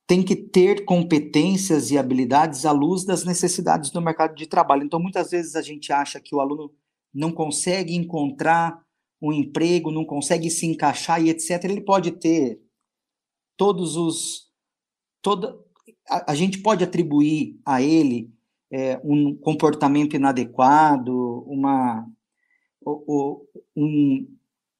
tem 0.08 0.24
que 0.24 0.36
ter 0.36 0.84
competências 0.84 1.92
e 1.92 1.98
habilidades 1.98 2.66
à 2.66 2.72
luz 2.72 3.06
das 3.06 3.24
necessidades 3.24 3.92
do 3.92 4.02
mercado 4.02 4.34
de 4.36 4.48
trabalho. 4.48 4.84
Então, 4.84 5.00
muitas 5.00 5.30
vezes 5.30 5.56
a 5.56 5.62
gente 5.62 5.94
acha 5.94 6.20
que 6.20 6.34
o 6.34 6.42
aluno 6.42 6.74
não 7.14 7.32
consegue 7.32 7.96
encontrar 7.96 8.84
um 9.22 9.32
emprego, 9.32 9.92
não 9.92 10.06
consegue 10.06 10.50
se 10.50 10.66
encaixar 10.66 11.24
e 11.24 11.30
etc. 11.30 11.64
Ele 11.66 11.82
pode 11.82 12.14
ter 12.14 12.60
todos 13.56 13.96
os 13.96 14.52
toda 15.22 15.56
a, 16.10 16.32
a 16.32 16.36
gente 16.36 16.58
pode 16.64 16.84
atribuir 16.84 17.60
a 17.64 17.80
ele 17.80 18.34
é, 18.74 19.00
um 19.04 19.36
comportamento 19.36 20.16
inadequado, 20.16 21.44
uma, 21.46 22.08
um, 23.76 24.28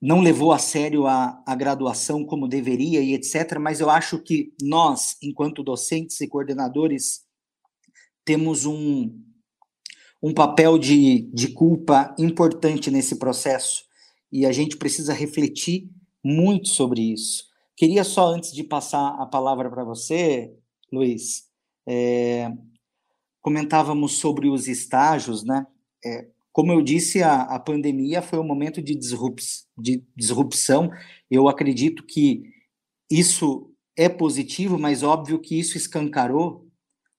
não 0.02 0.20
levou 0.20 0.52
a 0.52 0.58
sério 0.58 1.06
a, 1.06 1.44
a 1.46 1.54
graduação 1.54 2.26
como 2.26 2.48
deveria 2.48 3.02
e 3.02 3.14
etc. 3.14 3.60
Mas 3.62 3.80
eu 3.80 3.92
acho 3.92 4.18
que 4.18 4.52
nós, 4.60 5.16
enquanto 5.22 5.64
docentes 5.64 6.20
e 6.22 6.28
coordenadores, 6.28 7.22
temos 8.26 8.66
um, 8.66 9.16
um 10.24 10.34
papel 10.34 10.80
de, 10.80 11.30
de 11.32 11.50
culpa 11.50 12.16
importante 12.18 12.90
nesse 12.90 13.20
processo 13.20 13.84
e 14.32 14.44
a 14.44 14.52
gente 14.52 14.76
precisa 14.76 15.14
refletir 15.14 15.88
muito 16.24 16.70
sobre 16.70 17.14
isso. 17.14 17.44
Queria 17.78 18.04
só, 18.04 18.34
antes 18.34 18.52
de 18.54 18.64
passar 18.64 19.10
a 19.20 19.26
palavra 19.28 19.70
para 19.70 19.84
você, 19.84 20.52
Luiz, 20.92 21.44
é, 21.88 22.52
comentávamos 23.44 24.20
sobre 24.20 24.48
os 24.48 24.68
estágios, 24.70 25.44
né? 25.44 25.68
É, 26.04 26.28
como 26.52 26.72
eu 26.72 26.82
disse, 26.82 27.22
a, 27.22 27.42
a 27.42 27.60
pandemia 27.60 28.22
foi 28.22 28.40
um 28.40 28.48
momento 28.48 28.82
de, 28.82 28.96
disrup, 28.96 29.40
de 29.78 30.04
disrupção. 30.16 30.90
Eu 31.30 31.50
acredito 31.50 32.06
que 32.06 32.44
isso 33.12 33.70
é 33.98 34.08
positivo, 34.08 34.80
mas 34.80 35.04
óbvio 35.04 35.40
que 35.40 35.60
isso 35.60 35.78
escancarou 35.78 36.68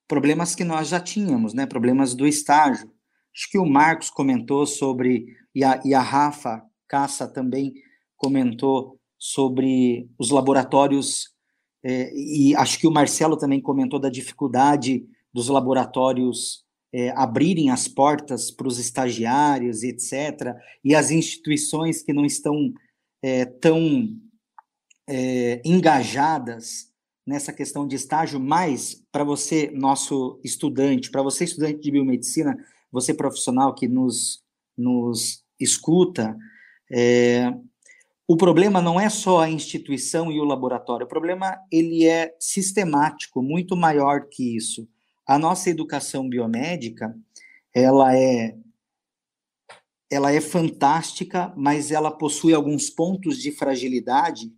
problemas 0.08 0.54
que 0.54 0.64
nós 0.64 0.88
já 0.88 0.98
tínhamos, 0.98 1.52
né? 1.52 1.66
Problemas 1.66 2.14
do 2.14 2.26
estágio. 2.26 2.90
Acho 3.36 3.50
que 3.50 3.58
o 3.58 3.66
Marcos 3.66 4.08
comentou 4.08 4.66
sobre, 4.66 5.26
e 5.54 5.62
a, 5.62 5.80
e 5.84 5.94
a 5.94 6.00
Rafa 6.00 6.64
Caça 6.88 7.28
também 7.28 7.74
comentou 8.16 8.98
sobre 9.18 10.08
os 10.18 10.30
laboratórios 10.30 11.34
é, 11.84 12.10
e 12.14 12.56
acho 12.56 12.78
que 12.78 12.86
o 12.86 12.90
Marcelo 12.90 13.36
também 13.36 13.60
comentou 13.60 14.00
da 14.00 14.08
dificuldade 14.08 15.04
dos 15.34 15.48
laboratórios 15.48 16.64
é, 16.92 17.10
abrirem 17.10 17.70
as 17.70 17.88
portas 17.88 18.52
para 18.52 18.68
os 18.68 18.78
estagiários, 18.78 19.82
etc., 19.82 20.54
e 20.84 20.94
as 20.94 21.10
instituições 21.10 22.02
que 22.02 22.12
não 22.12 22.24
estão 22.24 22.72
é, 23.20 23.44
tão 23.44 24.16
é, 25.08 25.60
engajadas 25.64 26.88
nessa 27.26 27.52
questão 27.52 27.88
de 27.88 27.96
estágio, 27.96 28.38
mas 28.38 29.02
para 29.10 29.24
você, 29.24 29.72
nosso 29.74 30.38
estudante, 30.44 31.10
para 31.10 31.22
você, 31.22 31.44
estudante 31.44 31.80
de 31.80 31.90
biomedicina, 31.90 32.56
você 32.92 33.12
profissional 33.12 33.74
que 33.74 33.88
nos, 33.88 34.44
nos 34.76 35.42
escuta, 35.58 36.36
é, 36.92 37.52
o 38.28 38.36
problema 38.36 38.80
não 38.80 39.00
é 39.00 39.08
só 39.08 39.40
a 39.40 39.50
instituição 39.50 40.30
e 40.30 40.38
o 40.38 40.44
laboratório, 40.44 41.06
o 41.06 41.08
problema 41.08 41.58
ele 41.72 42.06
é 42.06 42.34
sistemático, 42.38 43.42
muito 43.42 43.76
maior 43.76 44.28
que 44.30 44.56
isso. 44.56 44.86
A 45.26 45.38
nossa 45.38 45.70
educação 45.70 46.28
biomédica, 46.28 47.16
ela 47.72 48.16
é 48.16 48.56
ela 50.10 50.30
é 50.30 50.40
fantástica, 50.40 51.52
mas 51.56 51.90
ela 51.90 52.10
possui 52.10 52.54
alguns 52.54 52.88
pontos 52.88 53.38
de 53.38 53.50
fragilidade 53.50 54.52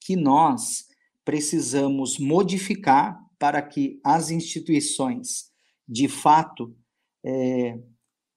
que 0.00 0.16
nós 0.16 0.88
precisamos 1.24 2.18
modificar 2.18 3.22
para 3.38 3.62
que 3.62 4.00
as 4.02 4.30
instituições, 4.30 5.52
de 5.86 6.08
fato, 6.08 6.74
é, 7.24 7.78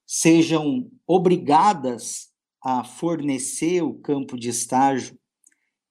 sejam 0.06 0.92
obrigadas 1.08 2.30
a 2.62 2.84
fornecer 2.84 3.82
o 3.82 3.96
campo 3.96 4.38
de 4.38 4.50
estágio 4.50 5.18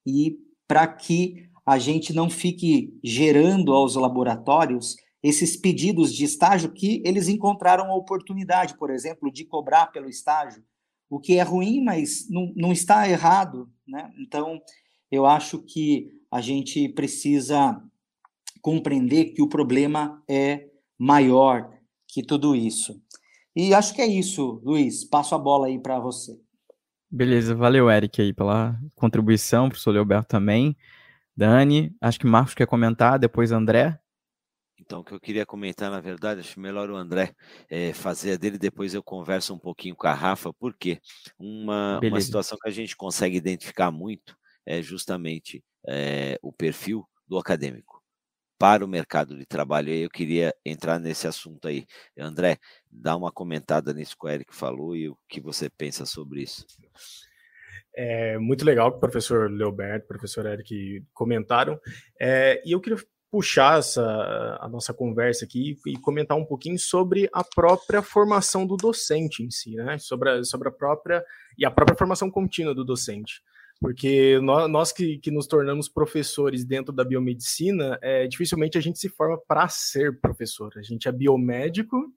e 0.05 0.37
para 0.67 0.87
que 0.87 1.49
a 1.65 1.77
gente 1.77 2.13
não 2.13 2.29
fique 2.29 2.97
gerando 3.03 3.73
aos 3.73 3.95
laboratórios 3.95 4.95
esses 5.23 5.55
pedidos 5.55 6.13
de 6.13 6.23
estágio 6.23 6.71
que 6.71 7.01
eles 7.05 7.27
encontraram 7.27 7.91
a 7.91 7.95
oportunidade, 7.95 8.75
por 8.77 8.89
exemplo, 8.89 9.31
de 9.31 9.45
cobrar 9.45 9.87
pelo 9.87 10.09
estágio, 10.09 10.63
o 11.09 11.19
que 11.19 11.37
é 11.37 11.43
ruim, 11.43 11.83
mas 11.83 12.27
não, 12.29 12.51
não 12.55 12.71
está 12.71 13.07
errado, 13.07 13.69
né? 13.87 14.11
Então, 14.17 14.61
eu 15.11 15.25
acho 15.25 15.59
que 15.59 16.09
a 16.31 16.39
gente 16.39 16.87
precisa 16.89 17.81
compreender 18.61 19.25
que 19.33 19.41
o 19.41 19.49
problema 19.49 20.23
é 20.27 20.67
maior 20.97 21.69
que 22.07 22.23
tudo 22.23 22.55
isso. 22.55 23.01
E 23.55 23.73
acho 23.73 23.93
que 23.93 24.01
é 24.01 24.07
isso, 24.07 24.61
Luiz. 24.63 25.03
Passo 25.03 25.35
a 25.35 25.37
bola 25.37 25.67
aí 25.67 25.77
para 25.77 25.99
você. 25.99 26.39
Beleza, 27.09 27.53
valeu, 27.53 27.91
Eric, 27.91 28.21
aí, 28.21 28.31
pela 28.31 28.79
contribuição, 28.95 29.67
professor 29.67 29.91
Leoberto 29.91 30.29
também. 30.29 30.77
Dani, 31.35 31.93
acho 31.99 32.17
que 32.17 32.25
Marcos 32.25 32.53
quer 32.53 32.65
comentar, 32.65 33.19
depois 33.19 33.51
André. 33.51 33.99
Então, 34.91 34.99
o 34.99 35.03
que 35.05 35.13
eu 35.13 35.21
queria 35.21 35.45
comentar, 35.45 35.89
na 35.89 36.01
verdade, 36.01 36.41
acho 36.41 36.59
melhor 36.59 36.89
o 36.89 36.97
André 36.97 37.33
é, 37.69 37.93
fazer 37.93 38.33
a 38.33 38.35
dele, 38.35 38.57
depois 38.57 38.93
eu 38.93 39.01
converso 39.01 39.53
um 39.53 39.57
pouquinho 39.57 39.95
com 39.95 40.05
a 40.05 40.13
Rafa, 40.13 40.51
porque 40.51 40.99
uma, 41.39 41.97
uma 42.03 42.19
situação 42.19 42.57
que 42.61 42.67
a 42.67 42.71
gente 42.73 42.93
consegue 42.97 43.37
identificar 43.37 43.89
muito 43.89 44.35
é 44.65 44.81
justamente 44.81 45.63
é, 45.87 46.37
o 46.41 46.51
perfil 46.51 47.07
do 47.25 47.37
acadêmico 47.37 48.03
para 48.59 48.83
o 48.83 48.87
mercado 48.87 49.37
de 49.37 49.45
trabalho. 49.45 49.93
E 49.93 50.01
eu 50.01 50.09
queria 50.09 50.53
entrar 50.65 50.99
nesse 50.99 51.25
assunto 51.25 51.69
aí. 51.69 51.85
André, 52.19 52.57
dá 52.91 53.15
uma 53.15 53.31
comentada 53.31 53.93
nisso 53.93 54.17
que 54.19 54.27
o 54.27 54.29
Eric 54.29 54.53
falou 54.53 54.93
e 54.93 55.07
o 55.07 55.17
que 55.29 55.39
você 55.39 55.69
pensa 55.69 56.05
sobre 56.05 56.41
isso. 56.41 56.65
É 57.95 58.37
muito 58.37 58.65
legal 58.65 58.91
que 58.91 58.97
o 58.97 59.01
professor 59.01 59.49
Leoberto, 59.49 60.03
o 60.03 60.07
professor 60.09 60.45
Eric 60.45 61.01
comentaram. 61.13 61.79
É, 62.19 62.61
e 62.65 62.73
eu 62.73 62.81
queria 62.81 62.97
puxar 63.31 63.79
essa, 63.79 64.59
a 64.59 64.67
nossa 64.67 64.93
conversa 64.93 65.45
aqui 65.45 65.77
e 65.87 65.97
comentar 65.97 66.37
um 66.37 66.43
pouquinho 66.43 66.77
sobre 66.77 67.29
a 67.31 67.43
própria 67.43 68.01
formação 68.01 68.67
do 68.67 68.75
docente 68.75 69.41
em 69.41 69.49
si, 69.49 69.75
né? 69.75 69.97
Sobre 69.97 70.29
a, 70.29 70.43
sobre 70.43 70.67
a 70.67 70.71
própria 70.71 71.23
e 71.57 71.65
a 71.65 71.71
própria 71.71 71.97
formação 71.97 72.29
contínua 72.29 72.75
do 72.75 72.83
docente. 72.83 73.41
Porque 73.79 74.37
nós, 74.41 74.69
nós 74.69 74.91
que, 74.91 75.17
que 75.17 75.31
nos 75.31 75.47
tornamos 75.47 75.87
professores 75.87 76.65
dentro 76.65 76.93
da 76.93 77.05
biomedicina, 77.05 77.97
é, 78.01 78.27
dificilmente 78.27 78.77
a 78.77 78.81
gente 78.81 78.99
se 78.99 79.07
forma 79.07 79.39
para 79.47 79.67
ser 79.69 80.19
professor. 80.19 80.73
A 80.75 80.83
gente 80.83 81.07
é 81.07 81.11
biomédico 81.11 82.13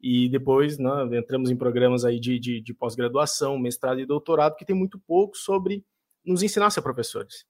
e 0.00 0.28
depois 0.28 0.78
né, 0.78 0.90
entramos 1.12 1.50
em 1.50 1.56
programas 1.56 2.04
aí 2.04 2.20
de, 2.20 2.38
de, 2.38 2.60
de 2.60 2.74
pós-graduação, 2.74 3.58
mestrado 3.58 4.00
e 4.00 4.06
doutorado, 4.06 4.54
que 4.54 4.66
tem 4.66 4.76
muito 4.76 4.98
pouco 4.98 5.36
sobre 5.36 5.82
nos 6.24 6.42
ensinar 6.42 6.66
a 6.66 6.70
ser 6.70 6.82
professores. 6.82 7.46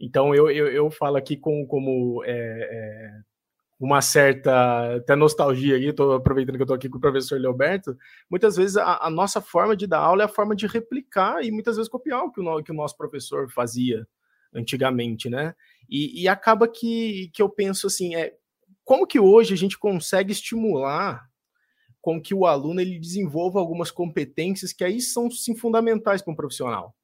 Então, 0.00 0.34
eu, 0.34 0.50
eu, 0.50 0.68
eu 0.68 0.90
falo 0.90 1.16
aqui 1.16 1.36
com, 1.36 1.66
como 1.66 2.22
é, 2.24 2.32
é, 2.32 3.20
uma 3.82 4.00
certa 4.00 4.94
até 4.96 5.16
nostalgia 5.16 5.76
aqui, 5.76 5.86
estou 5.86 6.12
aproveitando 6.12 6.54
que 6.54 6.62
eu 6.62 6.64
estou 6.64 6.76
aqui 6.76 6.88
com 6.88 6.98
o 6.98 7.00
professor 7.00 7.40
Leoberto, 7.40 7.98
muitas 8.30 8.54
vezes 8.56 8.76
a, 8.76 9.06
a, 9.06 9.10
nossa 9.10 9.40
forma 9.40 9.76
de 9.76 9.88
dar 9.88 9.98
aula 9.98 10.22
é 10.22 10.24
a 10.26 10.28
forma 10.28 10.54
de 10.54 10.68
replicar 10.68 11.42
e 11.42 11.50
muitas 11.50 11.74
vezes 11.74 11.90
copiar 11.90 12.22
o 12.22 12.30
que 12.30 12.40
o, 12.40 12.62
que 12.62 12.70
o 12.70 12.74
nosso 12.74 12.96
professor 12.96 13.50
fazia 13.50 14.06
antigamente, 14.54 15.28
né? 15.28 15.54
E, 15.88 16.22
e, 16.22 16.28
acaba 16.28 16.68
que, 16.68 17.28
que 17.34 17.42
eu 17.42 17.48
penso 17.48 17.88
assim, 17.88 18.14
é 18.14 18.34
como 18.84 19.06
que 19.06 19.18
hoje 19.18 19.52
a 19.52 19.56
gente 19.56 19.76
consegue 19.76 20.30
estimular 20.30 21.28
com 22.00 22.20
que 22.20 22.34
o 22.34 22.46
aluno 22.46 22.80
ele 22.80 23.00
desenvolva 23.00 23.58
algumas 23.58 23.90
competências 23.90 24.72
que 24.72 24.84
aí 24.84 25.00
são 25.00 25.28
sim 25.30 25.56
fundamentais 25.56 26.22
para 26.22 26.32
um 26.32 26.36
profissional, 26.36 26.94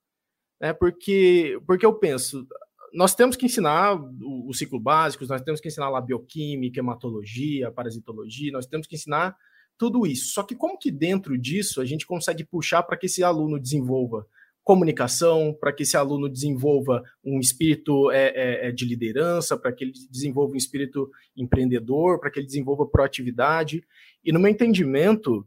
né? 0.60 0.72
Porque 0.72 1.60
porque 1.66 1.84
eu 1.84 1.94
penso 1.94 2.46
nós 2.92 3.14
temos 3.14 3.36
que 3.36 3.46
ensinar 3.46 3.94
o, 3.94 4.48
o, 4.48 4.54
ciclo 4.54 4.80
básico, 4.80 5.24
nós 5.26 5.42
temos 5.42 5.60
que 5.60 5.68
ensinar 5.68 5.88
lá 5.88 6.00
bioquímica, 6.00 6.80
hematologia, 6.80 7.70
parasitologia, 7.70 8.52
nós 8.52 8.66
temos 8.66 8.86
que 8.86 8.96
ensinar 8.96 9.36
tudo 9.76 10.06
isso. 10.06 10.32
Só 10.32 10.42
que 10.42 10.54
como 10.54 10.78
que 10.78 10.90
dentro 10.90 11.38
disso 11.38 11.80
a 11.80 11.84
gente 11.84 12.06
consegue 12.06 12.44
puxar 12.44 12.82
para 12.82 12.96
que 12.96 13.06
esse 13.06 13.22
aluno 13.22 13.58
desenvolva 13.58 14.26
comunicação, 14.64 15.56
para 15.58 15.72
que 15.72 15.82
esse 15.82 15.96
aluno 15.96 16.28
desenvolva 16.28 17.02
um 17.24 17.40
espírito 17.40 18.10
é, 18.10 18.26
é, 18.34 18.68
é 18.68 18.72
de 18.72 18.84
liderança, 18.84 19.56
para 19.56 19.72
que 19.72 19.82
ele 19.82 19.92
desenvolva 20.10 20.52
um 20.52 20.58
espírito 20.58 21.10
empreendedor, 21.34 22.20
para 22.20 22.30
que 22.30 22.38
ele 22.38 22.46
desenvolva 22.46 22.86
proatividade. 22.86 23.82
E 24.22 24.30
no 24.30 24.38
meu 24.38 24.50
entendimento, 24.50 25.46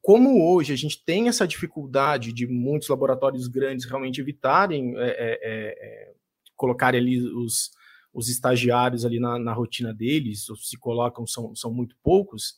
como 0.00 0.50
hoje 0.50 0.72
a 0.72 0.76
gente 0.76 1.04
tem 1.04 1.28
essa 1.28 1.46
dificuldade 1.46 2.32
de 2.32 2.46
muitos 2.46 2.88
laboratórios 2.88 3.46
grandes 3.46 3.84
realmente 3.84 4.22
evitarem 4.22 4.94
é, 4.96 5.10
é, 5.10 5.38
é 5.42 6.12
colocarem 6.62 7.00
ali 7.00 7.20
os, 7.20 7.72
os 8.14 8.28
estagiários 8.28 9.04
ali 9.04 9.18
na, 9.18 9.36
na 9.36 9.52
rotina 9.52 9.92
deles, 9.92 10.48
ou 10.48 10.54
se 10.54 10.78
colocam, 10.78 11.26
são, 11.26 11.52
são 11.56 11.74
muito 11.74 11.96
poucos. 12.04 12.54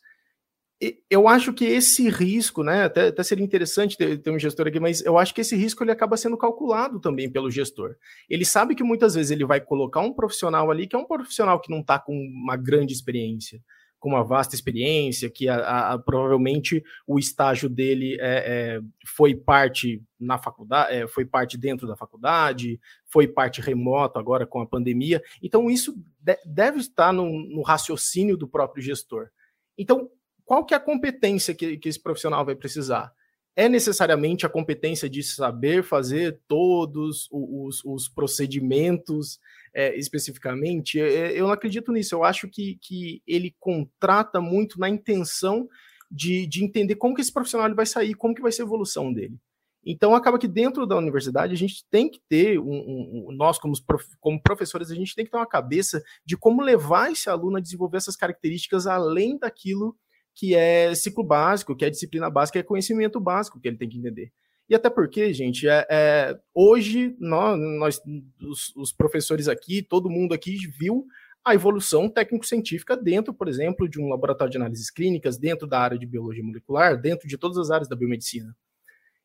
E 0.79 0.99
eu 1.09 1.27
acho 1.27 1.55
que 1.55 1.65
esse 1.65 2.11
risco, 2.11 2.63
né, 2.63 2.83
até, 2.83 3.09
até 3.09 3.23
seria 3.23 3.45
interessante 3.45 3.97
ter, 3.97 4.19
ter, 4.19 4.31
um 4.31 4.39
gestor 4.39 4.67
aqui, 4.67 4.79
mas 4.79 5.01
eu 5.01 5.17
acho 5.17 5.33
que 5.33 5.41
esse 5.41 5.57
risco 5.57 5.83
ele 5.83 5.91
acaba 5.91 6.19
sendo 6.19 6.37
calculado 6.37 7.01
também 7.01 7.31
pelo 7.31 7.51
gestor. 7.51 7.97
Ele 8.29 8.45
sabe 8.45 8.75
que 8.75 8.85
muitas 8.85 9.15
vezes 9.15 9.31
ele 9.31 9.47
vai 9.47 9.59
colocar 9.59 10.01
um 10.01 10.13
profissional 10.13 10.71
ali 10.71 10.87
que 10.87 10.95
é 10.95 10.99
um 10.99 11.07
profissional 11.07 11.59
que 11.59 11.71
não 11.71 11.81
está 11.81 11.99
com 11.99 12.13
uma 12.13 12.57
grande 12.59 12.93
experiência, 12.93 13.59
com 14.05 14.11
uma 14.11 14.23
vasta 14.23 14.55
experiência, 14.55 15.31
que 15.31 15.49
a, 15.49 15.95
a, 15.95 15.99
provavelmente 15.99 16.85
o 17.07 17.19
estágio 17.19 17.71
dele 17.71 18.19
é, 18.21 18.77
é, 18.77 18.81
foi 19.07 19.35
parte 19.35 20.03
na 20.21 20.37
faculdade, 20.37 20.95
é, 20.95 21.09
foi 21.09 21.25
parte 21.25 21.57
dentro 21.57 21.87
da 21.87 21.97
faculdade, 21.97 22.79
foi 23.07 23.27
parte 23.27 23.63
remoto 23.63 24.19
agora 24.19 24.47
com 24.47 24.61
a 24.61 24.67
pandemia. 24.67 25.23
Então, 25.43 25.71
isso 25.71 25.97
de, 26.21 26.39
deve 26.45 26.81
estar 26.81 27.15
no, 27.15 27.31
no, 27.49 27.63
raciocínio 27.63 28.37
do 28.37 28.47
próprio 28.47 28.83
gestor. 28.83 29.31
Então, 29.79 30.11
qual 30.45 30.67
que 30.67 30.75
é 30.75 30.77
a 30.77 30.81
competência 30.81 31.55
que, 31.55 31.79
que 31.79 31.89
esse 31.89 31.99
profissional 31.99 32.45
vai 32.45 32.55
precisar? 32.55 33.11
é 33.57 33.69
necessariamente 33.69 34.45
a 34.45 34.49
competência 34.49 35.09
de 35.09 35.23
saber 35.23 35.85
fazer 35.85 36.41
todos 36.49 37.29
os, 37.31 37.85
os 37.85 38.09
procedimentos 38.09 39.39
é, 39.75 39.97
especificamente, 39.99 41.01
é, 41.01 41.33
é, 41.33 41.41
eu 41.41 41.47
não 41.47 41.53
acredito 41.53 41.91
nisso. 41.91 42.15
Eu 42.15 42.25
acho 42.25 42.49
que, 42.49 42.79
que 42.81 43.21
ele 43.27 43.55
contrata 43.59 44.41
muito 44.41 44.79
na 44.79 44.89
intenção 44.89 45.69
de, 46.11 46.47
de 46.47 46.65
entender 46.65 46.95
como 46.95 47.15
que 47.15 47.21
esse 47.21 47.33
profissional 47.33 47.75
vai 47.75 47.87
sair, 47.87 48.15
como 48.15 48.35
que 48.35 48.43
vai 48.43 48.53
ser 48.53 48.63
a 48.63 48.67
evolução 48.67 49.13
dele. 49.13 49.37
Então, 49.87 50.15
acaba 50.15 50.39
que 50.39 50.49
dentro 50.49 50.87
da 50.87 50.97
universidade 50.97 51.53
a 51.53 51.57
gente 51.57 51.85
tem 51.91 52.09
que 52.09 52.21
ter, 52.27 52.59
um, 52.59 52.65
um, 52.65 53.33
nós 53.33 53.59
como, 53.59 53.75
prof, 53.85 54.07
como 54.19 54.41
professores, 54.41 54.91
a 54.91 54.95
gente 54.95 55.15
tem 55.15 55.25
que 55.25 55.31
ter 55.31 55.37
uma 55.37 55.47
cabeça 55.47 56.03
de 56.25 56.37
como 56.37 56.63
levar 56.63 57.13
esse 57.13 57.29
aluno 57.29 57.59
a 57.59 57.61
desenvolver 57.61 57.99
essas 57.99 58.17
características 58.17 58.87
além 58.87 59.37
daquilo 59.37 59.95
que 60.35 60.55
é 60.55 60.95
ciclo 60.95 61.23
básico, 61.23 61.77
que 61.77 61.85
é 61.85 61.91
disciplina 61.91 62.31
básica, 62.31 62.59
que 62.59 62.65
é 62.65 62.67
conhecimento 62.67 63.21
básico 63.21 63.61
que 63.61 63.69
ele 63.69 63.77
tem 63.77 63.89
que 63.89 63.99
entender. 63.99 64.33
E 64.69 64.75
até 64.75 64.89
porque, 64.89 65.33
gente, 65.33 65.69
é, 65.69 65.87
é 65.91 66.41
hoje 66.55 67.15
nós, 67.19 67.59
nós 67.79 68.01
os, 68.41 68.75
os, 68.77 68.93
professores 68.93 69.47
aqui, 69.47 69.83
todo 69.83 70.11
mundo 70.11 70.33
aqui 70.33 70.57
viu 70.79 71.07
a 71.45 71.55
evolução 71.55 72.09
técnico-científica 72.09 72.97
dentro, 72.97 73.35
por 73.35 73.49
exemplo, 73.49 73.87
de 73.87 74.01
um 74.01 74.09
laboratório 74.09 74.51
de 74.51 74.57
análises 74.57 74.91
clínicas, 74.91 75.37
dentro 75.37 75.67
da 75.67 75.79
área 75.79 75.99
de 75.99 76.07
biologia 76.07 76.43
molecular, 76.43 76.99
dentro 76.99 77.29
de 77.29 77.37
todas 77.37 77.59
as 77.59 77.71
áreas 77.71 77.89
da 77.89 77.95
biomedicina. 77.95 78.57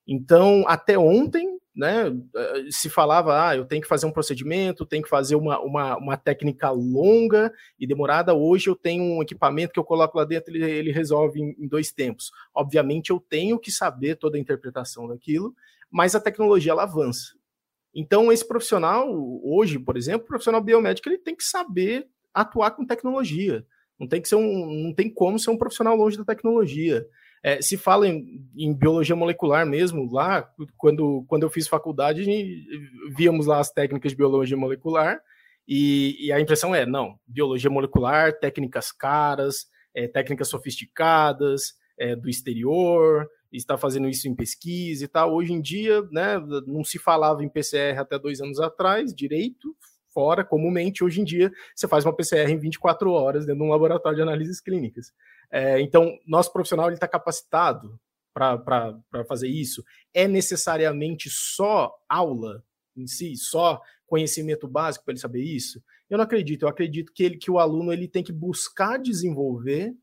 Então, 0.05 0.65
até 0.67 0.97
ontem, 0.97 1.57
né, 1.79 2.13
eh, 2.35 2.65
se 2.69 2.89
falava, 2.89 3.47
ah, 3.47 3.55
eu 3.55 3.63
tenho 3.63 3.81
que 3.81 3.87
fazer 3.87 4.05
um 4.05 4.11
procedimento, 4.11 4.85
tenho 4.85 5.01
que 5.01 5.07
fazer 5.07 5.35
uma, 5.35 5.57
uma, 5.61 5.97
uma 5.97 6.17
técnica 6.17 6.69
longa 6.71 7.53
e 7.79 7.87
demorada. 7.87 8.33
Hoje 8.33 8.69
eu 8.69 8.75
tenho 8.75 9.01
um 9.01 9.21
equipamento 9.21 9.71
que 9.71 9.79
eu 9.79 9.85
coloco 9.85 10.17
lá 10.17 10.25
dentro, 10.25 10.53
ele, 10.53 10.69
ele 10.69 10.91
resolve 10.91 11.39
em, 11.39 11.55
em 11.57 11.67
dois 11.69 11.89
tempos. 11.89 12.31
Obviamente 12.53 13.11
eu 13.11 13.19
tenho 13.19 13.57
que 13.57 13.71
saber 13.71 14.17
toda 14.17 14.35
a 14.35 14.39
interpretação 14.41 15.07
daquilo, 15.07 15.55
mas 15.89 16.15
a 16.15 16.19
tecnologia 16.19 16.73
ela 16.73 16.83
avança. 16.83 17.33
Então, 17.95 18.29
esse 18.29 18.45
profissional, 18.45 19.07
hoje, 19.41 19.79
por 19.79 19.95
exemplo, 19.95 20.25
o 20.25 20.27
profissional 20.27 20.61
biomédico, 20.61 21.07
ele 21.07 21.17
tem 21.17 21.35
que 21.35 21.45
saber 21.45 22.09
atuar 22.33 22.71
com 22.71 22.85
tecnologia. 22.85 23.65
Não 23.97 24.05
tem 24.05 24.21
que 24.21 24.27
ser 24.27 24.35
um, 24.35 24.83
não 24.83 24.93
tem 24.93 25.09
como 25.09 25.39
ser 25.39 25.49
um 25.49 25.57
profissional 25.57 25.95
longe 25.95 26.17
da 26.17 26.25
tecnologia. 26.25 27.07
É, 27.41 27.61
se 27.61 27.77
fala 27.77 28.07
em, 28.07 28.45
em, 28.57 28.73
biologia 28.73 29.15
molecular 29.15 29.65
mesmo, 29.65 30.11
lá, 30.11 30.49
quando, 30.77 31.23
quando 31.27 31.43
eu 31.43 31.49
fiz 31.49 31.67
faculdade, 31.67 32.25
víamos 33.15 33.45
lá 33.45 33.59
as 33.59 33.71
técnicas 33.71 34.11
de 34.11 34.17
biologia 34.17 34.57
molecular, 34.57 35.21
e, 35.67 36.17
e 36.19 36.31
a 36.31 36.39
impressão 36.39 36.73
é, 36.73 36.85
não, 36.85 37.17
biologia 37.27 37.69
molecular, 37.69 38.37
técnicas 38.39 38.91
caras, 38.91 39.67
é, 39.93 40.07
técnicas 40.07 40.47
sofisticadas, 40.47 41.75
é, 41.97 42.15
do 42.15 42.29
exterior, 42.29 43.29
está 43.51 43.77
fazendo 43.77 44.07
isso 44.07 44.27
em 44.27 44.35
pesquisa 44.35 45.05
e 45.05 45.07
tal. 45.07 45.33
Hoje 45.33 45.53
em 45.53 45.61
dia, 45.61 46.01
né, 46.11 46.39
não 46.65 46.83
se 46.83 46.99
falava 46.99 47.43
em 47.43 47.49
PCR 47.49 47.99
até 47.99 48.17
dois 48.17 48.41
anos 48.41 48.59
atrás, 48.59 49.13
direito, 49.13 49.75
fora, 50.13 50.43
comumente, 50.43 51.03
hoje 51.03 51.21
em 51.21 51.23
dia, 51.23 51.51
você 51.75 51.87
faz 51.87 52.05
uma 52.05 52.15
PCR 52.15 52.51
em 52.51 52.57
24 52.57 53.11
horas 53.11 53.45
dentro 53.45 53.61
de 53.61 53.67
um 53.67 53.71
laboratório 53.71 54.17
de 54.17 54.21
análises 54.21 54.59
clínicas. 54.59 55.13
É, 55.51 55.79
então, 55.81 56.17
nosso 56.25 56.51
profissional 56.53 56.91
está 56.91 57.07
capacitado 57.07 57.99
para 58.33 59.25
fazer 59.27 59.47
isso? 59.47 59.83
É 60.13 60.27
necessariamente 60.27 61.29
só 61.29 61.93
aula 62.07 62.63
em 62.95 63.07
si, 63.07 63.35
só 63.35 63.81
conhecimento 64.05 64.67
básico 64.67 65.05
para 65.05 65.13
ele 65.13 65.21
saber 65.21 65.41
isso? 65.41 65.81
Eu 66.09 66.17
não 66.17 66.25
acredito. 66.25 66.63
Eu 66.63 66.69
acredito 66.69 67.13
que, 67.13 67.23
ele, 67.23 67.37
que 67.37 67.51
o 67.51 67.59
aluno 67.59 67.93
ele 67.93 68.07
tem 68.07 68.23
que 68.23 68.31
buscar 68.31 68.97
desenvolver 68.97 69.93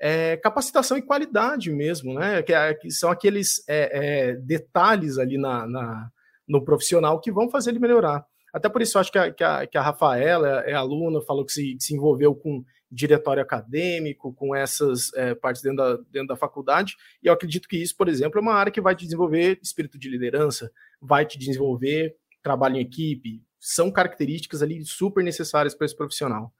é, 0.00 0.38
capacitação 0.38 0.96
e 0.96 1.02
qualidade 1.02 1.70
mesmo, 1.70 2.14
né? 2.14 2.42
Que, 2.42 2.54
é, 2.54 2.74
que 2.74 2.90
são 2.90 3.10
aqueles 3.10 3.62
é, 3.68 4.30
é, 4.30 4.36
detalhes 4.36 5.18
ali 5.18 5.36
na, 5.36 5.66
na, 5.66 6.10
no 6.48 6.64
profissional 6.64 7.20
que 7.20 7.30
vão 7.30 7.50
fazer 7.50 7.70
ele 7.70 7.78
melhorar. 7.78 8.24
Até 8.52 8.68
por 8.68 8.80
isso, 8.80 8.96
eu 8.96 9.00
acho 9.00 9.12
que 9.12 9.18
a, 9.18 9.30
que 9.30 9.44
a, 9.44 9.66
que 9.66 9.78
a 9.78 9.82
Rafaela 9.82 10.60
é, 10.60 10.72
aluna, 10.72 11.20
falou 11.20 11.44
que 11.44 11.52
se, 11.52 11.76
que 11.76 11.84
se 11.84 11.94
envolveu 11.94 12.34
com 12.34 12.64
diretório 12.90 13.42
acadêmico, 13.42 14.32
com 14.32 14.54
essas 14.54 15.12
é, 15.14 15.34
partes 15.34 15.62
dentro 15.62 15.76
da, 15.76 15.96
dentro 16.10 16.28
da 16.28 16.36
faculdade, 16.36 16.96
e 17.22 17.28
eu 17.28 17.32
acredito 17.32 17.68
que 17.68 17.76
isso, 17.76 17.96
por 17.96 18.08
exemplo, 18.08 18.38
é 18.38 18.42
uma 18.42 18.54
área 18.54 18.72
que 18.72 18.80
vai 18.80 18.96
te 18.96 19.04
desenvolver 19.04 19.58
espírito 19.62 19.98
de 19.98 20.08
liderança, 20.08 20.72
vai 21.00 21.24
te 21.24 21.38
desenvolver 21.38 22.16
trabalho 22.42 22.76
em 22.76 22.80
equipe, 22.80 23.42
são 23.58 23.90
características 23.90 24.62
ali 24.62 24.84
super 24.84 25.22
necessárias 25.22 25.74
para 25.74 25.84
esse 25.84 25.96
profissional. 25.96 26.52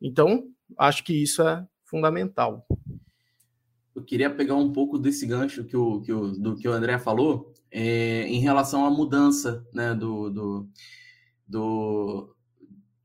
Então, 0.00 0.48
acho 0.78 1.04
que 1.04 1.22
isso 1.22 1.42
é 1.42 1.66
fundamental. 1.84 2.66
Eu 3.94 4.02
queria 4.02 4.28
pegar 4.28 4.56
um 4.56 4.72
pouco 4.72 4.98
desse 4.98 5.26
gancho 5.26 5.64
que 5.64 5.76
o, 5.76 6.00
que 6.02 6.12
o, 6.12 6.32
do 6.32 6.56
que 6.56 6.68
o 6.68 6.72
André 6.72 6.98
falou 6.98 7.54
é, 7.70 8.26
em 8.26 8.40
relação 8.40 8.84
à 8.84 8.90
mudança 8.90 9.66
né, 9.72 9.94
do, 9.94 10.30
do, 10.30 10.68
do, 11.46 12.36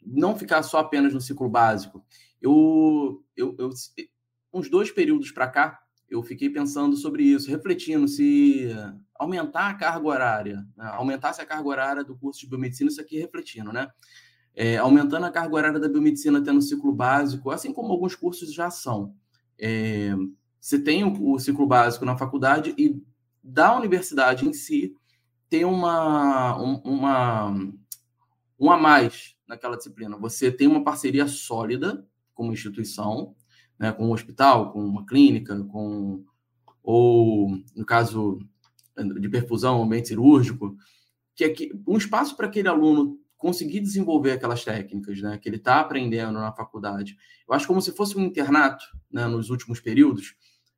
não 0.06 0.38
ficar 0.38 0.64
só 0.64 0.80
apenas 0.80 1.14
no 1.14 1.22
ciclo 1.22 1.50
básico. 1.50 2.04
Eu, 2.42 3.24
eu, 3.36 3.56
eu 3.60 3.70
uns 4.54 4.70
dois 4.70 4.92
períodos 4.92 5.32
para 5.32 5.48
cá, 5.48 5.80
eu 6.10 6.22
fiquei 6.24 6.50
pensando 6.50 6.98
sobre 6.98 7.24
isso, 7.24 7.50
refletindo 7.50 8.08
se 8.08 8.70
aumentar 9.16 9.70
a 9.70 9.74
carga 9.76 10.08
horária, 10.08 10.58
né, 10.76 10.86
aumentasse 10.94 11.42
a 11.42 11.46
carga 11.46 11.70
horária 11.70 12.04
do 12.04 12.18
curso 12.18 12.42
de 12.42 12.48
biomedicina, 12.48 12.90
isso 12.90 13.00
aqui 13.00 13.20
refletindo, 13.20 13.72
né? 13.72 13.88
É, 14.54 14.78
aumentando 14.78 15.26
a 15.26 15.32
carga 15.32 15.56
horária 15.56 15.80
da 15.80 15.88
biomedicina 15.88 16.40
no 16.40 16.62
ciclo 16.62 16.92
básico, 16.92 17.52
assim 17.52 17.72
como 17.72 17.94
alguns 17.94 18.16
cursos 18.16 18.54
já 18.54 18.70
são. 18.70 19.16
É, 19.58 20.14
você 20.60 20.78
tem 20.78 21.06
o, 21.06 21.34
o, 21.34 21.40
ciclo 21.40 21.66
básico 21.66 22.04
na 22.04 22.18
faculdade 22.18 22.74
e 22.78 23.02
da 23.42 23.76
universidade 23.78 24.46
em 24.46 24.52
si 24.52 24.94
tem 25.50 25.64
uma, 25.64 26.62
um, 26.62 26.82
uma 26.84 27.52
um 28.60 28.72
a 28.72 28.78
mais 28.78 29.36
naquela 29.48 29.78
disciplina. 29.78 30.18
Você 30.18 30.52
tem 30.52 30.68
uma 30.68 30.84
parceria 30.84 31.28
sólida 31.28 32.06
como 32.34 32.54
instituição, 32.54 33.36
né, 33.80 33.92
com 33.92 34.08
um 34.08 34.12
hospital, 34.12 34.72
com 34.72 34.84
uma 34.84 35.06
clínica, 35.06 35.64
com 35.66 36.24
ou 36.84 37.50
no 37.76 37.86
caso 37.86 38.40
de 39.20 39.30
perfusão, 39.30 39.82
ambiente 39.82 40.10
cirúrgico, 40.10 40.76
que 41.36 41.44
é 41.46 41.54
um 41.88 41.98
espaço 41.98 42.36
para 42.36 42.48
aquele 42.48 42.68
aluno 42.68 43.20
conseguir 43.38 43.80
desenvolver 43.80 44.32
aquelas 44.32 44.64
técnicas, 44.64 45.20
né, 45.20 45.38
que 45.38 45.50
ele 45.50 45.56
está 45.56 45.80
aprendendo 45.80 46.34
na 46.34 46.52
faculdade. 46.52 47.18
Eu 47.48 47.56
acho 47.56 47.68
como 47.68 47.82
se 47.82 47.92
fosse 47.92 48.16
um 48.18 48.26
internato, 48.26 48.84
né, 49.12 49.26
nos 49.26 49.50
últimos 49.50 49.80
períodos. 49.80 50.36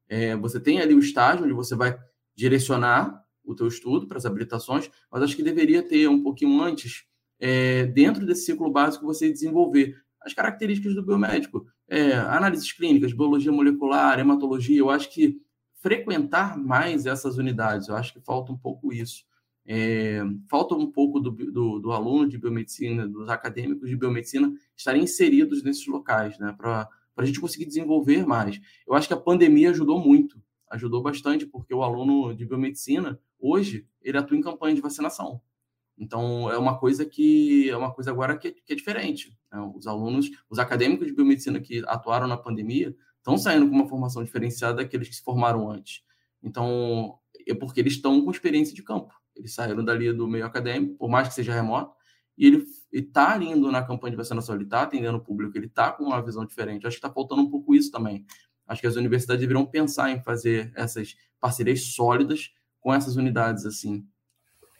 É, 0.07 0.35
você 0.37 0.59
tem 0.59 0.79
ali 0.79 0.93
o 0.93 0.99
estágio 0.99 1.43
onde 1.43 1.53
você 1.53 1.75
vai 1.75 1.97
direcionar 2.35 3.21
o 3.43 3.53
teu 3.53 3.67
estudo 3.67 4.07
para 4.07 4.17
as 4.17 4.25
habilitações, 4.25 4.89
mas 5.11 5.21
acho 5.21 5.35
que 5.35 5.43
deveria 5.43 5.83
ter 5.83 6.07
um 6.07 6.23
pouquinho 6.23 6.61
antes, 6.61 7.05
é, 7.37 7.85
dentro 7.87 8.25
desse 8.25 8.45
ciclo 8.45 8.71
básico, 8.71 9.05
você 9.05 9.29
desenvolver 9.29 9.97
as 10.23 10.33
características 10.33 10.95
do 10.95 11.03
biomédico, 11.03 11.65
é, 11.87 12.13
análises 12.13 12.71
clínicas, 12.71 13.13
biologia 13.13 13.51
molecular, 13.51 14.19
hematologia. 14.19 14.79
Eu 14.79 14.89
acho 14.89 15.09
que 15.11 15.41
frequentar 15.81 16.57
mais 16.57 17.05
essas 17.05 17.37
unidades, 17.37 17.89
eu 17.89 17.95
acho 17.95 18.13
que 18.13 18.21
falta 18.21 18.51
um 18.51 18.57
pouco 18.57 18.93
isso. 18.93 19.25
É, 19.65 20.21
falta 20.49 20.75
um 20.75 20.91
pouco 20.91 21.19
do, 21.19 21.31
do, 21.31 21.79
do, 21.79 21.91
aluno 21.91 22.27
de 22.27 22.37
biomedicina, 22.37 23.07
dos 23.07 23.29
acadêmicos 23.29 23.89
de 23.89 23.95
biomedicina 23.95 24.53
estarem 24.75 25.03
inseridos 25.03 25.63
nesses 25.63 25.87
locais, 25.87 26.37
né, 26.37 26.53
para 26.57 26.87
a 27.15 27.25
gente 27.25 27.39
conseguir 27.39 27.65
desenvolver 27.65 28.25
mais. 28.25 28.59
Eu 28.85 28.93
acho 28.93 29.07
que 29.07 29.13
a 29.13 29.19
pandemia 29.19 29.69
ajudou 29.69 29.99
muito, 29.99 30.41
ajudou 30.69 31.01
bastante, 31.01 31.45
porque 31.45 31.73
o 31.73 31.83
aluno 31.83 32.35
de 32.35 32.45
biomedicina, 32.45 33.19
hoje, 33.39 33.87
ele 34.01 34.17
atua 34.17 34.37
em 34.37 34.41
campanha 34.41 34.75
de 34.75 34.81
vacinação. 34.81 35.41
Então, 36.03 36.51
é 36.51 36.57
uma 36.57 36.77
coisa 36.77 37.05
que 37.05 37.69
é 37.69 37.77
uma 37.77 37.93
coisa 37.93 38.11
agora 38.11 38.37
que, 38.37 38.51
que 38.51 38.73
é 38.73 38.75
diferente. 38.75 39.33
Né? 39.51 39.59
Os 39.73 39.87
alunos, 39.87 40.29
os 40.49 40.59
acadêmicos 40.59 41.07
de 41.07 41.13
biomedicina 41.13 41.61
que 41.61 41.81
atuaram 41.87 42.27
na 42.27 42.35
pandemia, 42.35 42.93
estão 43.17 43.37
saindo 43.37 43.69
com 43.69 43.75
uma 43.75 43.87
formação 43.87 44.21
diferenciada 44.21 44.75
daqueles 44.75 45.07
que 45.07 45.15
se 45.15 45.23
formaram 45.23 45.71
antes. 45.71 46.03
Então, 46.43 47.17
é 47.47 47.53
porque 47.53 47.79
eles 47.79 47.93
estão 47.93 48.21
com 48.21 48.29
experiência 48.31 48.75
de 48.75 48.83
campo. 48.83 49.13
Eles 49.33 49.53
saíram 49.55 49.83
dali 49.83 50.11
do 50.11 50.27
meio 50.27 50.45
acadêmico, 50.45 50.95
por 50.97 51.09
mais 51.09 51.29
que 51.29 51.33
seja 51.33 51.53
remoto, 51.53 51.95
e 52.37 52.47
ele 52.47 52.65
está 52.91 53.41
indo 53.41 53.71
na 53.71 53.81
campanha 53.81 54.11
de 54.11 54.17
vacinação, 54.17 54.55
ele 54.55 54.65
está 54.65 54.83
atendendo 54.83 55.17
o 55.17 55.21
público, 55.21 55.57
ele 55.57 55.67
está 55.67 55.91
com 55.91 56.03
uma 56.03 56.21
visão 56.21 56.45
diferente. 56.45 56.85
Acho 56.85 56.97
que 56.97 57.05
está 57.05 57.13
faltando 57.13 57.43
um 57.43 57.49
pouco 57.49 57.73
isso 57.73 57.89
também. 57.89 58.25
Acho 58.67 58.81
que 58.81 58.87
as 58.87 58.97
universidades 58.97 59.39
deveriam 59.39 59.65
pensar 59.65 60.11
em 60.11 60.21
fazer 60.21 60.71
essas 60.75 61.15
parcerias 61.39 61.81
sólidas 61.93 62.51
com 62.81 62.93
essas 62.93 63.15
unidades 63.15 63.65
assim. 63.65 64.05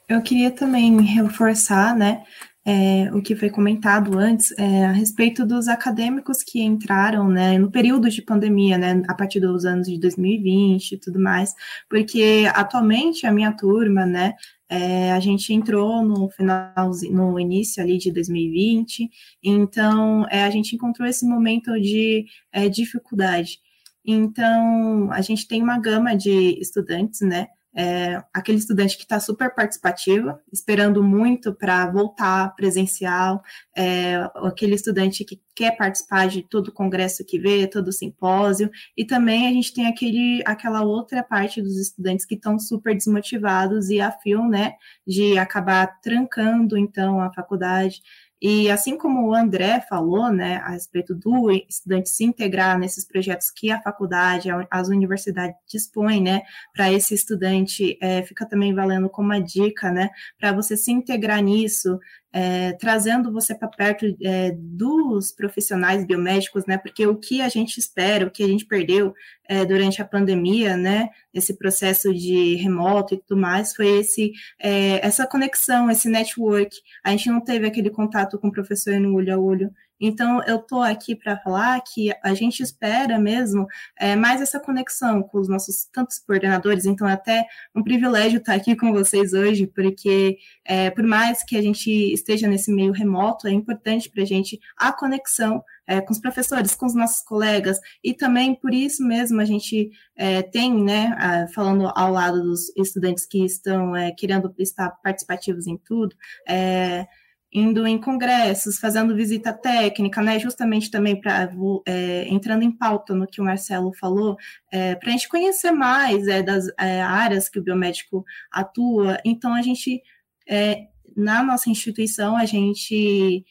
Eu 0.08 0.22
queria 0.22 0.51
também 0.51 1.01
reforçar, 1.01 1.95
né, 1.95 2.24
é, 2.66 3.12
o 3.14 3.22
que 3.22 3.36
foi 3.36 3.49
comentado 3.49 4.18
antes 4.18 4.54
é, 4.58 4.86
a 4.86 4.91
respeito 4.91 5.45
dos 5.45 5.68
acadêmicos 5.68 6.41
que 6.43 6.62
entraram 6.62 7.28
né, 7.28 7.58
no 7.58 7.70
período 7.70 8.10
de 8.10 8.22
pandemia, 8.22 8.78
né, 8.78 9.01
a 9.08 9.14
partir 9.14 9.39
dos 9.39 9.66
anos 9.66 9.88
de 9.88 9.99
2020 9.99 10.93
e 10.93 10.97
tudo 10.97 11.20
mais, 11.20 11.54
porque 11.89 12.49
atualmente 12.54 13.26
a 13.26 13.32
minha 13.32 13.51
turma, 13.51 14.06
né, 14.06 14.34
é, 14.70 15.12
a 15.12 15.20
gente 15.20 15.54
entrou 15.54 16.04
no 16.04 16.30
final, 16.30 16.91
no 17.12 17.39
início 17.39 17.84
ali 17.84 17.97
de 17.97 18.12
2020, 18.12 19.10
então 19.43 20.26
é, 20.30 20.43
a 20.43 20.49
gente 20.49 20.76
encontrou 20.76 21.08
esse 21.08 21.26
momento 21.26 21.74
de 21.80 22.26
é, 22.51 22.70
dificuldade. 22.70 23.60
Então, 24.06 25.12
a 25.12 25.22
gente 25.22 25.47
tem 25.47 25.62
uma 25.64 25.80
gama 25.80 26.16
de 26.16 26.60
estudantes, 26.60 27.22
né, 27.22 27.47
é, 27.76 28.24
aquele 28.34 28.57
estudante 28.57 28.97
que 28.97 29.03
está 29.03 29.19
super 29.19 29.53
participativo, 29.53 30.38
esperando 30.51 31.03
muito 31.03 31.53
para 31.53 31.89
voltar 31.89 32.55
presencial, 32.55 33.41
é, 33.76 34.30
aquele 34.36 34.76
estudante 34.76 35.26
que 35.26 35.41
quer 35.55 35.78
participar 35.78 36.28
de 36.28 36.41
todo 36.41 36.69
o 36.69 36.71
congresso 36.71 37.24
que 37.26 37.39
vê, 37.39 37.67
todo 37.67 37.89
o 37.89 37.93
simpósio, 37.93 38.69
e 38.97 39.05
também 39.05 39.47
a 39.47 39.51
gente 39.51 39.74
tem 39.74 39.88
aquele, 39.88 40.41
aquela 40.45 40.82
outra 40.84 41.24
parte 41.24 41.61
dos 41.61 41.78
estudantes 41.78 42.26
que 42.26 42.36
estão 42.36 42.57
super 42.57 42.95
desmotivados 42.95 43.89
e 43.89 44.01
afim, 44.01 44.47
né, 44.49 44.74
de 45.05 45.38
acabar 45.38 45.99
trancando, 46.01 46.78
então, 46.78 47.19
a 47.19 47.32
faculdade, 47.32 48.01
e 48.46 48.70
assim 48.70 48.98
como 48.98 49.30
o 49.30 49.34
André 49.34 49.80
falou, 49.88 50.30
né, 50.30 50.58
a 50.58 50.72
respeito 50.72 51.16
do 51.16 51.50
estudante 51.50 52.10
se 52.10 52.26
integrar 52.26 52.78
nesses 52.78 53.06
projetos 53.06 53.50
que 53.50 53.72
a 53.72 53.82
faculdade, 53.82 54.50
as 54.70 54.89
universidades 54.89 55.56
dispõem, 55.66 56.22
né, 56.22 56.41
para 56.74 56.91
esse 56.91 57.14
estudante, 57.14 57.98
é, 58.02 58.22
fica 58.24 58.46
também 58.46 58.76
valendo 58.76 59.10
como 59.10 59.30
uma 59.30 59.39
dica, 59.39 59.89
né, 59.89 60.10
para 60.38 60.52
você 60.52 60.76
se 60.76 60.91
integrar 60.91 61.41
nisso, 61.41 61.98
é, 62.34 62.74
trazendo 62.74 63.32
você 63.32 63.54
para 63.54 63.68
perto 63.68 64.18
é, 64.24 64.52
dos 64.58 65.32
profissionais 65.32 66.04
biomédicos, 66.04 66.66
né? 66.66 66.80
Porque 66.80 67.06
o 67.06 67.16
que 67.16 67.42
a 67.42 67.48
gente 67.48 67.78
espera, 67.78 68.26
o 68.26 68.32
que 68.32 68.44
a 68.44 68.48
gente 68.48 68.66
perdeu 68.66 69.14
é, 69.48 69.64
durante 69.64 70.02
a 70.02 70.06
pandemia, 70.06 70.76
né? 70.76 71.10
Esse 71.32 71.56
processo 71.56 72.12
de 72.12 72.56
remoto 72.56 73.14
e 73.14 73.18
tudo 73.18 73.40
mais, 73.40 73.76
foi 73.76 74.00
esse, 74.00 74.32
é, 74.60 75.06
essa 75.06 75.28
conexão, 75.28 75.92
esse 75.92 76.10
network. 76.10 76.76
A 77.04 77.12
gente 77.12 77.30
não 77.30 77.40
teve 77.40 77.68
aquele 77.68 77.92
contato 77.92 78.40
com 78.40 78.48
o 78.48 78.52
professor 78.52 79.00
no 79.00 79.14
olho 79.16 79.34
a 79.36 79.38
olho. 79.38 79.72
Então, 80.00 80.41
eu 80.44 80.58
estou 80.58 80.82
aqui 80.82 81.16
para 81.16 81.38
falar 81.38 81.82
que 81.82 82.12
a 82.24 82.34
gente 82.34 82.62
espera 82.62 83.18
mesmo 83.18 83.68
é, 84.00 84.16
mais 84.16 84.41
essa 84.41 84.60
conexão 84.60 85.24
com 85.24 85.39
os 85.39 85.48
nossos 85.48 85.86
tantos 85.91 86.20
coordenadores. 86.20 86.86
Então, 86.86 87.08
é 87.08 87.14
até 87.14 87.46
um 87.76 87.84
privilégio 87.84 88.39
estar 88.39 88.56
aqui 88.56 88.76
com 88.76 88.91
vocês 88.91 89.34
hoje, 89.34 89.68
porque 89.68 90.38
é, 90.66 90.89
por 90.89 91.04
mais 91.04 91.44
que 91.44 91.58
a 91.58 91.62
gente 91.62 91.89
esteja 92.14 92.48
nesse 92.48 92.72
meio 92.72 92.91
remoto, 92.91 93.48
é 93.48 93.52
importante 93.52 94.10
para 94.10 94.24
a 94.24 94.26
gente 94.26 94.60
a 94.78 94.91
conexão 94.91 95.64
é, 95.88 96.02
com 96.02 96.14
os 96.14 96.20
professores, 96.20 96.76
com 96.76 96.86
os 96.86 96.96
nossos 96.96 97.22
colegas, 97.24 97.80
e 98.04 98.14
também 98.14 98.56
por 98.56 98.74
isso 98.74 99.04
mesmo 99.04 99.41
a 99.41 99.46
gente 99.46 99.91
é, 100.16 100.41
tem, 100.41 100.74
né, 100.84 101.16
a, 101.18 101.48
falando 101.54 101.91
ao 101.96 102.12
lado 102.12 102.41
dos 102.41 102.76
estudantes 102.78 103.26
que 103.26 103.44
estão 103.44 103.96
é, 103.96 104.12
querendo 104.12 104.54
estar 104.60 104.89
participativos 105.04 105.68
em 105.68 105.78
tudo, 105.78 106.16
é, 106.48 107.06
indo 107.54 107.86
em 107.86 107.99
congressos, 107.99 108.80
fazendo 108.80 109.16
visita 109.16 109.54
técnica, 109.54 110.22
né, 110.22 110.39
justamente 110.39 110.89
também 110.89 111.20
para 111.20 111.49
é, 111.86 112.28
entrando 112.28 112.64
em 112.64 112.72
pauta 112.72 113.14
no 113.14 113.28
que 113.28 113.39
o 113.39 113.43
Marcelo 113.43 113.93
falou, 113.93 114.36
é, 114.72 114.95
para 114.95 115.10
a 115.10 115.12
gente 115.12 115.30
conhecer 115.30 115.72
mais 115.72 116.28
é, 116.28 116.41
das 116.41 116.68
é, 116.80 117.01
áreas 117.01 117.47
que 117.47 117.60
o 117.60 117.64
biomédico 117.64 118.26
atua. 118.51 119.20
Então 119.24 119.54
a 119.54 119.62
gente 119.62 120.01
é, 120.49 120.88
na 121.16 121.43
nossa 121.43 121.70
instituição 121.70 122.36
a 122.36 122.45
gente 122.45 123.45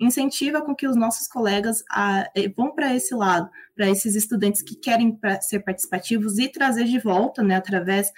incentiva 0.00 0.60
com 0.62 0.76
que 0.76 0.86
os 0.86 0.94
nossos 0.94 1.26
colegas 1.26 1.82
a, 1.90 2.30
é, 2.36 2.48
vão 2.50 2.72
para 2.74 2.94
esse 2.94 3.14
lado, 3.14 3.50
para 3.74 3.88
esses 3.88 4.14
estudantes 4.14 4.60
que 4.62 4.76
querem 4.76 5.10
pra, 5.10 5.40
ser 5.40 5.60
participativos 5.60 6.38
e 6.38 6.48
trazer 6.48 6.84
de 6.84 6.98
volta, 6.98 7.42
né, 7.42 7.56
através 7.56 8.12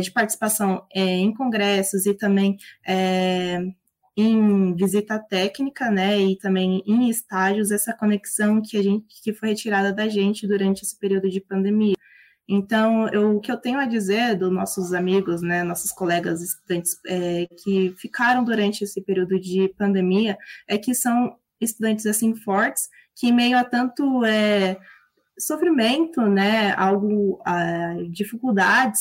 de 0.00 0.10
participação 0.12 0.86
em 0.94 1.34
congressos 1.34 2.06
e 2.06 2.14
também 2.14 2.56
em 4.16 4.74
visita 4.74 5.18
técnica, 5.18 5.90
né, 5.90 6.18
e 6.18 6.36
também 6.38 6.82
em 6.86 7.10
estágios, 7.10 7.70
essa 7.70 7.92
conexão 7.92 8.62
que 8.62 8.76
a 8.78 8.82
gente 8.82 9.04
que 9.22 9.34
foi 9.34 9.50
retirada 9.50 9.92
da 9.92 10.08
gente 10.08 10.46
durante 10.46 10.82
esse 10.82 10.98
período 10.98 11.28
de 11.28 11.40
pandemia. 11.40 11.94
Então, 12.48 13.08
eu, 13.08 13.36
o 13.36 13.40
que 13.40 13.50
eu 13.50 13.56
tenho 13.56 13.78
a 13.78 13.86
dizer 13.86 14.36
dos 14.36 14.52
nossos 14.52 14.92
amigos, 14.94 15.42
né, 15.42 15.62
nossos 15.64 15.92
colegas 15.92 16.40
estudantes 16.42 16.98
é, 17.06 17.46
que 17.62 17.94
ficaram 17.98 18.44
durante 18.44 18.84
esse 18.84 19.02
período 19.02 19.38
de 19.40 19.68
pandemia, 19.76 20.38
é 20.68 20.78
que 20.78 20.94
são 20.94 21.36
estudantes 21.60 22.06
assim 22.06 22.36
fortes, 22.36 22.88
que 23.16 23.28
em 23.28 23.32
meio 23.32 23.58
a 23.58 23.64
tanto 23.64 24.24
é, 24.24 24.78
sofrimento, 25.38 26.22
né, 26.22 26.72
algo, 26.76 27.40
a, 27.44 27.94
dificuldades, 28.10 29.00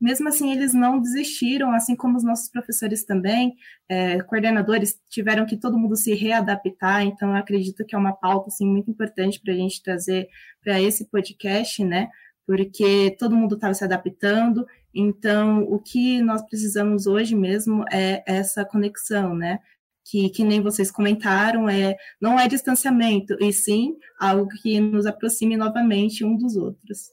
mesmo 0.00 0.28
assim 0.28 0.52
eles 0.52 0.74
não 0.74 1.00
desistiram, 1.00 1.72
assim 1.72 1.96
como 1.96 2.16
os 2.16 2.24
nossos 2.24 2.48
professores 2.50 3.04
também, 3.04 3.54
é, 3.88 4.20
coordenadores 4.22 5.00
tiveram 5.08 5.46
que 5.46 5.56
todo 5.56 5.78
mundo 5.78 5.96
se 5.96 6.14
readaptar, 6.14 7.02
então 7.02 7.30
eu 7.30 7.36
acredito 7.36 7.84
que 7.84 7.94
é 7.94 7.98
uma 7.98 8.12
pauta 8.12 8.48
assim, 8.48 8.66
muito 8.66 8.90
importante 8.90 9.40
para 9.40 9.52
a 9.52 9.56
gente 9.56 9.82
trazer 9.82 10.28
para 10.62 10.80
esse 10.80 11.06
podcast, 11.06 11.82
né? 11.84 12.08
Porque 12.46 13.16
todo 13.18 13.36
mundo 13.36 13.54
estava 13.54 13.74
se 13.74 13.84
adaptando, 13.84 14.66
então 14.94 15.62
o 15.62 15.78
que 15.78 16.20
nós 16.20 16.42
precisamos 16.42 17.06
hoje 17.06 17.34
mesmo 17.34 17.84
é 17.90 18.22
essa 18.26 18.64
conexão, 18.64 19.34
né? 19.34 19.60
Que, 20.04 20.30
que 20.30 20.44
nem 20.44 20.60
vocês 20.60 20.90
comentaram, 20.90 21.68
é, 21.68 21.96
não 22.20 22.38
é 22.38 22.46
distanciamento, 22.46 23.36
e 23.40 23.52
sim 23.52 23.96
algo 24.20 24.48
que 24.62 24.78
nos 24.78 25.04
aproxime 25.04 25.56
novamente 25.56 26.24
um 26.24 26.36
dos 26.36 26.54
outros. 26.56 27.10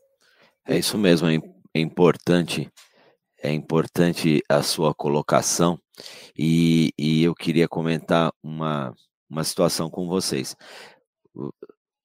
É 0.65 0.77
isso 0.77 0.97
mesmo, 0.97 1.27
é 1.27 1.41
importante, 1.79 2.69
é 3.41 3.51
importante 3.51 4.41
a 4.47 4.61
sua 4.61 4.93
colocação 4.93 5.79
e, 6.37 6.91
e 6.97 7.23
eu 7.23 7.35
queria 7.35 7.67
comentar 7.67 8.33
uma, 8.41 8.93
uma 9.29 9.43
situação 9.43 9.89
com 9.89 10.07
vocês. 10.07 10.55
O, 11.33 11.51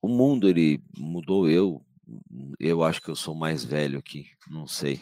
o 0.03 0.09
mundo 0.09 0.49
ele 0.49 0.83
mudou 0.97 1.49
eu, 1.49 1.85
eu 2.59 2.83
acho 2.83 3.01
que 3.03 3.11
eu 3.11 3.17
sou 3.17 3.35
mais 3.35 3.65
velho 3.65 3.99
aqui, 3.99 4.27
não 4.49 4.67
sei, 4.67 5.01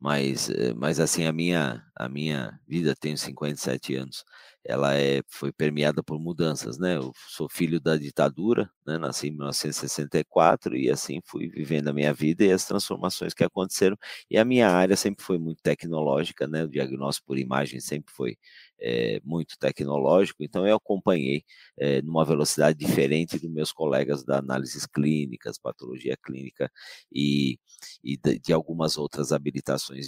mas, 0.00 0.50
eh, 0.50 0.74
mas 0.74 1.00
assim 1.00 1.24
a 1.24 1.32
minha 1.32 1.82
a 1.96 2.08
minha 2.08 2.58
vida 2.66 2.94
tenho 2.94 3.16
57 3.16 3.94
anos 3.96 4.24
ela 4.68 4.94
é, 4.96 5.22
foi 5.28 5.52
permeada 5.52 6.02
por 6.02 6.18
mudanças, 6.18 6.78
né? 6.78 6.96
Eu 6.96 7.12
sou 7.28 7.48
filho 7.48 7.80
da 7.80 7.96
ditadura, 7.96 8.68
né? 8.86 8.98
Nasci 8.98 9.28
em 9.28 9.30
1964 9.30 10.76
e 10.76 10.90
assim 10.90 11.20
fui 11.24 11.48
vivendo 11.48 11.88
a 11.88 11.92
minha 11.92 12.12
vida 12.12 12.44
e 12.44 12.50
as 12.50 12.64
transformações 12.66 13.32
que 13.32 13.44
aconteceram. 13.44 13.96
E 14.30 14.36
a 14.36 14.44
minha 14.44 14.68
área 14.68 14.96
sempre 14.96 15.24
foi 15.24 15.38
muito 15.38 15.62
tecnológica, 15.62 16.46
né? 16.48 16.64
O 16.64 16.68
diagnóstico 16.68 17.28
por 17.28 17.38
imagem 17.38 17.80
sempre 17.80 18.12
foi 18.12 18.36
é, 18.80 19.20
muito 19.24 19.56
tecnológico, 19.58 20.42
então 20.42 20.66
eu 20.66 20.76
acompanhei 20.76 21.44
é, 21.78 22.02
numa 22.02 22.24
velocidade 22.24 22.78
diferente 22.78 23.38
dos 23.38 23.50
meus 23.50 23.72
colegas 23.72 24.24
da 24.24 24.38
análises 24.38 24.86
clínicas, 24.86 25.58
patologia 25.58 26.16
clínica 26.16 26.70
e, 27.12 27.58
e 28.04 28.16
de, 28.16 28.38
de, 28.38 28.52
algumas 28.52 28.98
outras 28.98 29.32
habilitações 29.32 29.65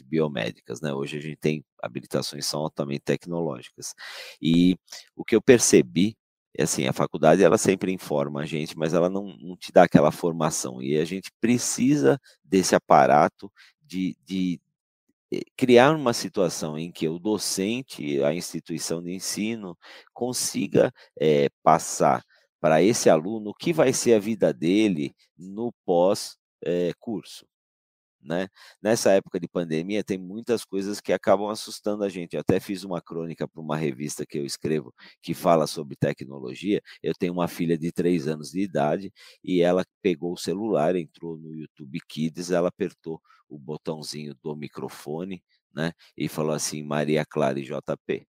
biomédicas. 0.08 0.80
Né? 0.80 0.92
Hoje 0.92 1.18
a 1.18 1.20
gente 1.20 1.36
tem 1.36 1.64
habilitações 1.82 2.46
são 2.46 2.60
altamente 2.60 3.02
tecnológicas. 3.04 3.94
E 4.40 4.76
o 5.16 5.24
que 5.24 5.36
eu 5.36 5.42
percebi 5.42 6.16
é 6.56 6.64
assim, 6.64 6.88
a 6.88 6.92
faculdade 6.92 7.42
ela 7.42 7.58
sempre 7.58 7.92
informa 7.92 8.40
a 8.40 8.46
gente, 8.46 8.76
mas 8.76 8.92
ela 8.94 9.08
não, 9.08 9.36
não 9.38 9.56
te 9.56 9.70
dá 9.72 9.84
aquela 9.84 10.10
formação. 10.10 10.82
E 10.82 10.98
a 10.98 11.04
gente 11.04 11.30
precisa 11.40 12.20
desse 12.42 12.74
aparato 12.74 13.50
de, 13.80 14.16
de, 14.24 14.60
eh, 15.32 15.42
criar 15.56 15.94
uma 15.94 16.12
situação 16.12 16.78
em 16.78 16.90
que 16.90 17.08
o 17.08 17.18
docente, 17.18 18.22
a 18.24 18.34
instituição 18.34 19.02
de 19.02 19.12
ensino, 19.12 19.76
consiga 20.12 20.92
é, 21.20 21.48
passar 21.62 22.24
para 22.60 22.82
esse 22.82 23.08
aluno 23.08 23.50
o 23.50 23.54
que 23.54 23.72
vai 23.72 23.92
ser 23.92 24.14
a 24.14 24.18
vida 24.18 24.52
dele 24.52 25.14
no 25.36 25.72
pós-curso. 25.84 27.44
Eh, 27.44 27.57
né? 28.20 28.48
Nessa 28.82 29.12
época 29.12 29.38
de 29.40 29.48
pandemia, 29.48 30.02
tem 30.04 30.18
muitas 30.18 30.64
coisas 30.64 31.00
que 31.00 31.12
acabam 31.12 31.48
assustando 31.48 32.04
a 32.04 32.08
gente. 32.08 32.34
Eu 32.34 32.40
até 32.40 32.60
fiz 32.60 32.84
uma 32.84 33.00
crônica 33.00 33.46
para 33.48 33.60
uma 33.60 33.76
revista 33.76 34.26
que 34.26 34.38
eu 34.38 34.44
escrevo 34.44 34.92
que 35.22 35.34
fala 35.34 35.66
sobre 35.66 35.96
tecnologia. 35.96 36.80
Eu 37.02 37.12
tenho 37.14 37.32
uma 37.32 37.48
filha 37.48 37.78
de 37.78 37.92
três 37.92 38.26
anos 38.28 38.50
de 38.50 38.60
idade 38.60 39.12
e 39.42 39.60
ela 39.62 39.84
pegou 40.02 40.32
o 40.32 40.36
celular, 40.36 40.96
entrou 40.96 41.36
no 41.38 41.54
YouTube 41.54 41.98
Kids, 42.08 42.50
ela 42.50 42.68
apertou 42.68 43.20
o 43.48 43.58
botãozinho 43.58 44.34
do 44.42 44.54
microfone, 44.56 45.42
né? 45.74 45.92
E 46.16 46.28
falou 46.28 46.52
assim, 46.52 46.82
Maria 46.82 47.24
Clara 47.24 47.58
e 47.58 47.64
JP. 47.64 48.26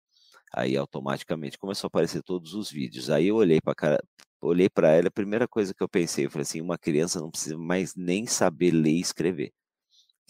Aí 0.54 0.76
automaticamente 0.78 1.58
começou 1.58 1.88
a 1.88 1.90
aparecer 1.90 2.24
todos 2.24 2.54
os 2.54 2.72
vídeos. 2.72 3.10
Aí 3.10 3.28
eu 3.28 3.36
olhei 3.36 3.60
para 3.62 4.00
olhei 4.42 4.70
para 4.70 4.90
ela, 4.92 5.08
a 5.10 5.12
primeira 5.12 5.48
coisa 5.48 5.74
que 5.74 5.84
eu 5.84 5.90
pensei, 5.90 6.26
eu 6.26 6.32
falei 6.32 6.44
assim, 6.44 6.62
uma 6.62 6.78
criança 6.78 7.20
não 7.20 7.30
precisa 7.30 7.58
mais 7.58 7.96
nem 7.96 8.26
saber 8.26 8.72
ler 8.72 8.92
e 8.92 9.02
escrever. 9.02 9.52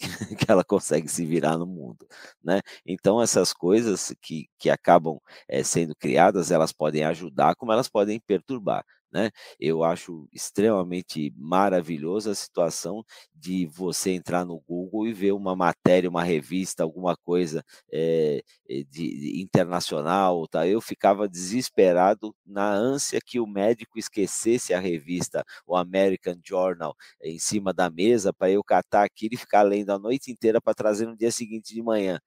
que 0.38 0.50
ela 0.50 0.64
consegue 0.64 1.08
se 1.08 1.24
virar 1.26 1.58
no 1.58 1.66
mundo, 1.66 2.06
né? 2.42 2.60
Então 2.86 3.20
essas 3.22 3.52
coisas 3.52 4.14
que, 4.20 4.48
que 4.58 4.70
acabam 4.70 5.18
é, 5.48 5.62
sendo 5.62 5.94
criadas, 5.96 6.50
elas 6.50 6.72
podem 6.72 7.04
ajudar, 7.04 7.54
como 7.56 7.72
elas 7.72 7.88
podem 7.88 8.20
perturbar. 8.20 8.84
Né? 9.12 9.30
Eu 9.58 9.82
acho 9.82 10.28
extremamente 10.32 11.32
maravilhosa 11.36 12.30
a 12.30 12.34
situação 12.34 13.04
de 13.34 13.66
você 13.66 14.10
entrar 14.10 14.44
no 14.44 14.60
Google 14.60 15.06
e 15.06 15.12
ver 15.12 15.32
uma 15.32 15.56
matéria, 15.56 16.08
uma 16.08 16.22
revista, 16.22 16.82
alguma 16.84 17.16
coisa 17.16 17.64
é, 17.92 18.42
de, 18.68 18.84
de, 18.84 19.40
internacional. 19.42 20.46
Tá? 20.46 20.66
Eu 20.66 20.80
ficava 20.80 21.28
desesperado 21.28 22.34
na 22.46 22.72
ânsia 22.72 23.20
que 23.24 23.40
o 23.40 23.46
médico 23.46 23.98
esquecesse 23.98 24.72
a 24.72 24.80
revista, 24.80 25.44
o 25.66 25.76
American 25.76 26.36
Journal, 26.44 26.94
em 27.22 27.38
cima 27.38 27.72
da 27.72 27.90
mesa, 27.90 28.32
para 28.32 28.50
eu 28.50 28.62
catar 28.62 29.04
aquilo 29.04 29.34
e 29.34 29.38
ficar 29.38 29.62
lendo 29.62 29.90
a 29.90 29.98
noite 29.98 30.30
inteira 30.30 30.60
para 30.60 30.74
trazer 30.74 31.06
no 31.06 31.16
dia 31.16 31.32
seguinte 31.32 31.74
de 31.74 31.82
manhã. 31.82 32.20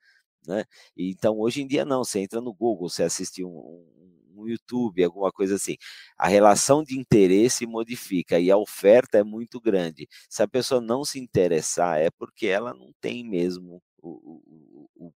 Né? 0.48 0.66
Então, 0.98 1.40
hoje 1.40 1.62
em 1.62 1.68
dia, 1.68 1.86
não. 1.86 2.04
Você 2.04 2.20
entra 2.20 2.42
no 2.42 2.54
Google, 2.54 2.90
você 2.90 3.04
assiste 3.04 3.44
um, 3.44 3.86
no 4.34 4.48
YouTube, 4.50 5.04
alguma 5.04 5.32
coisa 5.32 5.56
assim. 5.56 5.76
A 6.18 6.28
relação 6.28 6.84
de 6.84 6.98
interesse 6.98 7.66
modifica 7.66 8.40
e 8.40 8.52
a 8.52 8.58
oferta 8.58 9.18
é 9.20 9.24
muito 9.24 9.60
grande. 9.62 10.08
Se 10.30 10.44
a 10.44 10.48
pessoa 10.48 10.82
não 10.82 11.04
se 11.06 11.20
interessar, 11.20 12.00
é 12.00 12.10
porque 12.12 12.48
ela 12.48 12.74
não 12.74 12.92
tem 13.02 13.24
mesmo 13.24 13.82
o, 14.02 14.10
o, 14.10 15.08
o 15.08 15.14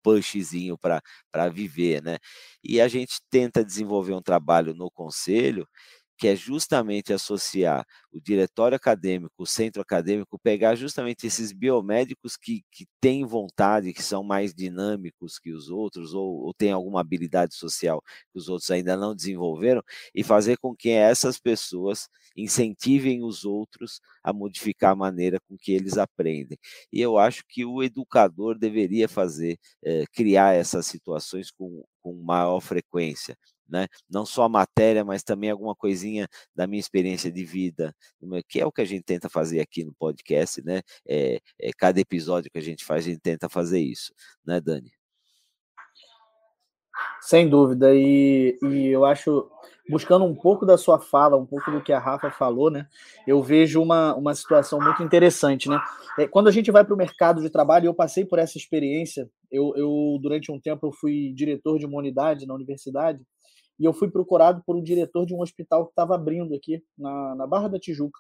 para 1.32 1.50
viver, 1.50 2.02
né? 2.04 2.18
E 2.64 2.80
a 2.82 2.88
gente 2.88 3.22
tenta 3.30 3.64
desenvolver 3.64 4.14
um 4.14 4.22
trabalho 4.22 4.74
no 4.74 4.90
conselho 4.92 5.68
que 6.24 6.30
é 6.30 6.38
justamente 6.38 7.12
associar 7.12 7.86
o 8.10 8.18
diretório 8.18 8.78
acadêmico, 8.78 9.34
o 9.40 9.46
centro 9.46 9.82
acadêmico, 9.82 10.40
pegar 10.40 10.74
justamente 10.74 11.28
esses 11.28 11.52
biomédicos 11.52 12.38
que, 12.38 12.64
que 12.72 12.86
têm 13.02 13.26
vontade, 13.26 13.92
que 13.92 14.02
são 14.02 14.24
mais 14.24 14.54
dinâmicos 14.54 15.38
que 15.38 15.52
os 15.52 15.70
outros, 15.70 16.14
ou, 16.14 16.46
ou 16.46 16.54
têm 16.54 16.72
alguma 16.72 17.02
habilidade 17.02 17.54
social 17.56 18.02
que 18.32 18.40
os 18.40 18.48
outros 18.48 18.72
ainda 18.72 18.96
não 18.96 19.14
desenvolveram, 19.14 19.84
e 20.16 20.24
fazer 20.24 20.58
com 20.60 20.74
que 20.74 20.92
essas 20.92 21.38
pessoas 21.38 22.08
incentivem 22.38 23.22
os 23.22 23.44
outros 23.44 24.00
a 24.24 24.32
modificar 24.32 24.94
a 24.94 24.96
maneira 24.96 25.42
com 25.42 25.58
que 25.58 25.74
eles 25.74 25.98
aprendem. 25.98 26.58
E 26.90 27.02
eu 27.02 27.18
acho 27.18 27.44
que 27.50 27.66
o 27.66 27.84
educador 27.84 28.58
deveria 28.58 29.10
fazer, 29.10 29.60
é, 29.84 30.06
criar 30.14 30.54
essas 30.54 30.86
situações 30.86 31.52
com, 31.52 31.84
com 32.02 32.14
maior 32.14 32.62
frequência 32.62 33.38
né? 33.68 33.88
Não 34.10 34.26
só 34.26 34.44
a 34.44 34.50
matéria, 34.50 35.04
mas 35.04 35.24
também 35.24 35.50
alguma 35.50 35.76
coisinha 35.76 36.28
da 36.56 36.68
minha 36.68 36.80
experiência 36.80 37.32
de 37.32 37.44
vida, 37.44 37.96
que 38.48 38.60
é 38.60 38.66
o 38.66 38.72
que 38.72 38.82
a 38.82 38.86
gente 38.86 39.04
tenta 39.04 39.30
fazer 39.30 39.60
aqui 39.60 39.84
no 39.84 39.94
podcast, 39.94 40.64
né? 40.64 40.82
É, 41.08 41.40
é 41.60 41.72
cada 41.78 42.00
episódio 42.00 42.52
que 42.52 42.58
a 42.58 42.62
gente 42.62 42.84
faz, 42.86 43.06
a 43.06 43.10
gente 43.10 43.22
tenta 43.22 43.50
fazer 43.50 43.80
isso, 43.80 44.14
né, 44.46 44.60
Dani? 44.60 44.92
Sem 47.22 47.50
dúvida, 47.50 47.94
e, 47.96 48.58
e 48.62 48.88
eu 48.88 49.06
acho, 49.06 49.50
buscando 49.90 50.26
um 50.26 50.36
pouco 50.36 50.66
da 50.66 50.78
sua 50.78 51.00
fala, 51.00 51.38
um 51.38 51.46
pouco 51.46 51.72
do 51.72 51.82
que 51.82 51.94
a 51.94 52.00
Rafa 52.00 52.30
falou, 52.30 52.70
né? 52.70 52.86
Eu 53.26 53.42
vejo 53.42 53.82
uma, 53.82 54.14
uma 54.14 54.36
situação 54.36 54.80
muito 54.80 55.02
interessante, 55.02 55.70
né? 55.70 55.82
É, 56.20 56.28
quando 56.28 56.50
a 56.50 56.52
gente 56.52 56.70
vai 56.70 56.84
para 56.84 56.94
o 56.94 56.98
mercado 56.98 57.42
de 57.42 57.50
trabalho, 57.50 57.88
eu 57.88 57.94
passei 57.94 58.26
por 58.26 58.40
essa 58.40 58.58
experiência. 58.58 59.30
Eu, 59.50 59.74
eu, 59.76 60.20
durante 60.22 60.52
um 60.52 60.60
tempo, 60.60 60.86
eu 60.86 60.92
fui 60.92 61.34
diretor 61.34 61.80
de 61.80 61.86
uma 61.86 61.98
unidade 61.98 62.46
na 62.46 62.54
universidade 62.54 63.26
e 63.80 63.86
eu 63.86 63.94
fui 63.94 64.10
procurado 64.10 64.64
por 64.66 64.76
um 64.76 64.84
diretor 64.84 65.26
de 65.26 65.34
um 65.34 65.42
hospital 65.42 65.86
que 65.86 65.92
estava 65.92 66.16
abrindo 66.16 66.54
aqui 66.54 66.84
na, 66.98 67.36
na 67.36 67.48
Barra 67.48 67.68
da 67.68 67.80
Tijuca, 67.80 68.20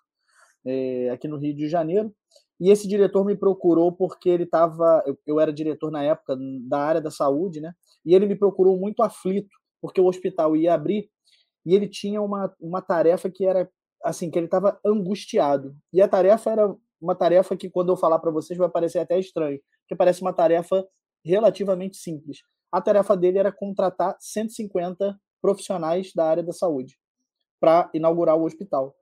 é, 0.65 1.09
aqui 1.09 1.27
no 1.27 1.37
Rio 1.37 1.55
de 1.55 1.67
Janeiro. 1.67 2.13
E 2.59 2.69
esse 2.69 2.87
diretor 2.87 3.25
me 3.25 3.35
procurou 3.35 3.91
porque 3.91 4.29
ele 4.29 4.43
estava. 4.43 5.03
Eu, 5.05 5.17
eu, 5.25 5.39
era 5.39 5.51
diretor 5.51 5.91
na 5.91 6.03
época 6.03 6.37
da 6.67 6.79
área 6.79 7.01
da 7.01 7.11
saúde, 7.11 7.59
né? 7.59 7.73
E 8.05 8.13
ele 8.15 8.25
me 8.25 8.35
procurou 8.35 8.77
muito 8.77 9.03
aflito, 9.03 9.49
porque 9.81 9.99
o 9.99 10.05
hospital 10.05 10.55
ia 10.55 10.73
abrir 10.73 11.09
e 11.65 11.75
ele 11.75 11.87
tinha 11.87 12.21
uma, 12.21 12.53
uma 12.59 12.81
tarefa 12.81 13.29
que 13.29 13.45
era 13.45 13.69
assim, 14.03 14.29
que 14.29 14.37
ele 14.37 14.47
estava 14.47 14.79
angustiado. 14.85 15.75
E 15.91 16.01
a 16.01 16.07
tarefa 16.07 16.51
era 16.51 16.75
uma 17.01 17.15
tarefa 17.15 17.55
que, 17.55 17.69
quando 17.69 17.91
eu 17.91 17.97
falar 17.97 18.19
para 18.19 18.31
vocês, 18.31 18.57
vai 18.57 18.69
parecer 18.69 18.99
até 18.99 19.17
estranho, 19.19 19.59
porque 19.81 19.95
parece 19.95 20.21
uma 20.21 20.33
tarefa 20.33 20.85
relativamente 21.25 21.97
simples. 21.97 22.39
A 22.71 22.81
tarefa 22.81 23.15
dele 23.15 23.37
era 23.37 23.51
contratar 23.51 24.15
150 24.19 25.17
profissionais 25.43 26.13
da 26.15 26.25
área 26.25 26.41
da 26.41 26.53
saúde 26.53 26.97
para 27.59 27.89
inaugurar 27.93 28.37
o 28.37 28.45
hospital. 28.45 28.95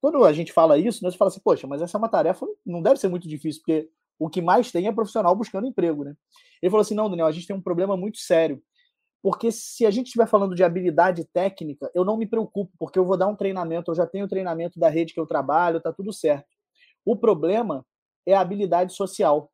Quando 0.00 0.24
a 0.24 0.32
gente 0.32 0.52
fala 0.52 0.78
isso, 0.78 1.02
nós 1.02 1.14
né, 1.14 1.18
fala 1.18 1.28
assim, 1.28 1.40
poxa, 1.44 1.66
mas 1.66 1.82
essa 1.82 1.96
é 1.96 1.98
uma 1.98 2.08
tarefa, 2.08 2.46
não 2.64 2.80
deve 2.80 3.00
ser 3.00 3.08
muito 3.08 3.28
difícil, 3.28 3.60
porque 3.60 3.90
o 4.18 4.30
que 4.30 4.40
mais 4.40 4.70
tem 4.70 4.86
é 4.86 4.92
profissional 4.92 5.34
buscando 5.34 5.66
emprego, 5.66 6.04
né? 6.04 6.14
Ele 6.62 6.70
falou 6.70 6.82
assim, 6.82 6.94
não, 6.94 7.10
Daniel, 7.10 7.26
a 7.26 7.32
gente 7.32 7.46
tem 7.46 7.56
um 7.56 7.60
problema 7.60 7.96
muito 7.96 8.18
sério, 8.18 8.62
porque 9.20 9.50
se 9.50 9.84
a 9.84 9.90
gente 9.90 10.06
estiver 10.06 10.28
falando 10.28 10.54
de 10.54 10.62
habilidade 10.62 11.24
técnica, 11.24 11.90
eu 11.92 12.04
não 12.04 12.16
me 12.16 12.26
preocupo, 12.26 12.72
porque 12.78 12.98
eu 12.98 13.04
vou 13.04 13.16
dar 13.16 13.26
um 13.26 13.36
treinamento, 13.36 13.90
eu 13.90 13.94
já 13.94 14.06
tenho 14.06 14.26
o 14.26 14.28
treinamento 14.28 14.78
da 14.78 14.88
rede 14.88 15.12
que 15.12 15.20
eu 15.20 15.26
trabalho, 15.26 15.80
tá 15.80 15.92
tudo 15.92 16.12
certo. 16.12 16.48
O 17.04 17.16
problema 17.16 17.84
é 18.24 18.34
a 18.34 18.40
habilidade 18.40 18.94
social. 18.94 19.50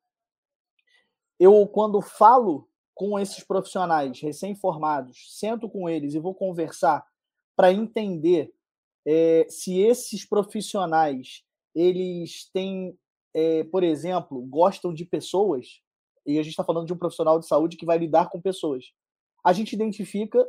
eu, 1.39 1.67
quando 1.67 2.01
falo 2.01 2.67
com 2.97 3.19
esses 3.19 3.43
profissionais 3.43 4.19
recém-formados, 4.19 5.37
sento 5.37 5.69
com 5.69 5.87
eles 5.87 6.15
e 6.15 6.19
vou 6.19 6.33
conversar 6.33 7.05
para 7.55 7.71
entender 7.71 8.51
é, 9.05 9.45
se 9.47 9.79
esses 9.79 10.25
profissionais 10.25 11.43
eles 11.75 12.49
têm, 12.51 12.97
é, 13.35 13.63
por 13.65 13.83
exemplo, 13.83 14.41
gostam 14.41 14.91
de 14.91 15.05
pessoas, 15.05 15.79
e 16.25 16.39
a 16.39 16.41
gente 16.41 16.51
está 16.51 16.63
falando 16.63 16.87
de 16.87 16.93
um 16.93 16.97
profissional 16.97 17.39
de 17.39 17.47
saúde 17.47 17.77
que 17.77 17.85
vai 17.85 17.99
lidar 17.99 18.29
com 18.29 18.41
pessoas. 18.41 18.85
A 19.45 19.53
gente 19.53 19.73
identifica 19.73 20.45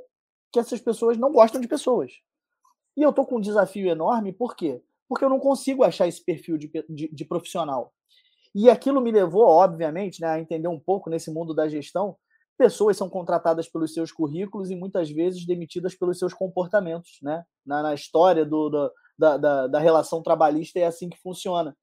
que 0.50 0.58
essas 0.58 0.80
pessoas 0.80 1.18
não 1.18 1.30
gostam 1.30 1.60
de 1.60 1.68
pessoas. 1.68 2.14
E 2.96 3.02
eu 3.02 3.10
estou 3.10 3.26
com 3.26 3.36
um 3.36 3.40
desafio 3.40 3.88
enorme, 3.88 4.32
por 4.32 4.56
quê? 4.56 4.82
Porque 5.06 5.24
eu 5.24 5.28
não 5.28 5.38
consigo 5.38 5.84
achar 5.84 6.08
esse 6.08 6.24
perfil 6.24 6.56
de, 6.56 6.70
de, 6.88 7.08
de 7.08 7.24
profissional. 7.26 7.92
E 8.54 8.70
aquilo 8.70 9.02
me 9.02 9.12
levou, 9.12 9.44
obviamente, 9.44 10.20
né, 10.22 10.28
a 10.28 10.40
entender 10.40 10.68
um 10.68 10.80
pouco 10.80 11.10
nesse 11.10 11.30
mundo 11.30 11.54
da 11.54 11.68
gestão. 11.68 12.16
Pessoas 12.58 12.96
são 12.96 13.08
contratadas 13.08 13.68
pelos 13.68 13.94
seus 13.94 14.10
currículos 14.10 14.70
e 14.70 14.76
muitas 14.76 15.08
vezes 15.08 15.46
demitidas 15.46 15.94
pelos 15.94 16.18
seus 16.18 16.34
comportamentos. 16.34 17.18
Né? 17.22 17.44
Na, 17.64 17.82
na 17.82 17.94
história 17.94 18.44
do, 18.44 18.68
do 18.68 18.92
da, 19.18 19.36
da, 19.36 19.66
da 19.66 19.78
relação 19.78 20.22
trabalhista 20.22 20.78
é 20.78 20.86
assim 20.86 21.08
que 21.08 21.20
funciona. 21.20 21.76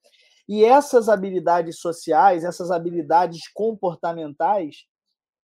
E 0.48 0.64
essas 0.64 1.10
habilidades 1.10 1.80
sociais, 1.80 2.44
essas 2.44 2.72
habilidades 2.72 3.42
comportamentais, 3.54 4.86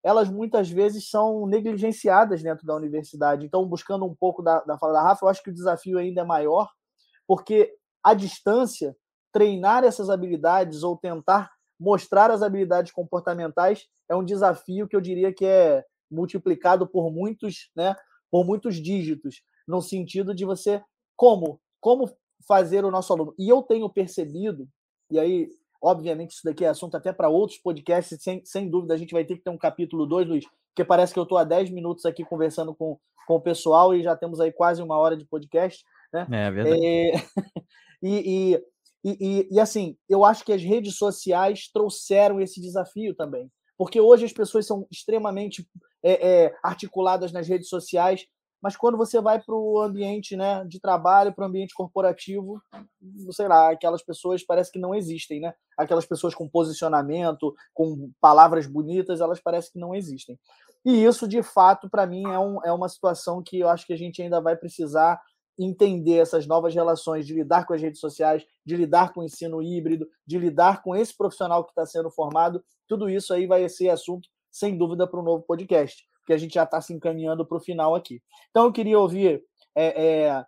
elas 0.04 0.30
muitas 0.30 0.70
vezes 0.70 1.10
são 1.10 1.46
negligenciadas 1.48 2.42
dentro 2.42 2.66
da 2.66 2.76
universidade. 2.76 3.46
Então, 3.46 3.66
buscando 3.68 4.06
um 4.06 4.16
pouco 4.16 4.42
da, 4.42 4.62
da 4.62 4.78
fala 4.78 4.94
da 4.94 5.04
Rafa, 5.04 5.26
eu 5.26 5.30
acho 5.30 5.44
que 5.44 5.50
o 5.50 5.54
desafio 5.54 5.98
ainda 5.98 6.22
é 6.22 6.26
maior, 6.26 6.70
porque 7.28 7.74
a 8.04 8.14
distância 8.14 8.96
treinar 9.32 9.84
essas 9.84 10.10
habilidades 10.10 10.84
ou 10.84 10.98
tentar 10.98 11.52
mostrar 11.82 12.30
as 12.30 12.44
habilidades 12.44 12.92
comportamentais 12.92 13.88
é 14.08 14.16
um 14.16 14.24
desafio 14.24 14.88
que 14.88 14.96
eu 14.96 15.02
diria 15.02 15.34
que 15.34 15.46
é 15.46 15.84
multiplicado 16.10 16.88
por 16.88 17.12
muitos, 17.12 17.72
né, 17.76 17.96
por 18.30 18.46
muitos 18.46 18.76
dígitos, 18.76 19.42
no 19.68 19.82
sentido 19.82 20.36
de 20.36 20.46
você 20.46 20.82
como 21.16 21.60
como 21.80 22.08
fazer 22.48 22.86
o 22.86 22.92
nosso 22.92 23.12
aluno. 23.12 23.34
E 23.40 23.50
eu 23.50 23.64
tenho 23.64 23.90
percebido, 23.90 24.68
e 25.10 25.20
aí, 25.20 25.50
obviamente, 25.82 26.32
isso 26.32 26.42
daqui 26.44 26.64
é 26.64 26.68
assunto 26.68 26.96
até 26.96 27.12
para 27.12 27.28
outros 27.28 27.58
podcasts, 27.58 28.22
sem, 28.22 28.46
sem 28.46 28.70
dúvida, 28.70 28.94
a 28.94 28.98
gente 28.98 29.14
vai 29.14 29.26
ter 29.26 29.36
que 29.36 29.44
ter 29.44 29.50
um 29.50 29.58
capítulo 29.58 30.06
2, 30.06 30.28
Luiz, 30.28 30.46
porque 30.70 30.86
parece 30.86 31.12
que 31.12 31.20
eu 31.20 31.24
estou 31.24 31.40
há 31.40 31.44
10 31.44 31.72
minutos 31.72 32.06
aqui 32.06 32.24
conversando 32.24 32.76
com, 32.76 33.00
com 33.28 33.36
o 33.36 33.42
pessoal 33.42 33.96
e 33.96 34.04
já 34.04 34.16
temos 34.16 34.40
aí 34.40 34.52
quase 34.52 34.84
uma 34.84 34.98
hora 34.98 35.18
de 35.18 35.26
podcast. 35.26 35.84
Né? 36.14 36.28
É, 36.32 36.52
verdade. 36.52 36.86
É... 36.86 37.12
e, 38.04 38.54
e 38.54 38.64
e, 39.04 39.18
e, 39.20 39.56
e, 39.56 39.60
assim, 39.60 39.98
eu 40.08 40.24
acho 40.24 40.46
que 40.46 40.54
as 40.54 40.62
redes 40.62 40.96
sociais 40.96 41.70
trouxeram 41.74 42.40
esse 42.40 42.62
desafio 42.62 43.16
também. 43.16 43.50
Porque 43.78 44.00
hoje 44.00 44.26
as 44.26 44.34
pessoas 44.34 44.68
são 44.68 44.86
extremamente 44.92 45.68
é, 46.04 46.46
é, 46.46 46.56
articuladas 46.64 47.32
nas 47.32 47.48
redes 47.48 47.68
sociais, 47.68 48.26
mas 48.62 48.78
quando 48.78 48.96
você 48.96 49.20
vai 49.20 49.42
para 49.42 49.56
o 49.56 49.82
ambiente 49.82 50.36
né, 50.36 50.64
de 50.66 50.80
trabalho, 50.80 51.34
para 51.34 51.46
o 51.46 51.48
ambiente 51.48 51.74
corporativo, 51.74 52.62
sei 53.32 53.48
lá, 53.48 53.72
aquelas 53.72 54.04
pessoas 54.04 54.46
parece 54.46 54.72
que 54.72 54.78
não 54.78 54.94
existem, 54.94 55.40
né? 55.40 55.52
Aquelas 55.76 56.06
pessoas 56.06 56.36
com 56.36 56.48
posicionamento, 56.48 57.56
com 57.74 58.12
palavras 58.22 58.68
bonitas, 58.68 59.20
elas 59.20 59.42
parecem 59.42 59.72
que 59.74 59.80
não 59.80 59.96
existem. 59.96 60.40
E 60.86 61.04
isso, 61.04 61.28
de 61.28 61.42
fato, 61.42 61.90
para 61.90 62.06
mim, 62.06 62.24
é, 62.24 62.38
um, 62.38 62.64
é 62.64 62.72
uma 62.72 62.88
situação 62.88 63.42
que 63.44 63.60
eu 63.60 63.68
acho 63.68 63.86
que 63.88 63.94
a 63.94 63.98
gente 63.98 64.22
ainda 64.22 64.40
vai 64.40 64.56
precisar 64.56 65.20
entender 65.58 66.18
essas 66.18 66.48
novas 66.48 66.74
relações, 66.74 67.26
de 67.26 67.34
lidar 67.34 67.66
com 67.66 67.74
as 67.74 67.82
redes 67.82 68.00
sociais, 68.00 68.46
de 68.66 68.76
lidar 68.76 69.14
com 69.14 69.22
o 69.22 69.24
ensino 69.24 69.62
híbrido, 69.62 70.08
de 70.26 70.38
lidar 70.38 70.82
com 70.82 70.96
esse 70.96 71.16
profissional 71.16 71.64
que 71.64 71.72
está 71.72 71.86
sendo 71.86 72.10
formado, 72.10 72.64
tudo 72.88 73.10
isso 73.10 73.34
aí 73.34 73.46
vai 73.46 73.68
ser 73.70 73.90
assunto, 73.90 74.28
sem 74.50 74.78
dúvida, 74.78 75.08
para 75.08 75.20
um 75.20 75.24
novo 75.24 75.44
podcast, 75.44 76.08
porque 76.20 76.34
a 76.34 76.38
gente 76.38 76.56
já 76.56 76.64
está 76.64 76.82
se 76.82 76.94
encaminhando 76.94 77.46
para 77.46 77.58
o 77.58 77.62
final 77.62 77.96
aqui. 77.96 78.22
Então, 78.50 78.66
eu 78.66 78.72
queria 78.72 79.00
ouvir 79.00 79.44
é, 79.76 80.26
é, 80.26 80.46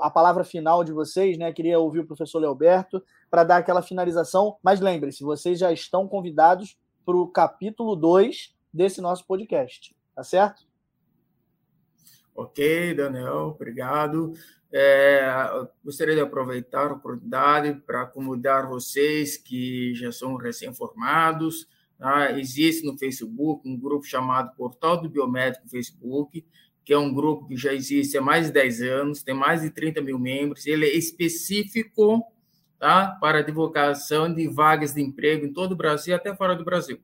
a 0.00 0.10
palavra 0.10 0.44
final 0.44 0.84
de 0.84 0.92
vocês, 0.92 1.36
né? 1.36 1.52
Queria 1.52 1.78
ouvir 1.78 2.00
o 2.00 2.06
professor 2.06 2.38
Leoberto 2.38 3.02
para 3.30 3.44
dar 3.44 3.56
aquela 3.56 3.82
finalização, 3.82 4.56
mas 4.62 4.80
lembre-se, 4.80 5.24
vocês 5.24 5.58
já 5.58 5.72
estão 5.72 6.06
convidados 6.06 6.76
para 7.04 7.16
o 7.16 7.26
capítulo 7.28 7.96
2 7.96 8.54
desse 8.72 9.00
nosso 9.00 9.26
podcast, 9.26 9.94
tá 10.14 10.22
certo? 10.22 10.69
Ok, 12.40 12.94
Daniel, 12.94 13.48
obrigado. 13.54 14.32
É, 14.72 15.30
gostaria 15.84 16.14
de 16.14 16.22
aproveitar 16.22 16.90
a 16.90 16.94
oportunidade 16.94 17.74
para 17.86 18.00
acomodar 18.00 18.66
vocês 18.66 19.36
que 19.36 19.94
já 19.94 20.10
são 20.10 20.36
recém-formados. 20.36 21.68
Tá? 21.98 22.32
Existe 22.38 22.86
no 22.86 22.96
Facebook 22.96 23.68
um 23.68 23.78
grupo 23.78 24.06
chamado 24.06 24.56
Portal 24.56 25.02
do 25.02 25.10
Biomédico 25.10 25.68
Facebook, 25.68 26.42
que 26.82 26.94
é 26.94 26.98
um 26.98 27.12
grupo 27.12 27.46
que 27.46 27.58
já 27.58 27.74
existe 27.74 28.16
há 28.16 28.22
mais 28.22 28.46
de 28.46 28.52
10 28.54 28.82
anos, 28.84 29.22
tem 29.22 29.34
mais 29.34 29.60
de 29.60 29.68
30 29.68 30.00
mil 30.00 30.18
membros. 30.18 30.66
Ele 30.66 30.86
é 30.86 30.96
específico 30.96 32.24
tá? 32.78 33.18
para 33.20 33.42
divulgação 33.42 34.32
de 34.32 34.48
vagas 34.48 34.94
de 34.94 35.02
emprego 35.02 35.44
em 35.44 35.52
todo 35.52 35.72
o 35.72 35.76
Brasil, 35.76 36.16
até 36.16 36.34
fora 36.34 36.56
do 36.56 36.64
Brasil. 36.64 36.98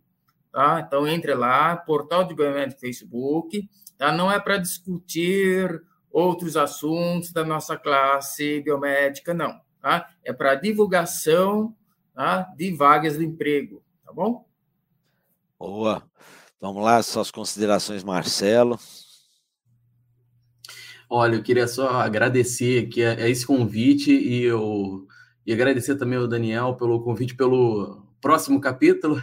Tá? 0.51 0.83
Então, 0.87 1.07
entre 1.07 1.35
lá, 1.35 1.77
Portal 1.77 2.25
do 2.25 2.35
Biomédico 2.35 2.81
Facebook 2.81 3.69
Tá? 3.99 4.13
Não 4.13 4.31
é 4.31 4.39
para 4.39 4.59
discutir 4.59 5.83
outros 6.11 6.57
assuntos 6.57 7.33
da 7.33 7.45
nossa 7.45 7.77
classe 7.77 8.61
biomédica, 8.61 9.35
não. 9.35 9.61
Tá? 9.81 10.09
É 10.25 10.33
para 10.33 10.55
divulgação 10.55 11.75
tá? 12.15 12.43
de 12.57 12.73
vagas 12.75 13.19
de 13.19 13.25
emprego, 13.25 13.83
tá 14.05 14.13
bom? 14.13 14.47
Boa. 15.59 16.03
Vamos 16.61 16.83
lá, 16.83 17.03
suas 17.03 17.31
considerações, 17.31 18.03
Marcelo. 18.03 18.79
Olha, 21.09 21.37
eu 21.37 21.43
queria 21.43 21.69
só 21.69 22.01
agradecer 22.01 22.87
aqui 22.87 23.05
a, 23.05 23.13
a 23.13 23.29
esse 23.29 23.47
convite 23.47 24.11
e 24.11 24.43
eu 24.43 25.07
e 25.47 25.53
agradecer 25.53 25.95
também 25.95 26.19
ao 26.19 26.27
Daniel 26.27 26.75
pelo 26.75 27.01
convite 27.03 27.37
pelo 27.37 28.05
próximo 28.21 28.61
capítulo. 28.61 29.23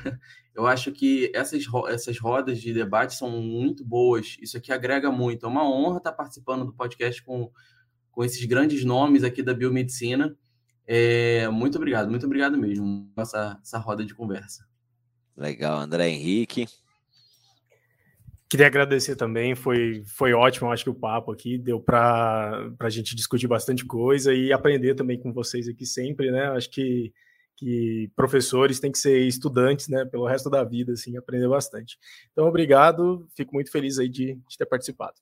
Eu 0.56 0.68
acho 0.68 0.92
que 0.92 1.32
essas, 1.34 1.66
essas 1.90 2.20
rodas 2.20 2.62
de 2.62 2.74
debate 2.74 3.16
são 3.16 3.30
muito 3.42 3.84
boas. 3.84 4.38
Isso 4.40 4.56
aqui 4.58 4.72
agrega 4.72 5.12
muito. 5.12 5.46
É 5.46 5.50
uma 5.50 5.68
honra 5.68 5.98
estar 5.98 6.12
participando 6.12 6.66
do 6.66 6.74
podcast 6.74 7.24
com, 7.24 7.52
com 8.12 8.24
esses 8.24 8.44
grandes 8.46 8.86
nomes 8.86 9.24
aqui 9.24 9.42
da 9.42 9.54
biomedicina. 9.54 10.38
É, 10.86 11.48
muito 11.50 11.78
obrigado, 11.78 12.10
muito 12.10 12.26
obrigado 12.26 12.58
mesmo 12.58 13.10
essa, 13.18 13.60
essa 13.62 13.78
roda 13.80 14.06
de 14.06 14.14
conversa. 14.14 14.68
Legal, 15.36 15.80
André 15.80 16.10
Henrique. 16.10 16.68
Queria 18.48 18.68
agradecer 18.68 19.16
também, 19.16 19.56
foi, 19.56 20.04
foi 20.06 20.32
ótimo, 20.32 20.72
acho 20.72 20.84
que 20.84 20.90
o 20.90 20.94
papo 20.94 21.32
aqui 21.32 21.58
deu 21.58 21.80
para 21.80 22.70
a 22.80 22.90
gente 22.90 23.16
discutir 23.16 23.48
bastante 23.48 23.84
coisa 23.84 24.32
e 24.32 24.54
aprender 24.54 24.94
também 24.94 25.20
com 25.20 25.34
vocês 25.34 25.68
aqui 25.68 25.88
sempre, 25.88 26.30
né? 26.30 26.50
Acho 26.50 26.70
que 26.70 27.12
que 27.56 28.12
professores 28.16 28.80
têm 28.80 28.92
que 28.92 28.98
ser 28.98 29.20
estudantes, 29.28 29.88
né, 29.88 30.06
pelo 30.06 30.28
resto 30.28 30.50
da 30.50 30.64
vida, 30.64 30.94
assim, 30.94 31.18
aprender 31.18 31.48
bastante. 31.48 31.98
Então, 32.32 32.48
obrigado, 32.48 33.28
fico 33.36 33.54
muito 33.54 33.72
feliz 33.72 34.00
aí 34.00 34.10
de, 34.10 34.36
de 34.48 34.58
ter 34.58 34.66
participado. 34.66 35.16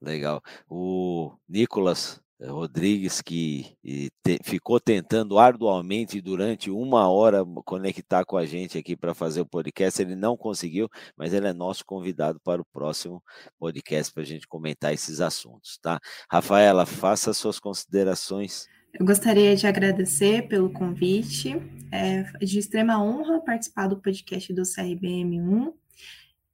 Legal. 0.00 0.42
O 0.68 1.32
Nicolas 1.48 2.20
Rodrigues, 2.40 3.22
que 3.22 3.76
te, 4.22 4.38
ficou 4.44 4.78
tentando 4.78 5.38
arduamente 5.38 6.20
durante 6.20 6.70
uma 6.70 7.08
hora 7.08 7.42
conectar 7.64 8.24
com 8.26 8.36
a 8.36 8.44
gente 8.44 8.76
aqui 8.76 8.94
para 8.94 9.14
fazer 9.14 9.40
o 9.40 9.46
podcast, 9.46 10.02
ele 10.02 10.14
não 10.14 10.36
conseguiu, 10.36 10.88
mas 11.16 11.32
ele 11.32 11.48
é 11.48 11.52
nosso 11.54 11.84
convidado 11.86 12.38
para 12.40 12.60
o 12.60 12.66
próximo 12.66 13.22
podcast 13.58 14.12
para 14.12 14.22
a 14.22 14.26
gente 14.26 14.46
comentar 14.46 14.92
esses 14.92 15.20
assuntos, 15.20 15.78
tá? 15.80 15.98
Rafaela, 16.30 16.84
faça 16.84 17.32
suas 17.32 17.58
considerações. 17.58 18.66
Eu 18.94 19.04
gostaria 19.04 19.54
de 19.54 19.66
agradecer 19.66 20.48
pelo 20.48 20.72
convite. 20.72 21.56
É 21.92 22.24
de 22.44 22.58
extrema 22.58 23.02
honra 23.02 23.40
participar 23.40 23.86
do 23.86 24.00
podcast 24.00 24.52
do 24.52 24.62
CRBM1. 24.62 25.72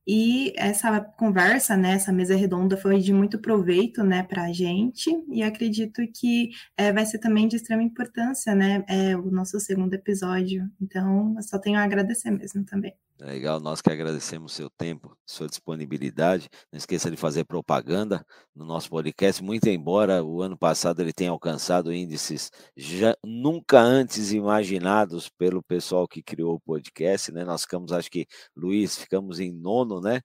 E 0.06 0.52
essa 0.56 1.00
conversa, 1.00 1.76
né, 1.76 1.92
essa 1.92 2.12
mesa 2.12 2.34
redonda 2.34 2.76
foi 2.76 2.98
de 2.98 3.12
muito 3.12 3.38
proveito, 3.38 4.02
né, 4.02 4.24
para 4.24 4.44
a 4.44 4.52
gente. 4.52 5.10
E 5.30 5.42
acredito 5.42 6.02
que 6.12 6.50
é, 6.76 6.92
vai 6.92 7.06
ser 7.06 7.18
também 7.18 7.46
de 7.46 7.56
extrema 7.56 7.82
importância, 7.82 8.54
né, 8.54 8.84
é, 8.88 9.16
o 9.16 9.30
nosso 9.30 9.60
segundo 9.60 9.94
episódio. 9.94 10.68
Então, 10.80 11.34
eu 11.36 11.42
só 11.42 11.58
tenho 11.58 11.78
a 11.78 11.84
agradecer 11.84 12.30
mesmo 12.32 12.64
também. 12.64 12.94
Legal, 13.24 13.60
nós 13.60 13.80
que 13.80 13.88
agradecemos 13.88 14.52
seu 14.52 14.68
tempo, 14.68 15.16
sua 15.24 15.46
disponibilidade. 15.46 16.48
Não 16.72 16.76
esqueça 16.76 17.08
de 17.08 17.16
fazer 17.16 17.44
propaganda 17.44 18.26
no 18.52 18.64
nosso 18.64 18.90
podcast, 18.90 19.40
muito 19.44 19.68
embora 19.68 20.24
o 20.24 20.42
ano 20.42 20.58
passado 20.58 21.00
ele 21.00 21.12
tenha 21.12 21.30
alcançado 21.30 21.92
índices 21.94 22.50
já 22.76 23.16
nunca 23.24 23.78
antes 23.80 24.32
imaginados 24.32 25.28
pelo 25.28 25.62
pessoal 25.62 26.08
que 26.08 26.20
criou 26.20 26.56
o 26.56 26.60
podcast, 26.60 27.30
né? 27.30 27.44
Nós 27.44 27.62
ficamos, 27.62 27.92
acho 27.92 28.10
que, 28.10 28.26
Luiz, 28.56 28.98
ficamos 28.98 29.38
em 29.38 29.52
nono, 29.52 30.00
né? 30.00 30.20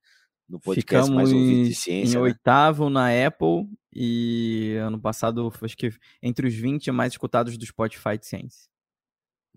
No 0.49 0.59
podcast 0.59 1.07
ficamos 1.07 1.09
mais 1.09 1.31
ouvido 1.31 1.69
de 1.69 1.75
ciência. 1.75 2.13
Em 2.13 2.15
né? 2.15 2.21
oitavo 2.21 2.89
na 2.89 3.09
Apple 3.27 3.69
e 3.93 4.75
ano 4.81 4.99
passado, 4.99 5.53
acho 5.61 5.77
que 5.77 5.91
entre 6.19 6.47
os 6.47 6.55
20 6.55 6.89
mais 6.91 7.13
escutados 7.13 7.55
do 7.59 7.65
Spotify 7.65 8.17
de 8.17 8.25
ciência. 8.25 8.67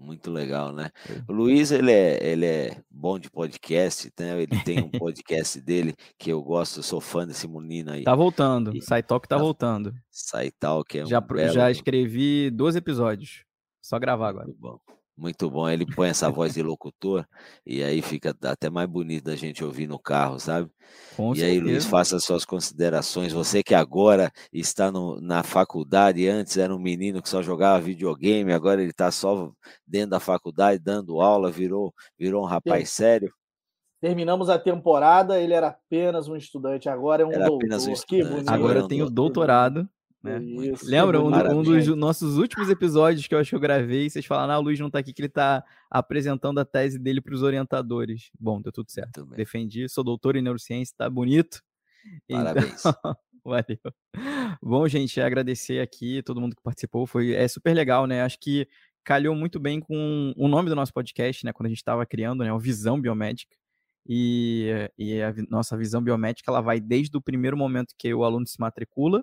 Muito 0.00 0.30
legal, 0.30 0.72
né? 0.72 0.90
O 1.28 1.32
Luiz, 1.32 1.70
ele 1.70 1.92
é, 1.92 2.26
ele 2.26 2.46
é 2.46 2.82
bom 2.90 3.18
de 3.18 3.30
podcast, 3.30 4.10
né? 4.18 4.42
Ele 4.42 4.58
tem 4.64 4.80
um 4.80 4.88
podcast 4.90 5.60
dele 5.60 5.94
que 6.18 6.32
eu 6.32 6.42
gosto, 6.42 6.78
eu 6.78 6.82
sou 6.82 7.02
fã 7.02 7.26
desse 7.26 7.46
menino 7.46 7.92
aí. 7.92 8.02
Tá 8.02 8.14
voltando, 8.14 8.74
e... 8.74 8.80
Saitalk 8.80 9.28
tá, 9.28 9.36
tá 9.36 9.42
voltando. 9.42 9.94
Saitalk 10.10 10.98
é 10.98 11.04
um 11.04 11.06
já, 11.06 11.20
belo... 11.20 11.52
já 11.52 11.70
escrevi 11.70 12.50
12 12.50 12.78
episódios, 12.78 13.44
só 13.82 13.98
gravar 13.98 14.30
agora. 14.30 14.46
Muito 14.46 14.58
bom. 14.58 14.80
Muito 15.20 15.50
bom. 15.50 15.68
Ele 15.68 15.84
põe 15.84 16.08
essa 16.08 16.30
voz 16.30 16.54
de 16.54 16.62
locutor 16.62 17.26
e 17.66 17.82
aí 17.82 18.00
fica 18.00 18.34
até 18.42 18.70
mais 18.70 18.88
bonito 18.88 19.24
da 19.24 19.36
gente 19.36 19.62
ouvir 19.62 19.86
no 19.86 19.98
carro, 19.98 20.40
sabe? 20.40 20.70
Com 21.14 21.34
e 21.34 21.36
certeza. 21.36 21.46
aí, 21.46 21.60
Luiz, 21.60 21.84
faça 21.84 22.18
suas 22.18 22.46
considerações. 22.46 23.30
Você 23.30 23.62
que 23.62 23.74
agora 23.74 24.32
está 24.50 24.90
no, 24.90 25.20
na 25.20 25.42
faculdade, 25.42 26.26
antes 26.26 26.56
era 26.56 26.74
um 26.74 26.78
menino 26.78 27.20
que 27.20 27.28
só 27.28 27.42
jogava 27.42 27.82
videogame, 27.82 28.50
agora 28.50 28.80
ele 28.80 28.92
está 28.92 29.10
só 29.10 29.52
dentro 29.86 30.10
da 30.10 30.20
faculdade 30.20 30.82
dando 30.82 31.20
aula, 31.20 31.50
virou, 31.50 31.92
virou 32.18 32.42
um 32.42 32.46
rapaz 32.46 32.88
Sim. 32.88 32.96
sério. 32.96 33.34
Terminamos 34.00 34.48
a 34.48 34.58
temporada, 34.58 35.38
ele 35.38 35.52
era 35.52 35.68
apenas 35.68 36.28
um 36.28 36.34
estudante, 36.34 36.88
agora 36.88 37.22
é 37.22 37.26
um 37.26 37.32
era 37.32 37.44
doutor. 37.44 37.66
Apenas 37.66 37.86
um 37.86 37.92
estudante, 37.92 38.48
agora 38.48 38.78
eu 38.78 38.88
tenho 38.88 39.10
doutorado. 39.10 39.86
Né? 40.22 40.42
Isso, 40.42 40.86
Lembra 40.86 41.20
um, 41.20 41.28
um, 41.28 41.62
dos 41.62 41.86
nossos 41.96 42.36
últimos 42.36 42.68
episódios 42.68 43.26
que 43.26 43.34
eu 43.34 43.38
acho 43.38 43.50
que 43.50 43.56
eu 43.56 43.60
gravei, 43.60 44.10
vocês 44.10 44.26
falaram, 44.26 44.54
ah, 44.54 44.58
o 44.58 44.62
Luiz 44.62 44.78
não 44.78 44.90
tá 44.90 44.98
aqui, 44.98 45.14
que 45.14 45.22
ele 45.22 45.28
tá 45.30 45.64
apresentando 45.90 46.58
a 46.60 46.64
tese 46.64 46.98
dele 46.98 47.20
para 47.22 47.34
os 47.34 47.42
orientadores. 47.42 48.30
Bom, 48.38 48.60
deu 48.60 48.70
tudo 48.70 48.90
certo. 48.90 49.24
Defendi, 49.26 49.88
sou 49.88 50.04
doutor 50.04 50.36
em 50.36 50.42
neurociência, 50.42 50.94
tá 50.96 51.08
bonito. 51.08 51.62
Parabéns. 52.28 52.84
Então, 52.84 53.16
valeu. 53.42 54.58
Bom, 54.62 54.86
gente, 54.86 55.20
agradecer 55.20 55.80
aqui 55.80 56.22
todo 56.22 56.40
mundo 56.40 56.54
que 56.54 56.62
participou, 56.62 57.06
foi 57.06 57.32
é 57.32 57.48
super 57.48 57.74
legal, 57.74 58.06
né? 58.06 58.22
Acho 58.22 58.38
que 58.38 58.68
calhou 59.02 59.34
muito 59.34 59.58
bem 59.58 59.80
com 59.80 60.34
o 60.36 60.48
nome 60.48 60.68
do 60.68 60.76
nosso 60.76 60.92
podcast, 60.92 61.46
né? 61.46 61.52
Quando 61.52 61.66
a 61.66 61.70
gente 61.70 61.78
estava 61.78 62.04
criando, 62.04 62.44
né? 62.44 62.52
O 62.52 62.58
Visão 62.58 63.00
Biomédica. 63.00 63.56
E, 64.06 64.70
e 64.98 65.22
a 65.22 65.32
nossa 65.48 65.76
visão 65.76 66.02
biomédica 66.02 66.50
ela 66.50 66.62
vai 66.62 66.80
desde 66.80 67.16
o 67.16 67.20
primeiro 67.20 67.54
momento 67.56 67.94
que 67.98 68.12
o 68.12 68.24
aluno 68.24 68.46
se 68.46 68.58
matricula 68.58 69.22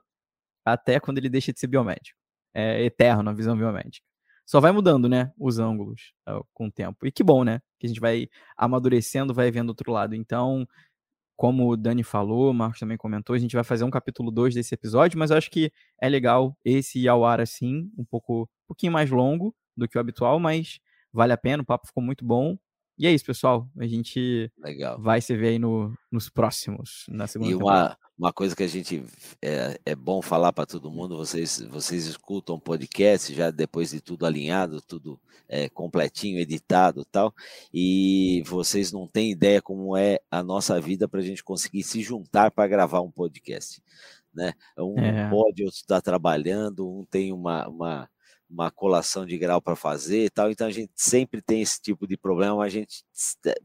até 0.74 1.00
quando 1.00 1.18
ele 1.18 1.30
deixa 1.30 1.54
de 1.54 1.60
ser 1.60 1.68
biomédico. 1.68 2.18
É 2.54 2.84
eterno 2.84 3.30
a 3.30 3.34
visão 3.34 3.56
biomédica. 3.56 4.06
Só 4.46 4.60
vai 4.60 4.72
mudando, 4.72 5.10
né, 5.10 5.32
os 5.38 5.60
ângulos 5.60 6.14
uh, 6.28 6.46
com 6.54 6.68
o 6.68 6.72
tempo. 6.72 7.06
E 7.06 7.12
que 7.12 7.24
bom, 7.24 7.44
né, 7.44 7.60
que 7.80 7.86
a 7.86 7.90
gente 7.90 8.00
vai 8.00 8.30
amadurecendo, 8.56 9.34
vai 9.34 9.52
vendo 9.52 9.70
outro 9.70 9.92
lado. 9.92 10.16
Então, 10.16 10.66
como 11.36 11.70
o 11.70 11.78
Dani 11.78 12.04
falou, 12.04 12.50
o 12.50 12.54
Marcos 12.54 12.80
também 12.80 12.98
comentou, 12.98 13.36
a 13.36 13.40
gente 13.40 13.56
vai 13.56 13.64
fazer 13.64 13.84
um 13.84 13.90
capítulo 13.90 14.32
2 14.32 14.56
desse 14.56 14.74
episódio, 14.74 15.20
mas 15.20 15.32
eu 15.32 15.38
acho 15.38 15.52
que 15.52 15.72
é 16.02 16.10
legal 16.10 16.58
esse 16.64 17.00
ir 17.00 17.08
ao 17.08 17.26
ar 17.26 17.40
assim, 17.40 17.92
um 17.98 18.06
pouco, 18.06 18.44
um 18.44 18.68
pouquinho 18.68 18.92
mais 18.92 19.10
longo 19.10 19.54
do 19.76 19.88
que 19.88 19.98
o 19.98 20.02
habitual, 20.02 20.40
mas 20.40 20.80
vale 21.14 21.34
a 21.34 21.38
pena, 21.38 21.64
o 21.64 21.66
papo 21.66 21.88
ficou 21.88 22.02
muito 22.02 22.26
bom. 22.26 22.58
E 22.98 23.06
é 23.06 23.12
isso, 23.12 23.26
pessoal. 23.26 23.70
A 23.78 23.86
gente 23.86 24.52
Legal. 24.58 25.00
vai 25.00 25.22
se 25.22 25.38
ver 25.38 25.50
aí 25.50 25.60
no, 25.60 25.94
nos 26.12 26.30
próximos, 26.30 27.06
na 27.08 27.28
segunda 27.28 27.52
E 27.52 27.56
uma, 27.56 27.96
uma 28.18 28.34
coisa 28.34 28.56
que 28.56 28.64
a 28.64 28.68
gente 28.68 29.04
é, 29.42 29.80
é 29.86 29.96
bom 29.96 30.22
falar 30.22 30.52
para 30.52 30.66
todo 30.66 30.92
mundo, 30.92 31.16
vocês, 31.16 31.62
vocês 31.70 32.08
escutam 32.08 32.60
podcast 32.60 33.34
já 33.34 33.52
depois 33.52 33.92
de 33.92 34.02
tudo 34.02 34.26
alinhado, 34.26 34.82
tudo 34.82 35.20
é, 35.48 35.70
completinho, 35.70 36.40
editado 36.40 37.06
tal, 37.06 37.34
e 37.72 38.42
vocês 38.46 38.92
não 38.92 39.08
têm 39.08 39.32
ideia 39.32 39.62
como 39.62 39.96
é 39.96 40.20
a 40.32 40.42
nossa 40.42 40.82
vida 40.82 41.08
para 41.08 41.20
a 41.20 41.24
gente 41.24 41.44
conseguir 41.44 41.84
se 41.84 42.02
juntar 42.02 42.50
para 42.50 42.68
gravar 42.68 43.02
um 43.02 43.12
podcast. 43.12 43.82
Né? 44.34 44.54
Um 44.78 45.00
é. 45.00 45.30
pode, 45.30 45.64
outro 45.64 45.78
está 45.78 46.02
trabalhando, 46.02 46.90
um 46.90 47.06
tem 47.06 47.32
uma, 47.32 47.68
uma 47.68 48.10
uma 48.50 48.72
colação 48.72 49.26
de 49.26 49.38
grau 49.38 49.62
para 49.62 49.76
fazer 49.76 50.26
e 50.26 50.30
tal, 50.30 50.50
então 50.50 50.68
a 50.68 50.72
gente 50.72 50.92
sempre 50.96 51.42
tem 51.42 51.62
esse 51.62 51.82
tipo 51.82 52.08
de 52.08 52.18
problema, 52.18 52.64
a 52.64 52.70
gente 52.70 53.04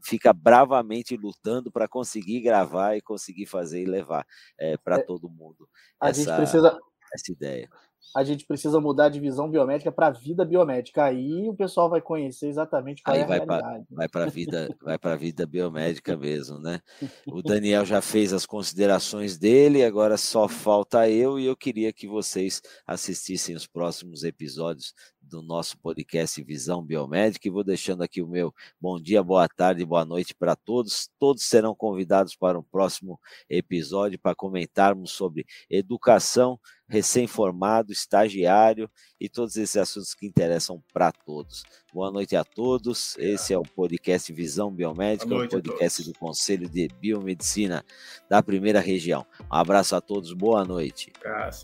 fica 0.01 0.33
bravamente 0.33 1.15
lutando 1.15 1.71
para 1.71 1.87
conseguir 1.87 2.41
gravar 2.41 2.97
e 2.97 3.01
conseguir 3.01 3.45
fazer 3.45 3.81
e 3.81 3.85
levar 3.85 4.25
é, 4.59 4.77
para 4.77 5.01
todo 5.01 5.29
mundo 5.29 5.67
a 5.99 6.09
essa, 6.09 6.23
gente 6.23 6.35
precisa 6.35 6.77
essa 7.13 7.31
ideia 7.31 7.69
a 8.15 8.23
gente 8.23 8.45
precisa 8.45 8.79
mudar 8.79 9.05
a 9.05 9.09
divisão 9.09 9.49
biomédica 9.49 9.91
para 9.91 10.07
a 10.07 10.11
vida 10.11 10.45
biomédica. 10.45 11.05
Aí 11.05 11.49
o 11.49 11.55
pessoal 11.55 11.89
vai 11.89 12.01
conhecer 12.01 12.47
exatamente 12.47 13.01
qual 13.01 13.15
Aí 13.15 13.21
é 13.21 13.23
a 13.23 13.27
vai 13.27 13.37
realidade. 13.39 13.85
Pra, 13.87 13.95
vai 13.97 14.07
para 14.07 14.23
a 14.23 14.29
vida, 14.29 14.75
vai 14.81 14.97
para 14.97 15.13
a 15.13 15.17
vida 15.17 15.45
biomédica 15.45 16.15
mesmo, 16.17 16.59
né? 16.59 16.79
O 17.27 17.41
Daniel 17.41 17.85
já 17.85 18.01
fez 18.01 18.33
as 18.33 18.45
considerações 18.45 19.37
dele, 19.37 19.83
agora 19.83 20.17
só 20.17 20.47
falta 20.47 21.09
eu 21.09 21.39
e 21.39 21.45
eu 21.45 21.55
queria 21.55 21.91
que 21.91 22.07
vocês 22.07 22.61
assistissem 22.85 23.55
os 23.55 23.65
próximos 23.65 24.23
episódios 24.23 24.93
do 25.33 25.41
nosso 25.41 25.75
podcast 25.79 26.43
Visão 26.43 26.83
Biomédica 26.83 27.47
e 27.47 27.51
vou 27.51 27.63
deixando 27.63 28.03
aqui 28.03 28.21
o 28.21 28.27
meu 28.27 28.53
bom 28.79 29.01
dia, 29.01 29.23
boa 29.23 29.47
tarde, 29.47 29.83
boa 29.83 30.05
noite 30.05 30.35
para 30.35 30.55
todos. 30.55 31.09
Todos 31.17 31.43
serão 31.43 31.73
convidados 31.73 32.35
para 32.35 32.59
um 32.59 32.61
próximo 32.61 33.19
episódio 33.49 34.19
para 34.19 34.35
comentarmos 34.35 35.11
sobre 35.11 35.43
educação 35.67 36.59
recém-formado, 36.87 37.91
estagiário 37.91 38.87
e 39.19 39.27
todos 39.27 39.57
esses 39.57 39.75
assuntos 39.75 40.13
que 40.13 40.27
interessam 40.27 40.83
para 40.93 41.11
todos. 41.11 41.63
Boa 41.91 42.11
noite 42.11 42.35
a 42.35 42.43
todos. 42.43 43.17
Esse 43.17 43.53
é 43.53 43.57
o 43.57 43.63
podcast 43.63 44.31
Visão 44.31 44.71
Biomédica, 44.71 45.33
o 45.33 45.49
podcast 45.49 46.03
do 46.03 46.13
Conselho 46.13 46.69
de 46.69 46.87
Biomedicina 46.99 47.83
da 48.29 48.43
primeira 48.43 48.79
região. 48.79 49.25
Um 49.51 49.55
abraço 49.55 49.95
a 49.95 50.01
todos, 50.01 50.31
boa 50.31 50.63
noite. 50.63 51.11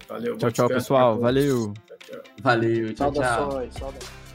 Valeu, 0.08 0.36
tchau, 0.38 0.52
tchau, 0.52 0.68
pessoal. 0.68 1.20
Valeu. 1.20 1.72
Valeu, 2.42 2.94
tchau, 2.94 3.12
tchau. 3.12 3.24
Saudações, 3.24 3.74
saudações. 3.74 4.29